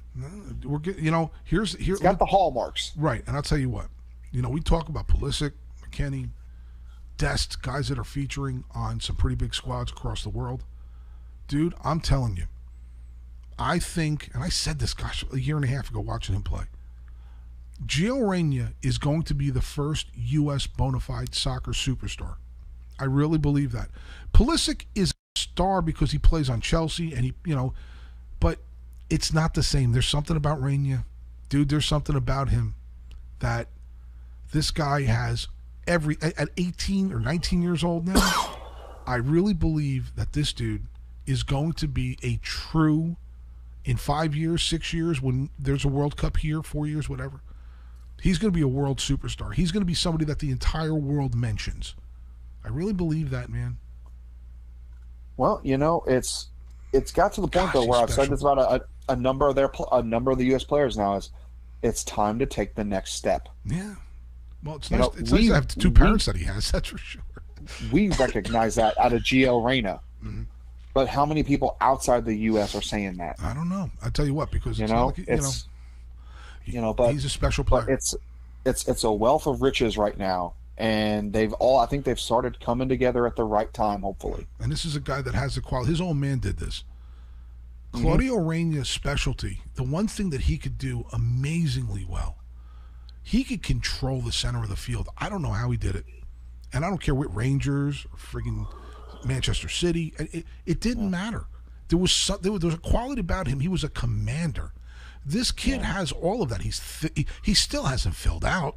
we're 0.64 0.79
get, 0.79 0.99
you 0.99 1.11
know 1.11 1.31
here's 1.45 1.76
here 1.76 1.95
it's 1.95 2.03
got 2.03 2.18
the 2.18 2.26
hallmarks. 2.26 2.93
right 2.97 3.22
and 3.26 3.37
i'll 3.37 3.43
tell 3.43 3.59
you 3.59 3.68
what 3.68 3.87
you 4.33 4.43
know 4.43 4.49
we 4.49 4.61
talk 4.61 4.89
about 4.89 5.07
Pulisic, 5.09 5.53
McKennie 5.83 6.31
dest 7.16 7.62
guys 7.62 7.89
that 7.89 7.99
are 7.99 8.05
featuring 8.05 8.64
on 8.74 9.01
some 9.01 9.16
pretty 9.16 9.37
big 9.37 9.55
squads 9.55 9.91
across 9.93 10.22
the 10.22 10.29
world 10.29 10.64
dude 11.47 11.74
i'm 11.85 12.01
telling 12.01 12.37
you 12.37 12.45
i 13.59 13.79
think 13.79 14.31
and 14.35 14.43
i 14.43 14.49
said 14.49 14.79
this 14.79 14.95
gosh 14.95 15.24
a 15.33 15.39
year 15.39 15.57
and 15.57 15.64
a 15.64 15.68
half 15.68 15.91
ago 15.91 16.01
watching 16.01 16.35
him 16.35 16.43
play 16.43 16.64
Gio 17.87 18.29
Reyna 18.29 18.72
is 18.83 18.99
going 18.99 19.22
to 19.24 19.35
be 19.35 19.51
the 19.51 19.62
first 19.62 20.09
U.S. 20.14 20.66
bona 20.66 21.01
fide 21.01 21.35
soccer 21.35 21.72
superstar. 21.72 22.37
I 22.99 23.05
really 23.05 23.39
believe 23.39 23.72
that. 23.72 23.89
Pulisic 24.35 24.87
is 24.95 25.12
a 25.12 25.39
star 25.39 25.81
because 25.81 26.11
he 26.11 26.18
plays 26.18 26.51
on 26.51 26.61
Chelsea 26.61 27.14
and 27.14 27.24
he, 27.24 27.35
you 27.45 27.55
know, 27.55 27.74
but 28.41 28.59
it's 29.09 29.33
not 29.33 29.55
the 29.55 29.62
same. 29.62 29.93
There's 29.93 30.09
something 30.09 30.37
about 30.37 30.61
Reyna, 30.61 31.05
dude. 31.49 31.68
There's 31.68 31.87
something 31.87 32.16
about 32.16 32.49
him 32.49 32.74
that 33.39 33.68
this 34.53 34.70
guy 34.70 35.03
has 35.03 35.47
every 35.87 36.16
at 36.20 36.39
at 36.39 36.49
18 36.57 37.12
or 37.12 37.20
19 37.20 37.62
years 37.62 37.85
old 37.85 38.07
now. 38.07 38.57
I 39.07 39.16
really 39.16 39.55
believe 39.55 40.14
that 40.16 40.33
this 40.33 40.53
dude 40.53 40.87
is 41.26 41.43
going 41.43 41.72
to 41.74 41.89
be 41.89 42.18
a 42.22 42.39
true 42.43 43.16
in 43.85 43.97
five 43.97 44.35
years, 44.35 44.62
six 44.62 44.93
years, 44.93 45.22
when 45.22 45.49
there's 45.59 45.85
a 45.85 45.89
World 45.89 46.16
Cup 46.16 46.39
here, 46.39 46.62
four 46.62 46.87
years, 46.87 47.09
whatever. 47.09 47.41
He's 48.21 48.39
going 48.39 48.53
to 48.53 48.57
be 48.57 48.62
a 48.62 48.69
world 48.69 48.99
superstar. 48.99 49.55
He's 49.55 49.71
going 49.71 49.81
to 49.83 49.87
be 49.87 49.95
somebody 49.95 50.25
that 50.25 50.39
the 50.41 50.51
entire 50.51 50.95
world 50.95 51.35
mentions. 51.35 51.95
I 52.64 52.69
really 52.69 52.93
believe 52.93 53.31
that, 53.31 53.49
man. 53.49 53.79
Well, 55.37 55.61
you 55.62 55.79
know, 55.79 56.03
it's 56.07 56.49
it's 56.93 57.12
got 57.12 57.33
to 57.35 57.41
the 57.41 57.49
point 57.49 57.66
Gosh, 57.66 57.73
though 57.75 57.87
where 57.87 58.01
I've 58.01 58.11
said 58.11 58.29
this 58.31 58.41
about 58.41 58.59
a, 58.59 59.12
a 59.12 59.16
number 59.16 59.47
of 59.49 59.55
their 59.55 59.71
a 59.93 60.03
number 60.03 60.31
of 60.31 60.39
the 60.39 60.47
U.S. 60.47 60.64
players 60.64 60.97
now 60.97 61.16
is 61.16 61.31
it's 61.83 62.03
time 62.05 62.39
to 62.41 62.47
take 62.47 62.75
the 62.75 62.85
next 62.85 63.12
step. 63.14 63.49
Yeah. 63.64 63.95
Well, 64.64 64.77
it's 64.77 64.91
You 64.91 64.97
nice. 64.99 65.07
know, 65.07 65.14
it's 65.16 65.31
we- 65.31 65.39
nice 65.41 65.49
to 65.49 65.55
have 65.55 65.69
the 65.69 65.81
two 65.81 65.89
we- 65.91 65.95
parents 65.95 66.27
that 66.27 66.37
he 66.37 66.45
has. 66.45 66.71
That's 66.73 66.89
for 66.89 66.99
sure. 66.99 67.23
We 67.93 68.09
recognize 68.11 68.75
that 68.77 68.99
out 68.99 69.12
of 69.12 69.23
Gio 69.23 69.64
Reyna, 69.64 70.01
Mhm. 70.25 70.47
but 70.95 71.07
how 71.09 71.25
many 71.27 71.43
people 71.43 71.77
outside 71.81 72.25
the 72.25 72.35
U.S. 72.35 72.75
are 72.75 72.81
saying 72.83 73.19
that? 73.19 73.37
I 73.43 73.53
don't 73.55 73.69
know. 73.69 73.91
I 74.03 74.09
tell 74.11 74.27
you 74.27 74.35
what, 74.35 74.51
because 74.51 74.79
You 74.79 74.85
it's 74.85 74.93
know, 74.93 75.07
like, 75.07 75.19
you 75.19 75.27
know, 75.29 75.35
it's 75.35 75.69
you 76.69 76.81
know, 76.81 76.93
but 76.95 77.12
he's 77.12 77.25
a 77.25 77.29
special 77.31 77.64
player. 77.64 77.89
it's 77.89 78.14
it's 78.64 78.87
it's 78.89 79.05
a 79.05 79.12
wealth 79.12 79.47
of 79.47 79.62
riches 79.62 79.97
right 79.97 80.16
now, 80.19 80.55
and 80.77 81.33
they've 81.33 81.53
all 81.55 81.79
I 81.79 81.87
think 81.87 82.05
they've 82.05 82.21
started 82.21 82.61
coming 82.61 82.89
together 82.89 83.27
at 83.27 83.37
the 83.37 83.45
right 83.45 83.73
time. 83.73 84.03
Hopefully, 84.03 84.47
and 84.61 84.71
this 84.71 84.85
is 84.85 84.97
a 84.97 85.01
guy 85.01 85.23
that 85.23 85.35
has 85.35 85.55
the 85.55 85.61
quality. 85.61 85.91
His 85.91 86.01
old 86.01 86.16
man 86.16 86.39
did 86.39 86.59
this. 86.59 86.85
Mhm. 87.93 88.03
Claudio 88.03 88.35
Reyna's 88.37 88.89
specialty, 88.89 89.62
the 89.75 89.83
one 89.83 90.09
thing 90.09 90.31
that 90.31 90.43
he 90.43 90.59
could 90.59 90.77
do 90.77 91.07
amazingly 91.12 92.05
well, 92.07 92.37
he 93.23 93.45
could 93.45 93.62
control 93.62 94.21
the 94.21 94.33
center 94.33 94.62
of 94.62 94.69
the 94.69 94.77
field. 94.77 95.09
I 95.16 95.29
don't 95.31 95.41
know 95.43 95.53
how 95.53 95.71
he 95.71 95.79
did 95.79 95.95
it, 95.97 96.05
and 96.73 96.85
I 96.85 96.89
don't 96.91 97.01
care 97.01 97.14
what 97.14 97.35
Rangers 97.35 98.07
or 98.12 98.19
friggin' 98.19 98.66
Manchester 99.25 99.69
City. 99.71 100.12
It, 100.19 100.35
it, 100.35 100.47
it 100.66 100.81
didn't 100.81 101.11
matter. 101.11 101.47
There 101.89 101.99
was 101.99 102.12
some, 102.12 102.39
there 102.43 102.53
was 102.53 102.61
there 102.61 102.69
was 102.69 102.75
a 102.75 102.79
quality 102.79 103.21
about 103.21 103.47
him. 103.47 103.61
He 103.61 103.69
was 103.69 103.83
a 103.85 103.89
commander. 103.89 104.73
This 105.29 105.53
kid 105.53 105.83
has 105.83 106.11
all 106.11 106.43
of 106.43 106.49
that. 106.49 106.62
He's 106.62 106.81
th- 107.01 107.29
he, 107.43 107.53
still 107.53 107.85
hasn't 107.85 108.14
filled 108.14 108.47
out. 108.47 108.76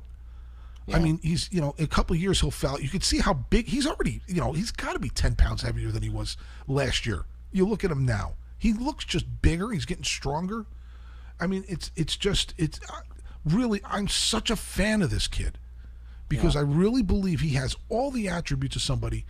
I 0.91 0.99
mean, 0.99 1.21
he's 1.23 1.47
you 1.49 1.61
know, 1.61 1.73
in 1.77 1.85
a 1.85 1.87
couple 1.87 2.13
of 2.13 2.21
years 2.21 2.41
he'll 2.41 2.51
fill 2.51 2.71
out. 2.71 2.83
You 2.83 2.89
can 2.89 2.99
see 2.99 3.19
how 3.19 3.33
big 3.33 3.67
he's 3.67 3.87
already. 3.87 4.21
You 4.27 4.41
know, 4.41 4.51
he's 4.51 4.71
got 4.71 4.91
to 4.91 4.99
be 4.99 5.09
ten 5.09 5.35
pounds 5.35 5.61
heavier 5.61 5.91
than 5.91 6.03
he 6.03 6.09
was 6.09 6.35
last 6.67 7.05
year. 7.05 7.23
You 7.53 7.65
look 7.65 7.85
at 7.85 7.91
him 7.91 8.05
now; 8.05 8.33
he 8.57 8.73
looks 8.73 9.05
just 9.05 9.41
bigger. 9.41 9.69
He's 9.71 9.85
getting 9.85 10.03
stronger. 10.03 10.65
I 11.39 11.47
mean, 11.47 11.63
it's 11.69 11.89
it's 11.95 12.17
just 12.17 12.53
it's 12.57 12.81
really. 13.45 13.79
I'm 13.85 14.09
such 14.09 14.49
a 14.49 14.57
fan 14.57 15.01
of 15.01 15.09
this 15.09 15.27
kid 15.27 15.57
because 16.27 16.57
I 16.57 16.61
really 16.61 17.01
believe 17.01 17.39
he 17.39 17.51
has 17.51 17.77
all 17.87 18.11
the 18.11 18.27
attributes 18.27 18.75
of 18.75 18.81
somebody. 18.81 19.25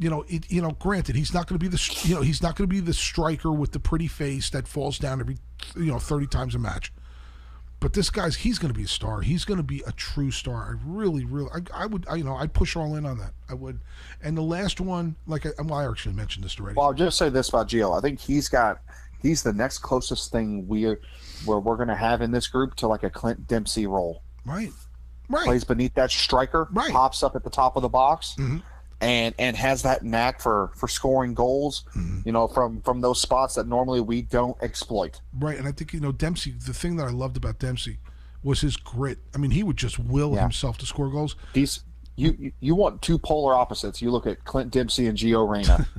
You 0.00 0.10
know, 0.10 0.24
it, 0.28 0.50
you 0.50 0.60
know. 0.62 0.70
Granted, 0.72 1.14
he's 1.14 1.32
not 1.34 1.46
going 1.46 1.58
to 1.58 1.62
be 1.64 1.68
the 1.68 2.00
you 2.08 2.14
know 2.16 2.22
he's 2.22 2.42
not 2.42 2.56
going 2.56 2.68
to 2.68 2.74
be 2.74 2.80
the 2.80 2.94
striker 2.94 3.52
with 3.52 3.70
the 3.72 3.78
pretty 3.78 4.08
face 4.08 4.48
that 4.50 4.66
falls 4.66 4.98
down 4.98 5.20
every 5.20 5.36
you 5.76 5.92
know 5.92 5.98
thirty 5.98 6.26
times 6.26 6.54
a 6.54 6.58
match. 6.58 6.92
But 7.80 7.92
this 7.94 8.10
guy's 8.10 8.36
he's 8.36 8.58
going 8.58 8.72
to 8.72 8.78
be 8.78 8.84
a 8.84 8.88
star. 8.88 9.20
He's 9.20 9.44
going 9.44 9.56
to 9.58 9.62
be 9.62 9.82
a 9.86 9.92
true 9.92 10.30
star. 10.30 10.70
I 10.78 10.82
really, 10.86 11.24
really, 11.24 11.48
I, 11.54 11.82
I 11.82 11.86
would, 11.86 12.06
I, 12.10 12.16
you 12.16 12.24
know, 12.24 12.34
I'd 12.36 12.52
push 12.52 12.76
all 12.76 12.94
in 12.96 13.06
on 13.06 13.16
that. 13.18 13.32
I 13.48 13.54
would. 13.54 13.78
And 14.22 14.36
the 14.36 14.42
last 14.42 14.80
one, 14.82 15.16
like 15.26 15.46
I, 15.46 15.50
well, 15.62 15.74
I 15.78 15.86
actually 15.90 16.14
mentioned 16.14 16.44
this 16.44 16.58
already. 16.60 16.76
well, 16.76 16.86
I'll 16.86 16.92
just 16.94 17.16
say 17.18 17.28
this 17.30 17.48
about 17.50 17.68
Gio. 17.68 17.96
I 17.96 18.00
think 18.00 18.20
he's 18.20 18.48
got 18.48 18.80
he's 19.22 19.42
the 19.42 19.52
next 19.52 19.78
closest 19.78 20.32
thing 20.32 20.66
we're 20.66 20.98
where 21.44 21.58
we're 21.58 21.76
going 21.76 21.88
to 21.88 21.94
have 21.94 22.20
in 22.22 22.30
this 22.30 22.48
group 22.48 22.74
to 22.76 22.86
like 22.86 23.02
a 23.02 23.10
Clint 23.10 23.46
Dempsey 23.48 23.86
role. 23.86 24.22
right, 24.46 24.70
right, 25.30 25.44
Plays 25.44 25.64
beneath 25.64 25.94
that 25.94 26.10
striker, 26.10 26.68
Right. 26.72 26.90
pops 26.92 27.22
up 27.22 27.34
at 27.36 27.44
the 27.44 27.50
top 27.50 27.76
of 27.76 27.82
the 27.82 27.88
box, 27.88 28.34
Mhm. 28.38 28.62
And 29.00 29.34
and 29.38 29.56
has 29.56 29.82
that 29.82 30.02
knack 30.04 30.40
for 30.40 30.70
for 30.76 30.88
scoring 30.88 31.34
goals. 31.34 31.84
Mhm. 31.96 32.24
You 32.26 32.32
know, 32.32 32.46
from 32.48 32.80
from 32.82 33.00
those 33.00 33.20
spots 33.20 33.54
that 33.54 33.66
normally 33.66 34.00
we 34.00 34.22
don't 34.22 34.56
exploit. 34.62 35.20
right. 35.38 35.58
And 35.58 35.66
I 35.66 35.72
think 35.72 35.92
you 35.92 36.00
know 36.00 36.12
Dempsey. 36.12 36.52
The 36.52 36.74
thing 36.74 36.96
that 36.96 37.06
I 37.06 37.10
loved 37.10 37.36
about 37.36 37.58
Dempsey 37.58 37.98
was 38.42 38.60
his 38.62 38.76
grit. 38.76 39.18
I 39.34 39.38
mean, 39.38 39.50
he 39.52 39.62
would 39.62 39.76
just 39.76 39.98
will 39.98 40.34
Yeah. 40.34 40.42
himself 40.42 40.78
to 40.78 40.86
score 40.86 41.10
goals. 41.10 41.36
These 41.52 41.84
you 42.16 42.52
you- 42.60 42.74
want 42.74 43.00
two 43.00 43.18
polar 43.18 43.54
opposites. 43.54 44.02
You 44.02 44.10
look 44.10 44.26
at 44.26 44.44
Clint 44.44 44.70
Dempsey 44.70 45.06
and 45.06 45.16
Gio 45.16 45.48
Reyna. 45.48 45.86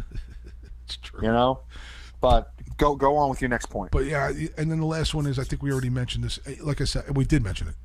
It's 0.85 0.97
true. 0.97 1.21
you 1.23 1.31
know, 1.31 1.61
but 2.19 2.51
go 2.77 2.95
go 2.95 3.15
on 3.17 3.29
with 3.29 3.41
your 3.41 3.49
next 3.49 3.67
point. 3.67 3.91
But 3.91 4.05
yeah, 4.05 4.31
and 4.57 4.69
then 4.69 4.79
the 4.79 4.85
last 4.85 5.13
one 5.15 5.25
is 5.25 5.39
I 5.39 5.43
think 5.43 5.63
we 5.63 5.71
already 5.71 5.89
mentioned 5.89 6.23
this. 6.23 6.39
Eh, 6.45 6.55
Like 6.61 6.81
I 6.81 6.83
said, 6.83 7.15
we 7.15 7.23
did 7.25 7.43
mention 7.43 7.67
it. 7.69 7.75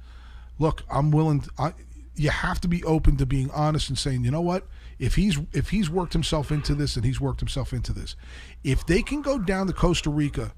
Look, 0.59 0.83
I'm 0.91 1.11
willing. 1.11 1.45
I, 1.59 1.73
you 2.17 2.31
have 2.31 2.61
to 2.63 2.69
be 2.69 2.83
open 2.85 3.17
to 3.19 3.27
being 3.27 3.51
honest 3.51 3.89
and 3.91 3.99
saying, 3.99 4.25
you 4.25 4.31
know 4.31 4.41
what? 4.41 4.67
If 4.99 5.17
he's 5.17 5.39
if 5.53 5.71
he's 5.71 5.91
worked 5.91 6.13
himself 6.15 6.51
into 6.51 6.75
this 6.75 6.97
and 6.97 7.05
he's 7.05 7.21
worked 7.21 7.41
himself 7.41 7.73
into 7.73 7.93
this, 7.93 8.17
if 8.65 8.87
they 8.87 9.03
can 9.03 9.21
go 9.23 9.39
down 9.39 9.67
to 9.67 9.73
Costa 9.73 10.09
Rica 10.11 10.53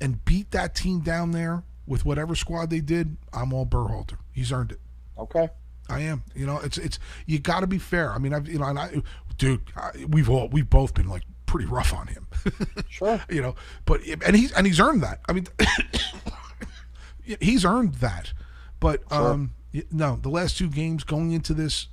and 0.00 0.24
beat 0.24 0.50
that 0.52 0.74
team 0.74 1.00
down 1.00 1.32
there 1.32 1.62
with 1.86 2.04
whatever 2.04 2.34
squad 2.34 2.70
they 2.70 2.80
did, 2.80 3.16
I'm 3.32 3.52
all 3.52 3.66
Berhalter. 3.66 4.16
He's 4.32 4.50
earned 4.52 4.72
it. 4.72 4.80
Okay. 5.18 5.48
I 5.88 6.00
am. 6.00 6.22
You 6.34 6.46
know, 6.46 6.58
it's 6.58 6.78
it's 6.78 6.98
you 7.26 7.38
got 7.38 7.60
to 7.60 7.66
be 7.66 7.78
fair. 7.78 8.12
I 8.12 8.18
mean, 8.18 8.32
I've 8.32 8.48
you 8.48 8.58
know, 8.58 8.64
and 8.66 8.78
I, 8.78 9.02
dude, 9.36 9.60
I, 9.76 9.90
we've 10.08 10.30
all 10.30 10.48
we've 10.48 10.70
both 10.70 10.94
been 10.94 11.08
like 11.08 11.22
pretty 11.44 11.66
rough 11.66 11.92
on 11.92 12.06
him. 12.06 12.26
Sure. 12.88 13.20
you 13.28 13.42
know, 13.42 13.54
but 13.84 14.00
and 14.24 14.34
he's 14.36 14.52
and 14.52 14.66
he's 14.66 14.80
earned 14.80 15.02
that. 15.02 15.20
I 15.28 15.32
mean, 15.32 15.46
he's 17.40 17.64
earned 17.64 17.94
that. 17.96 18.32
But 18.80 19.02
Sure. 19.10 19.32
um, 19.32 19.54
no, 19.90 20.16
the 20.16 20.28
last 20.28 20.58
two 20.58 20.68
games 20.68 21.04
going 21.04 21.32
into 21.32 21.54
this, 21.54 21.88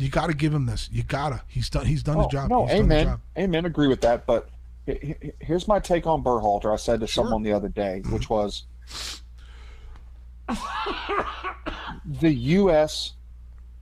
you 0.00 0.08
got 0.08 0.26
to 0.28 0.34
give 0.34 0.52
him 0.54 0.66
this. 0.66 0.88
You 0.92 1.02
gotta. 1.02 1.42
He's 1.48 1.68
done. 1.70 1.86
He's 1.86 2.02
done 2.02 2.16
Oh, 2.16 2.22
his 2.22 2.28
job. 2.32 2.50
No, 2.50 2.66
he's 2.66 2.80
amen. 2.80 3.06
job. 3.06 3.20
Amen. 3.38 3.64
Agree 3.66 3.88
with 3.88 4.00
that. 4.02 4.26
But 4.26 4.48
he- 4.86 5.16
he- 5.20 5.32
here's 5.40 5.68
my 5.68 5.78
take 5.78 6.06
on 6.06 6.22
Berhalter. 6.22 6.72
I 6.72 6.76
said 6.76 7.00
to 7.00 7.06
Sure. 7.06 7.24
someone 7.24 7.42
the 7.42 7.52
other 7.52 7.68
day, 7.68 8.02
which 8.10 8.28
mm-hmm. 8.28 8.34
was 8.34 8.64
the 12.04 12.30
U.S. 12.32 13.12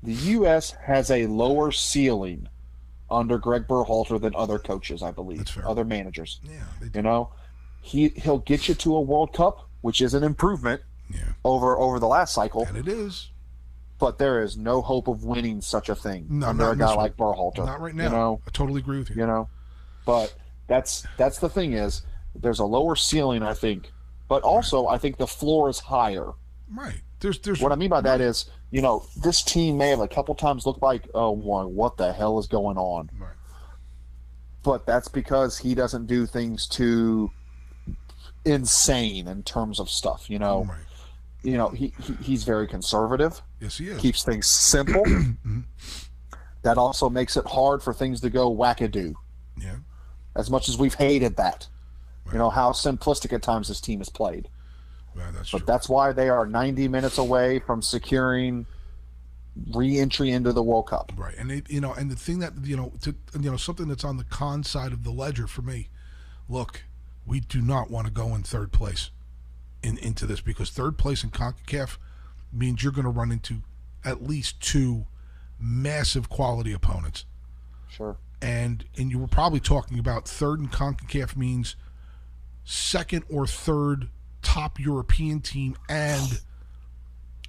The 0.03 0.13
U.S. 0.13 0.73
has 0.73 1.11
a 1.11 1.27
lower 1.27 1.73
ceiling 1.73 2.49
under 3.11 3.39
Greg 3.39 3.67
Berhalter 3.67 4.21
than 4.21 4.35
other 4.37 4.59
coaches, 4.59 5.03
I 5.03 5.11
believe, 5.11 5.39
That's 5.39 5.51
fair. 5.53 5.69
other 5.69 5.85
managers. 5.85 6.41
Yeah. 6.45 6.89
You 6.95 7.03
know, 7.03 7.31
he 7.81 8.09
he'll 8.11 8.39
get 8.39 8.69
you 8.69 8.75
to 8.75 8.97
a 8.97 9.01
World 9.01 9.33
Cup, 9.33 9.69
which 9.81 10.01
is 10.01 10.15
an 10.15 10.23
improvement 10.23 10.83
Yeah. 11.13 11.21
over 11.45 11.77
over 11.79 11.99
the 11.99 12.07
last 12.07 12.35
cycle. 12.35 12.65
And 12.67 12.77
it 12.77 12.87
is 12.89 13.31
But 13.99 14.19
there 14.19 14.43
is 14.43 14.57
no 14.57 14.81
hope 14.81 15.09
of 15.09 15.25
winning 15.25 15.61
such 15.61 15.89
a 15.89 15.95
thing 15.97 16.27
No, 16.31 16.49
under 16.49 16.71
a 16.71 16.77
guy 16.77 16.95
like 16.95 17.17
Berhalter. 17.17 17.67
not 17.67 17.81
right 17.81 17.95
now. 17.95 18.05
You 18.05 18.11
know, 18.11 18.41
I 18.47 18.51
totally 18.51 18.81
agree 18.81 18.99
with 18.99 19.11
you. 19.11 19.17
you 19.17 19.27
know 19.27 19.49
but 20.07 20.35
that's 20.69 21.07
that's 21.19 21.39
the 21.39 21.49
thing 21.49 21.73
is 21.75 22.03
there's 22.35 22.61
a 22.61 22.65
lower 22.65 22.95
ceiling 22.97 23.43
i 23.43 23.53
think 23.53 23.91
but 24.29 24.43
also 24.43 24.87
i 24.87 24.97
think 24.97 25.17
the 25.19 25.27
floor 25.27 25.69
is 25.69 25.79
higher 25.81 26.31
Right. 26.75 27.01
There's 27.21 27.39
there's 27.41 27.61
what 27.61 27.73
i 27.73 27.75
mean 27.75 27.91
by 27.91 28.01
that 28.03 28.21
is 28.21 28.49
you 28.71 28.81
know 28.81 29.05
this 29.17 29.43
team 29.43 29.77
may 29.77 29.89
have 29.91 30.01
a 30.01 30.09
couple 30.09 30.35
times 30.35 30.65
looked 30.67 30.83
like 30.83 31.09
oh 31.15 31.35
boy, 31.37 31.67
what 31.67 31.97
the 31.97 32.13
hell 32.13 32.39
is 32.39 32.47
going 32.47 32.77
on 32.79 33.11
Right. 33.19 33.35
but 34.63 34.87
that's 34.87 35.09
because 35.09 35.59
he 35.59 35.75
doesn't 35.75 36.07
do 36.07 36.25
things 36.27 36.67
too 36.67 37.31
insane 38.45 39.27
in 39.29 39.43
terms 39.43 39.81
of 39.81 39.91
stuff 39.91 40.31
you 40.31 40.39
know 40.39 40.65
Right. 40.65 40.79
You 41.49 41.57
know 41.57 41.69
he, 41.71 41.93
he 42.03 42.13
he's 42.23 42.45
very 42.45 42.67
conservative 42.67 43.41
Yes, 43.61 43.79
he 43.79 43.89
is. 43.89 44.01
keeps 44.01 44.23
things 44.25 44.47
simple 44.47 45.05
Mhm. 45.07 45.65
that 46.63 46.79
also 46.79 47.09
makes 47.09 47.37
it 47.37 47.47
hard 47.47 47.83
for 47.83 47.93
things 47.95 48.21
to 48.21 48.31
go 48.31 48.55
wackadoo 48.55 49.15
Yeah. 49.61 49.77
as 50.37 50.51
much 50.51 50.69
as 50.69 50.77
we've 50.79 50.95
hated 50.95 51.37
that. 51.37 51.69
Right. 52.25 52.33
You 52.35 52.39
know 52.39 52.51
how 52.51 52.73
simplistic 52.73 53.33
at 53.33 53.43
times 53.43 53.69
this 53.69 53.81
team 53.81 54.01
has 54.01 54.09
played, 54.11 54.49
Right. 55.15 55.33
That's 55.33 55.51
but 55.51 55.59
true. 55.59 55.67
that's 55.67 55.89
why 55.89 56.13
they 56.13 56.29
are 56.29 56.47
90 56.47 56.89
minutes 56.89 57.19
away 57.19 57.59
from 57.61 57.81
securing 57.83 58.67
re-entry 59.75 60.31
into 60.31 60.53
the 60.53 60.63
World 60.63 60.87
Cup. 60.89 61.13
Right, 61.17 61.35
and 61.37 61.51
it, 61.51 61.69
you 61.71 61.81
know, 61.81 61.93
and 61.95 62.11
the 62.11 62.17
thing 62.17 62.39
that 62.41 62.53
you 62.63 62.77
know, 62.77 62.93
to, 63.03 63.15
you 63.41 63.51
know, 63.51 63.57
something 63.57 63.89
that's 63.89 64.05
on 64.05 64.17
the 64.17 64.25
con 64.25 64.63
side 64.63 64.93
of 64.93 65.03
the 65.05 65.11
ledger 65.11 65.47
for 65.47 65.63
me. 65.63 65.89
Look, 66.49 66.85
we 67.27 67.41
do 67.41 67.61
not 67.61 67.91
want 67.91 68.07
to 68.07 68.13
go 68.13 68.35
in 68.35 68.43
third 68.43 68.73
place 68.73 69.11
in 69.83 69.99
into 69.99 70.27
this 70.27 70.41
because 70.41 70.71
third 70.71 70.99
place 70.99 71.23
in 71.23 71.31
Concacaf 71.31 71.99
means 72.53 72.83
you're 72.83 72.93
going 72.93 73.05
to 73.05 73.11
run 73.11 73.31
into 73.33 73.63
at 74.05 74.23
least 74.23 74.61
two 74.61 75.07
massive 75.61 76.29
quality 76.29 76.73
opponents, 76.73 77.25
Sure. 77.89 78.17
and 78.41 78.85
and 78.97 79.11
you 79.11 79.19
were 79.19 79.27
probably 79.29 79.61
talking 79.61 79.99
about 79.99 80.27
third 80.29 80.61
in 80.61 80.69
Concacaf 80.69 81.37
means 81.37 81.77
second 82.65 83.25
or 83.31 83.47
third 83.47 84.09
top 84.43 84.79
European 84.79 85.41
team 85.41 85.77
and 85.89 86.41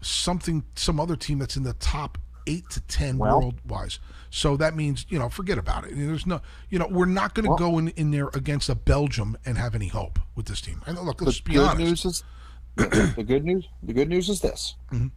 something 0.01 0.63
some 0.75 0.99
other 0.99 1.15
team 1.15 1.39
that's 1.39 1.55
in 1.57 1.63
the 1.63 1.73
top 1.73 2.17
eight 2.49 2.69
to 2.71 2.81
ten 2.81 3.17
Well- 3.17 3.39
world 3.39 3.55
wise. 3.67 3.99
So 4.31 4.57
that 4.57 4.75
means 4.75 5.05
you 5.09 5.17
know 5.17 5.29
forget 5.29 5.57
about 5.57 5.85
it. 5.85 5.95
There's 5.95 6.25
no 6.25 6.41
you 6.69 6.77
know 6.79 6.87
we're 6.89 7.05
not 7.05 7.33
going 7.33 7.45
to 7.45 7.49
Well- 7.49 7.57
go 7.57 7.77
in, 7.79 7.87
in 7.89 8.11
there 8.11 8.29
against 8.33 8.69
a 8.69 8.75
Belgium 8.75 9.37
and 9.45 9.57
have 9.57 9.73
any 9.75 9.87
hope 9.87 10.19
with 10.35 10.45
this 10.47 10.61
team. 10.61 10.81
And 10.85 10.97
look, 10.99 11.17
The 11.19 11.25
let's 11.25 11.39
be 11.39 11.53
good 11.53 11.67
honest. 11.67 11.79
news 11.79 12.05
is 12.05 12.23
the 12.75 13.23
good 13.25 13.43
news. 13.45 13.67
The 13.83 13.93
good 13.93 14.07
news 14.09 14.29
is 14.29 14.39
this: 14.41 14.75
Mhm. 14.91 15.11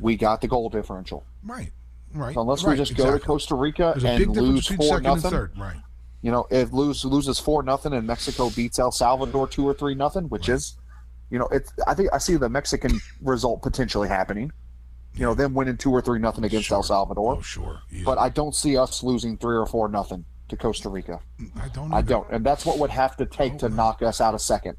we 0.00 0.16
got 0.16 0.40
the 0.40 0.48
goal 0.48 0.68
differential. 0.70 1.24
right, 1.44 1.72
right. 2.14 2.34
So 2.34 2.40
unless 2.40 2.62
right, 2.64 2.72
we 2.72 2.76
just 2.84 2.96
go 2.96 3.10
to. 3.10 3.18
Costa 3.18 3.54
Rica 3.54 3.94
and 4.04 4.36
lose 4.36 4.66
four 4.68 5.00
nothing. 5.00 5.48
Right, 5.58 5.80
you 6.22 6.30
know, 6.30 6.46
if 6.50 6.72
lose 6.72 7.04
loses 7.04 7.38
four 7.38 7.62
nothing 7.62 7.92
and 7.92 8.06
Mexico 8.06 8.50
beats 8.50 8.78
El 8.78 8.92
Salvador 8.92 9.48
two 9.48 9.66
or 9.68 9.74
three 9.74 9.94
nothing, 9.94 10.24
which 10.28 10.48
Right. 10.48 10.54
is, 10.56 10.76
you 11.30 11.38
know, 11.38 11.48
it's 11.48 11.72
I 11.86 11.94
think 11.94 12.10
I 12.12 12.18
see 12.18 12.36
the 12.36 12.48
Mexican 12.48 13.00
result 13.20 13.62
potentially 13.62 14.08
happening. 14.08 14.52
You 15.14 15.22
know, 15.24 15.34
them 15.34 15.52
winning 15.54 15.76
two 15.76 15.90
or 15.90 16.00
three 16.00 16.18
nothing 16.20 16.44
against 16.44 16.70
El 16.70 16.82
Salvador. 16.82 17.36
oh 17.38 17.42
sure, 17.42 17.80
Yeah. 17.90 18.02
but 18.04 18.18
I 18.18 18.28
don't 18.28 18.54
see 18.54 18.76
us 18.76 19.02
losing 19.02 19.36
three 19.36 19.56
or 19.56 19.66
four 19.66 19.88
nothing 19.88 20.24
to 20.48 20.56
Costa 20.56 20.88
Rica. 20.88 21.20
I 21.60 21.68
don't. 21.68 21.92
I 21.92 22.02
don't, 22.02 22.26
and 22.30 22.44
that's 22.46 22.64
what 22.64 22.78
would 22.78 22.90
have 22.90 23.16
to 23.16 23.26
take 23.26 23.58
to 23.58 23.66
Oh, 23.66 23.68
man. 23.68 23.76
knock 23.76 24.02
us 24.02 24.20
out 24.20 24.34
a 24.34 24.38
second. 24.38 24.76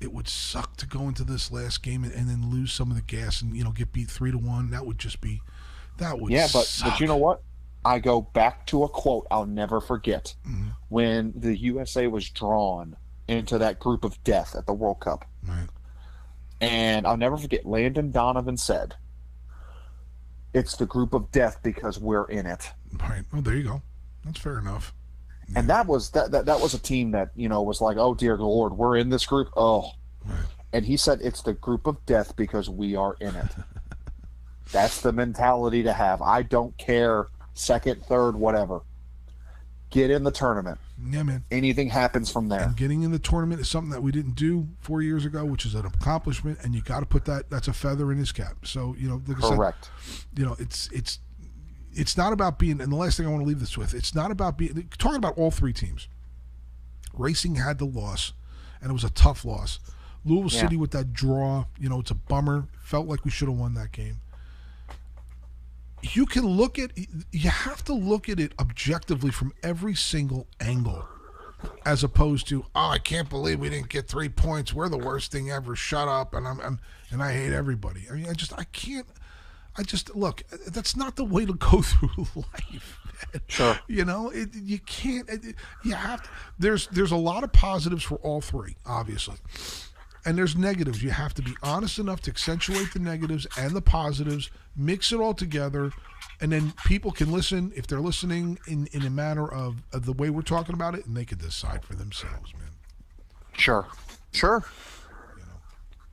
It 0.00 0.12
would 0.12 0.28
suck 0.28 0.76
to 0.76 0.86
go 0.86 1.02
into 1.08 1.24
this 1.24 1.50
last 1.52 1.82
game 1.82 2.02
and, 2.04 2.12
and 2.12 2.28
then 2.28 2.50
lose 2.50 2.72
some 2.72 2.90
of 2.90 2.96
the 2.96 3.02
gas 3.02 3.42
and 3.42 3.54
you 3.56 3.62
know 3.64 3.72
get 3.72 3.92
beat 3.92 4.10
three 4.10 4.30
to 4.30 4.38
one. 4.38 4.70
That 4.70 4.86
would 4.86 4.98
just 4.98 5.20
be. 5.20 5.42
That 5.98 6.18
would. 6.20 6.32
Yeah, 6.32 6.46
but 6.52 6.64
suck. 6.64 6.92
but 6.92 7.00
you 7.00 7.06
know 7.06 7.16
what? 7.16 7.42
I 7.84 7.98
go 7.98 8.20
back 8.20 8.66
to 8.68 8.84
a 8.84 8.88
quote 8.88 9.26
I'll 9.30 9.46
never 9.46 9.80
forget 9.80 10.34
Mhm. 10.46 10.72
when 10.88 11.32
the 11.36 11.56
USA 11.58 12.06
was 12.06 12.28
drawn 12.30 12.96
into 13.28 13.58
that 13.58 13.78
group 13.80 14.04
of 14.04 14.22
death 14.24 14.54
at 14.56 14.66
the 14.66 14.72
World 14.72 15.00
Cup. 15.00 15.24
Right. 15.46 15.68
And 16.60 17.06
I'll 17.06 17.16
never 17.16 17.36
forget 17.36 17.64
Landon 17.66 18.10
Donovan 18.10 18.56
said, 18.56 18.96
It's 20.58 20.76
the 20.76 20.86
group 20.86 21.14
of 21.14 21.30
death 21.30 21.62
because 21.62 22.00
we're 22.00 22.24
in 22.24 22.44
it. 22.44 22.72
Right. 23.00 23.22
Oh, 23.32 23.40
there 23.40 23.54
you 23.54 23.62
go. 23.62 23.82
That's 24.24 24.40
fair 24.40 24.58
enough. 24.58 24.92
And 25.54 25.68
that 25.70 25.86
was 25.86 26.10
that, 26.10 26.32
that 26.32 26.46
that 26.46 26.60
was 26.60 26.74
a 26.74 26.80
team 26.80 27.12
that, 27.12 27.30
you 27.36 27.48
know, 27.48 27.62
was 27.62 27.80
like, 27.80 27.96
Oh 27.96 28.12
dear 28.12 28.36
Lord, 28.36 28.72
we're 28.72 28.96
in 28.96 29.08
this 29.08 29.24
group. 29.24 29.50
Oh. 29.56 29.92
Right. 30.26 30.40
And 30.72 30.84
he 30.84 30.96
said 30.96 31.20
it's 31.22 31.42
the 31.42 31.54
group 31.54 31.86
of 31.86 32.04
death 32.06 32.34
because 32.34 32.68
we 32.68 32.96
are 32.96 33.16
in 33.20 33.36
it. 33.36 33.46
That's 34.72 35.00
the 35.00 35.12
mentality 35.12 35.84
to 35.84 35.92
have. 35.92 36.20
I 36.20 36.42
don't 36.42 36.76
care 36.76 37.28
second, 37.54 38.04
third, 38.04 38.32
whatever. 38.32 38.80
Get 39.90 40.10
in 40.10 40.24
the 40.24 40.32
tournament. 40.32 40.78
Yeah, 41.00 41.22
man. 41.22 41.44
Anything 41.50 41.90
happens 41.90 42.30
from 42.30 42.48
there. 42.48 42.60
And 42.62 42.76
getting 42.76 43.02
in 43.02 43.12
the 43.12 43.18
tournament 43.18 43.60
is 43.60 43.68
something 43.68 43.90
that 43.90 44.02
we 44.02 44.10
didn't 44.10 44.34
do 44.34 44.68
four 44.80 45.00
years 45.00 45.24
ago, 45.24 45.44
which 45.44 45.64
is 45.64 45.74
an 45.74 45.86
accomplishment, 45.86 46.58
and 46.62 46.74
you 46.74 46.82
got 46.82 47.00
to 47.00 47.06
put 47.06 47.24
that. 47.26 47.50
That's 47.50 47.68
a 47.68 47.72
feather 47.72 48.10
in 48.10 48.18
his 48.18 48.32
cap. 48.32 48.66
So 48.66 48.96
you 48.98 49.08
know, 49.08 49.22
like 49.26 49.38
I 49.38 49.48
said, 49.48 49.56
Correct. 49.56 49.90
you 50.36 50.44
know, 50.44 50.56
it's 50.58 50.88
it's 50.92 51.20
it's 51.92 52.16
not 52.16 52.32
about 52.32 52.58
being. 52.58 52.80
And 52.80 52.90
the 52.90 52.96
last 52.96 53.16
thing 53.16 53.26
I 53.26 53.30
want 53.30 53.42
to 53.42 53.46
leave 53.48 53.60
this 53.60 53.78
with, 53.78 53.94
it's 53.94 54.14
not 54.14 54.30
about 54.30 54.58
being 54.58 54.88
talking 54.98 55.16
about 55.16 55.38
all 55.38 55.50
three 55.50 55.72
teams. 55.72 56.08
Racing 57.14 57.56
had 57.56 57.78
the 57.78 57.84
loss, 57.86 58.32
and 58.80 58.90
it 58.90 58.92
was 58.92 59.04
a 59.04 59.10
tough 59.10 59.44
loss. 59.44 59.78
Louisville 60.24 60.50
Yeah. 60.52 60.60
City 60.62 60.76
with 60.76 60.90
that 60.90 61.12
draw, 61.12 61.66
you 61.78 61.88
know, 61.88 62.00
it's 62.00 62.10
a 62.10 62.14
bummer. 62.14 62.66
Felt 62.82 63.06
like 63.06 63.24
we 63.24 63.30
should 63.30 63.48
have 63.48 63.56
won 63.56 63.74
that 63.74 63.92
game. 63.92 64.20
You 66.02 66.26
can 66.26 66.46
look 66.46 66.78
at 66.78 66.92
you 67.32 67.50
have 67.50 67.84
to 67.84 67.92
look 67.92 68.28
at 68.28 68.38
it 68.38 68.52
objectively 68.58 69.30
from 69.30 69.52
every 69.62 69.94
single 69.94 70.46
angle 70.60 71.06
as 71.84 72.04
opposed 72.04 72.46
to 72.48 72.64
oh 72.74 72.90
I 72.90 72.98
can't 72.98 73.28
believe 73.28 73.60
we 73.60 73.68
didn't 73.68 73.88
get 73.88 74.08
three 74.08 74.28
points. 74.28 74.72
We're 74.72 74.88
the 74.88 74.98
worst 74.98 75.32
thing 75.32 75.50
ever. 75.50 75.74
Shut 75.74 76.08
up. 76.08 76.34
And 76.34 76.46
I'm, 76.46 76.60
I'm 76.60 76.80
and 77.10 77.22
I 77.22 77.32
hate 77.32 77.52
everybody. 77.52 78.06
I 78.10 78.14
mean 78.14 78.26
I 78.28 78.32
just 78.32 78.52
I 78.58 78.64
can't 78.64 79.06
I 79.76 79.82
just 79.82 80.14
look 80.14 80.42
that's 80.66 80.96
not 80.96 81.16
the 81.16 81.24
way 81.24 81.46
to 81.46 81.54
go 81.54 81.82
through 81.82 82.26
life. 82.34 82.98
Man. 83.32 83.42
Sure. 83.48 83.76
you 83.88 84.04
know 84.04 84.30
it, 84.30 84.50
you 84.54 84.78
can't 84.78 85.28
it, 85.28 85.56
you 85.82 85.94
have 85.94 86.22
to, 86.22 86.28
there's 86.60 86.86
there's 86.88 87.10
a 87.10 87.16
lot 87.16 87.42
of 87.42 87.52
positives 87.52 88.04
for 88.04 88.14
all 88.16 88.40
three 88.40 88.76
obviously 88.86 89.34
and 90.24 90.36
there's 90.36 90.56
negatives 90.56 91.02
you 91.02 91.10
have 91.10 91.32
to 91.34 91.42
be 91.42 91.54
honest 91.62 91.98
enough 91.98 92.20
to 92.22 92.30
accentuate 92.30 92.92
the 92.92 92.98
negatives 92.98 93.46
and 93.56 93.72
the 93.74 93.80
positives 93.82 94.50
mix 94.76 95.12
it 95.12 95.20
all 95.20 95.34
together 95.34 95.92
and 96.40 96.52
then 96.52 96.72
people 96.84 97.10
can 97.10 97.30
listen 97.32 97.72
if 97.76 97.86
they're 97.86 98.00
listening 98.00 98.58
in 98.66 98.86
in 98.92 99.02
a 99.02 99.10
manner 99.10 99.48
of, 99.48 99.82
of 99.92 100.04
the 100.06 100.12
way 100.12 100.30
we're 100.30 100.42
talking 100.42 100.74
about 100.74 100.94
it 100.94 101.06
and 101.06 101.16
they 101.16 101.24
can 101.24 101.38
decide 101.38 101.84
for 101.84 101.94
themselves 101.94 102.52
man 102.54 102.62
Sure. 103.54 103.86
Sure. 104.32 104.64
You 105.36 105.42
know. 105.44 105.58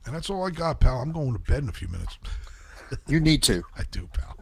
and 0.06 0.14
that's 0.14 0.30
all 0.30 0.46
i 0.46 0.50
got 0.50 0.80
pal 0.80 1.00
i'm 1.00 1.12
going 1.12 1.32
to 1.32 1.38
bed 1.38 1.62
in 1.62 1.68
a 1.68 1.72
few 1.72 1.88
minutes 1.88 2.18
You 3.06 3.20
need 3.20 3.42
to. 3.44 3.62
i 3.76 3.82
do 3.90 4.08
pal 4.12 4.36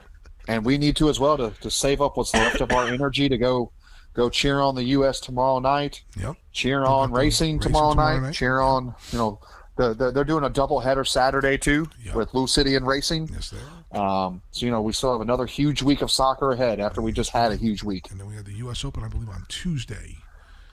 And 0.49 0.65
we 0.65 0.77
need 0.79 0.97
to 0.97 1.09
as 1.09 1.19
well 1.19 1.37
to, 1.39 1.51
to 1.61 1.71
save 1.71 2.01
up 2.03 2.17
what's 2.17 2.35
left 2.35 2.61
of 2.61 2.71
our 2.73 2.87
energy 2.87 3.29
to 3.29 3.39
go 3.39 3.73
go 4.15 4.31
cheer 4.31 4.61
on 4.61 4.75
the 4.75 4.85
US 4.85 5.21
tomorrow 5.21 5.59
night. 5.59 6.03
yep 6.19 6.37
Cheer 6.53 6.85
on 6.85 7.12
racing, 7.12 7.57
racing 7.57 7.61
tomorrow, 7.61 7.91
tomorrow 7.91 8.15
night. 8.21 8.27
night. 8.29 8.35
Cheer 8.35 8.61
on, 8.61 8.95
you 9.12 9.19
know, 9.19 9.41
the, 9.77 9.93
the, 9.93 10.11
they're 10.12 10.23
doing 10.25 10.45
a 10.45 10.49
double 10.51 10.79
header 10.81 11.05
Saturday 11.05 11.59
too 11.59 11.89
Yep. 12.05 12.15
with 12.15 12.33
Lou 12.35 12.47
City 12.47 12.77
and 12.77 12.87
Racing. 12.87 13.29
yes 13.33 13.51
they 13.51 13.99
are 13.99 14.27
Um, 14.27 14.41
so 14.53 14.65
you 14.67 14.71
know 14.73 14.81
we 14.83 14.93
still 14.93 15.12
have 15.12 15.21
another 15.21 15.47
huge 15.47 15.83
week 15.83 16.01
of 16.01 16.11
soccer 16.12 16.53
ahead 16.53 16.79
after 16.81 17.03
we 17.03 17.11
just 17.12 17.31
had 17.31 17.51
a 17.53 17.57
huge 17.57 17.83
week. 17.83 18.11
and 18.11 18.19
then 18.21 18.27
we 18.29 18.35
have 18.37 18.45
the 18.45 18.53
us 18.53 18.85
open 18.85 19.03
i 19.05 19.09
believe 19.09 19.29
on 19.29 19.45
tuesday 19.49 20.17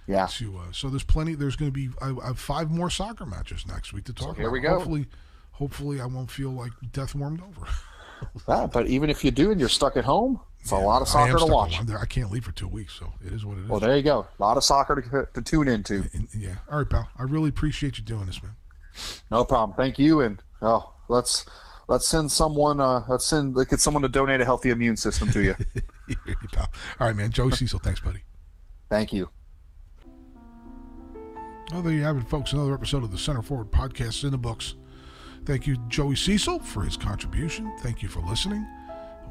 Yeah, 0.08 0.28
to 0.28 0.58
uh, 0.60 0.72
so 0.72 0.89
there's 0.89 1.04
plenty 1.04 1.34
there's 1.34 1.56
going 1.56 1.72
to 1.72 1.76
be 1.76 1.89
I, 2.00 2.10
I 2.24 2.28
have 2.28 2.39
five 2.39 2.70
more 2.70 2.89
soccer 2.92 3.26
matches 3.26 3.66
next 3.68 3.92
week 3.92 4.04
to 4.06 4.14
talk 4.14 4.36
here 4.36 4.46
about 4.46 4.54
we 4.54 4.60
go. 4.60 4.70
hopefully 4.76 5.08
hopefully 5.54 6.00
i 6.00 6.06
won't 6.06 6.30
feel 6.30 6.52
like 6.52 6.72
death 6.94 7.16
warmed 7.16 7.42
over 7.42 7.68
Yeah, 8.48 8.68
but 8.72 8.86
even 8.86 9.10
if 9.10 9.24
you 9.26 9.32
do 9.32 9.50
and 9.50 9.60
you're 9.60 9.68
stuck 9.68 9.98
at 9.98 10.06
home, 10.06 10.39
it's 10.62 10.72
a 10.72 10.76
lot 10.76 11.01
of 11.01 11.07
soccer 11.07 11.38
to 11.38 11.45
watch. 11.45 11.80
I 11.80 12.05
can't 12.05 12.32
leave 12.32 12.45
for 12.45 12.51
two 12.51 12.68
weeks, 12.68 12.93
so 12.93 13.12
it 13.26 13.34
is 13.34 13.43
what 13.43 13.57
it 13.57 13.62
is. 13.62 13.68
Well, 13.68 13.80
there 13.80 13.97
you 13.97 14.03
go. 14.03 14.28
A 14.39 14.43
lot 14.43 14.57
of 14.57 14.64
soccer 14.64 15.01
to, 15.01 15.28
to 15.34 15.41
tune 15.41 15.68
into. 15.68 16.05
Yeah. 16.38 16.55
All 16.70 16.78
right, 16.78 16.89
pal. 16.89 17.09
I 17.18 17.24
really 17.24 17.49
appreciate 17.49 17.97
you 17.97 18.03
doing 18.03 18.28
this, 18.28 18.41
man. 18.43 18.55
No 19.32 19.43
problem. 19.43 19.76
Thank 19.76 19.97
you. 19.97 20.22
And 20.22 20.41
oh, 20.62 20.93
let's 21.07 21.45
let's 21.88 22.07
send 22.07 22.32
someone. 22.32 22.80
Uh, 22.80 23.03
let's 23.09 23.26
send 23.26 23.55
let's 23.55 23.70
get 23.72 23.80
someone 23.80 24.03
to 24.03 24.09
donate 24.09 24.39
a 24.39 24.45
healthy 24.45 24.70
immune 24.70 24.97
system 24.97 25.32
to 25.32 25.41
you. 25.41 25.55
pal. 26.51 26.70
All 26.99 27.07
right, 27.07 27.16
man. 27.16 27.32
Joey 27.32 27.51
Cecil, 27.51 27.80
thanks, 27.80 27.99
buddy. 27.99 28.20
Thank 28.89 29.12
you. 29.14 29.30
Well, 31.72 31.82
there 31.82 31.93
you 31.93 32.03
have 32.03 32.18
it, 32.18 32.30
folks. 32.30 32.53
Another 32.53 32.74
episode 32.74 33.03
of 33.03 33.12
the 33.12 33.18
Center 33.18 33.41
Forward 33.41 33.72
Podcast 33.72 34.24
in 34.26 34.32
the 34.32 34.38
books. 34.38 34.76
Thank 35.45 35.66
you, 35.66 35.78
Joey 35.88 36.16
Cecil, 36.16 36.59
for 36.59 36.84
his 36.84 36.97
contribution. 36.97 37.74
Thank 37.80 38.03
you 38.03 38.09
for 38.09 38.20
listening. 38.20 38.68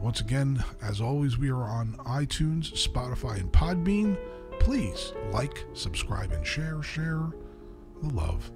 Once 0.00 0.20
again, 0.20 0.64
as 0.82 1.00
always, 1.00 1.36
we 1.36 1.50
are 1.50 1.64
on 1.64 1.94
iTunes, 2.06 2.72
Spotify, 2.72 3.38
and 3.38 3.52
Podbean. 3.52 4.18
Please 4.58 5.12
like, 5.30 5.64
subscribe, 5.74 6.32
and 6.32 6.46
share. 6.46 6.82
Share 6.82 7.28
the 8.02 8.14
love. 8.14 8.50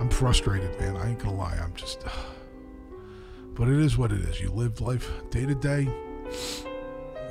I'm 0.00 0.08
frustrated, 0.08 0.78
man. 0.80 0.96
I 0.96 1.10
ain't 1.10 1.18
gonna 1.18 1.36
lie. 1.36 1.58
I'm 1.62 1.74
just. 1.74 2.02
But 3.56 3.68
it 3.68 3.78
is 3.78 3.96
what 3.96 4.10
it 4.10 4.18
is. 4.22 4.40
You 4.40 4.50
live 4.50 4.80
life 4.80 5.08
day 5.30 5.46
to 5.46 5.54
day. 5.54 5.88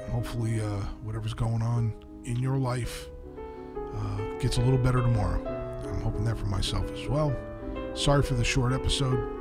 Hopefully, 0.09 0.61
uh, 0.61 0.79
whatever's 1.03 1.33
going 1.33 1.61
on 1.61 1.93
in 2.23 2.37
your 2.37 2.55
life 2.55 3.09
uh, 3.93 4.17
gets 4.39 4.55
a 4.55 4.61
little 4.61 4.77
better 4.77 5.01
tomorrow. 5.01 5.45
I'm 5.85 6.01
hoping 6.01 6.23
that 6.23 6.37
for 6.37 6.45
myself 6.45 6.89
as 6.91 7.09
well. 7.09 7.35
Sorry 7.93 8.23
for 8.23 8.35
the 8.35 8.43
short 8.45 8.71
episode, 8.71 9.19
uh, 9.19 9.32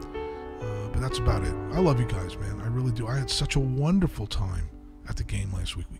but 0.92 1.00
that's 1.00 1.18
about 1.18 1.44
it. 1.44 1.54
I 1.72 1.80
love 1.80 1.98
you 1.98 2.06
guys, 2.06 2.36
man. 2.38 2.60
I 2.60 2.66
really 2.68 2.92
do. 2.92 3.06
I 3.06 3.18
had 3.18 3.30
such 3.30 3.56
a 3.56 3.60
wonderful 3.60 4.26
time 4.26 4.68
at 5.08 5.16
the 5.16 5.24
game 5.24 5.52
last 5.52 5.76
week. 5.76 5.86
We, 5.90 5.98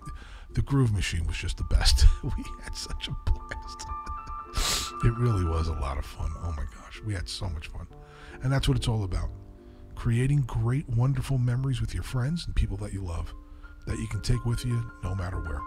the 0.55 0.63
Groove 0.63 0.93
Machine 0.93 1.27
was 1.27 1.37
just 1.37 1.57
the 1.57 1.65
best. 1.65 2.05
we 2.23 2.45
had 2.63 2.75
such 2.75 3.09
a 3.09 3.31
blast. 3.31 4.93
it 5.05 5.15
really 5.17 5.45
was 5.45 5.69
a 5.69 5.73
lot 5.73 5.99
of 5.99 6.05
fun. 6.05 6.31
Oh 6.43 6.55
my 6.57 6.65
gosh, 6.77 7.01
we 7.05 7.15
had 7.15 7.29
so 7.29 7.49
much 7.49 7.69
fun. 7.69 7.87
And 8.43 8.53
that's 8.53 8.69
what 8.69 8.77
it's 8.77 8.89
all 8.89 9.05
about 9.05 9.31
creating 9.95 10.41
great, 10.43 10.89
wonderful 10.89 11.39
memories 11.39 11.81
with 11.81 11.95
your 11.95 12.03
friends 12.03 12.47
and 12.47 12.57
people 12.57 12.77
that 12.77 12.93
you 12.93 13.01
love 13.01 13.33
that 13.87 13.99
you 13.99 14.07
can 14.09 14.21
take 14.21 14.45
with 14.45 14.65
you 14.65 14.91
no 15.03 15.15
matter 15.15 15.41
where. 15.41 15.61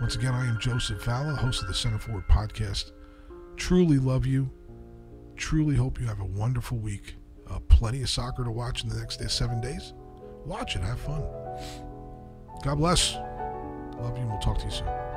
Once 0.00 0.16
again, 0.16 0.34
I 0.34 0.46
am 0.46 0.58
Joseph 0.58 1.02
Falla, 1.02 1.34
host 1.34 1.62
of 1.62 1.68
the 1.68 1.74
Center 1.74 1.98
Forward 1.98 2.26
podcast. 2.28 2.90
Truly 3.56 3.98
love 3.98 4.26
you. 4.26 4.50
Truly 5.36 5.76
hope 5.76 6.00
you 6.00 6.06
have 6.06 6.20
a 6.20 6.24
wonderful 6.24 6.78
week. 6.78 7.14
Uh, 7.50 7.58
plenty 7.68 8.02
of 8.02 8.08
soccer 8.08 8.44
to 8.44 8.50
watch 8.50 8.82
in 8.82 8.88
the 8.88 8.96
next 8.96 9.18
day, 9.18 9.26
seven 9.28 9.60
days. 9.60 9.92
Watch 10.44 10.76
it. 10.76 10.82
Have 10.82 11.00
fun. 11.00 11.22
God 12.62 12.76
bless. 12.76 13.14
Love 13.14 14.16
you, 14.16 14.22
and 14.22 14.30
we'll 14.30 14.40
talk 14.40 14.58
to 14.58 14.64
you 14.64 14.70
soon. 14.70 15.13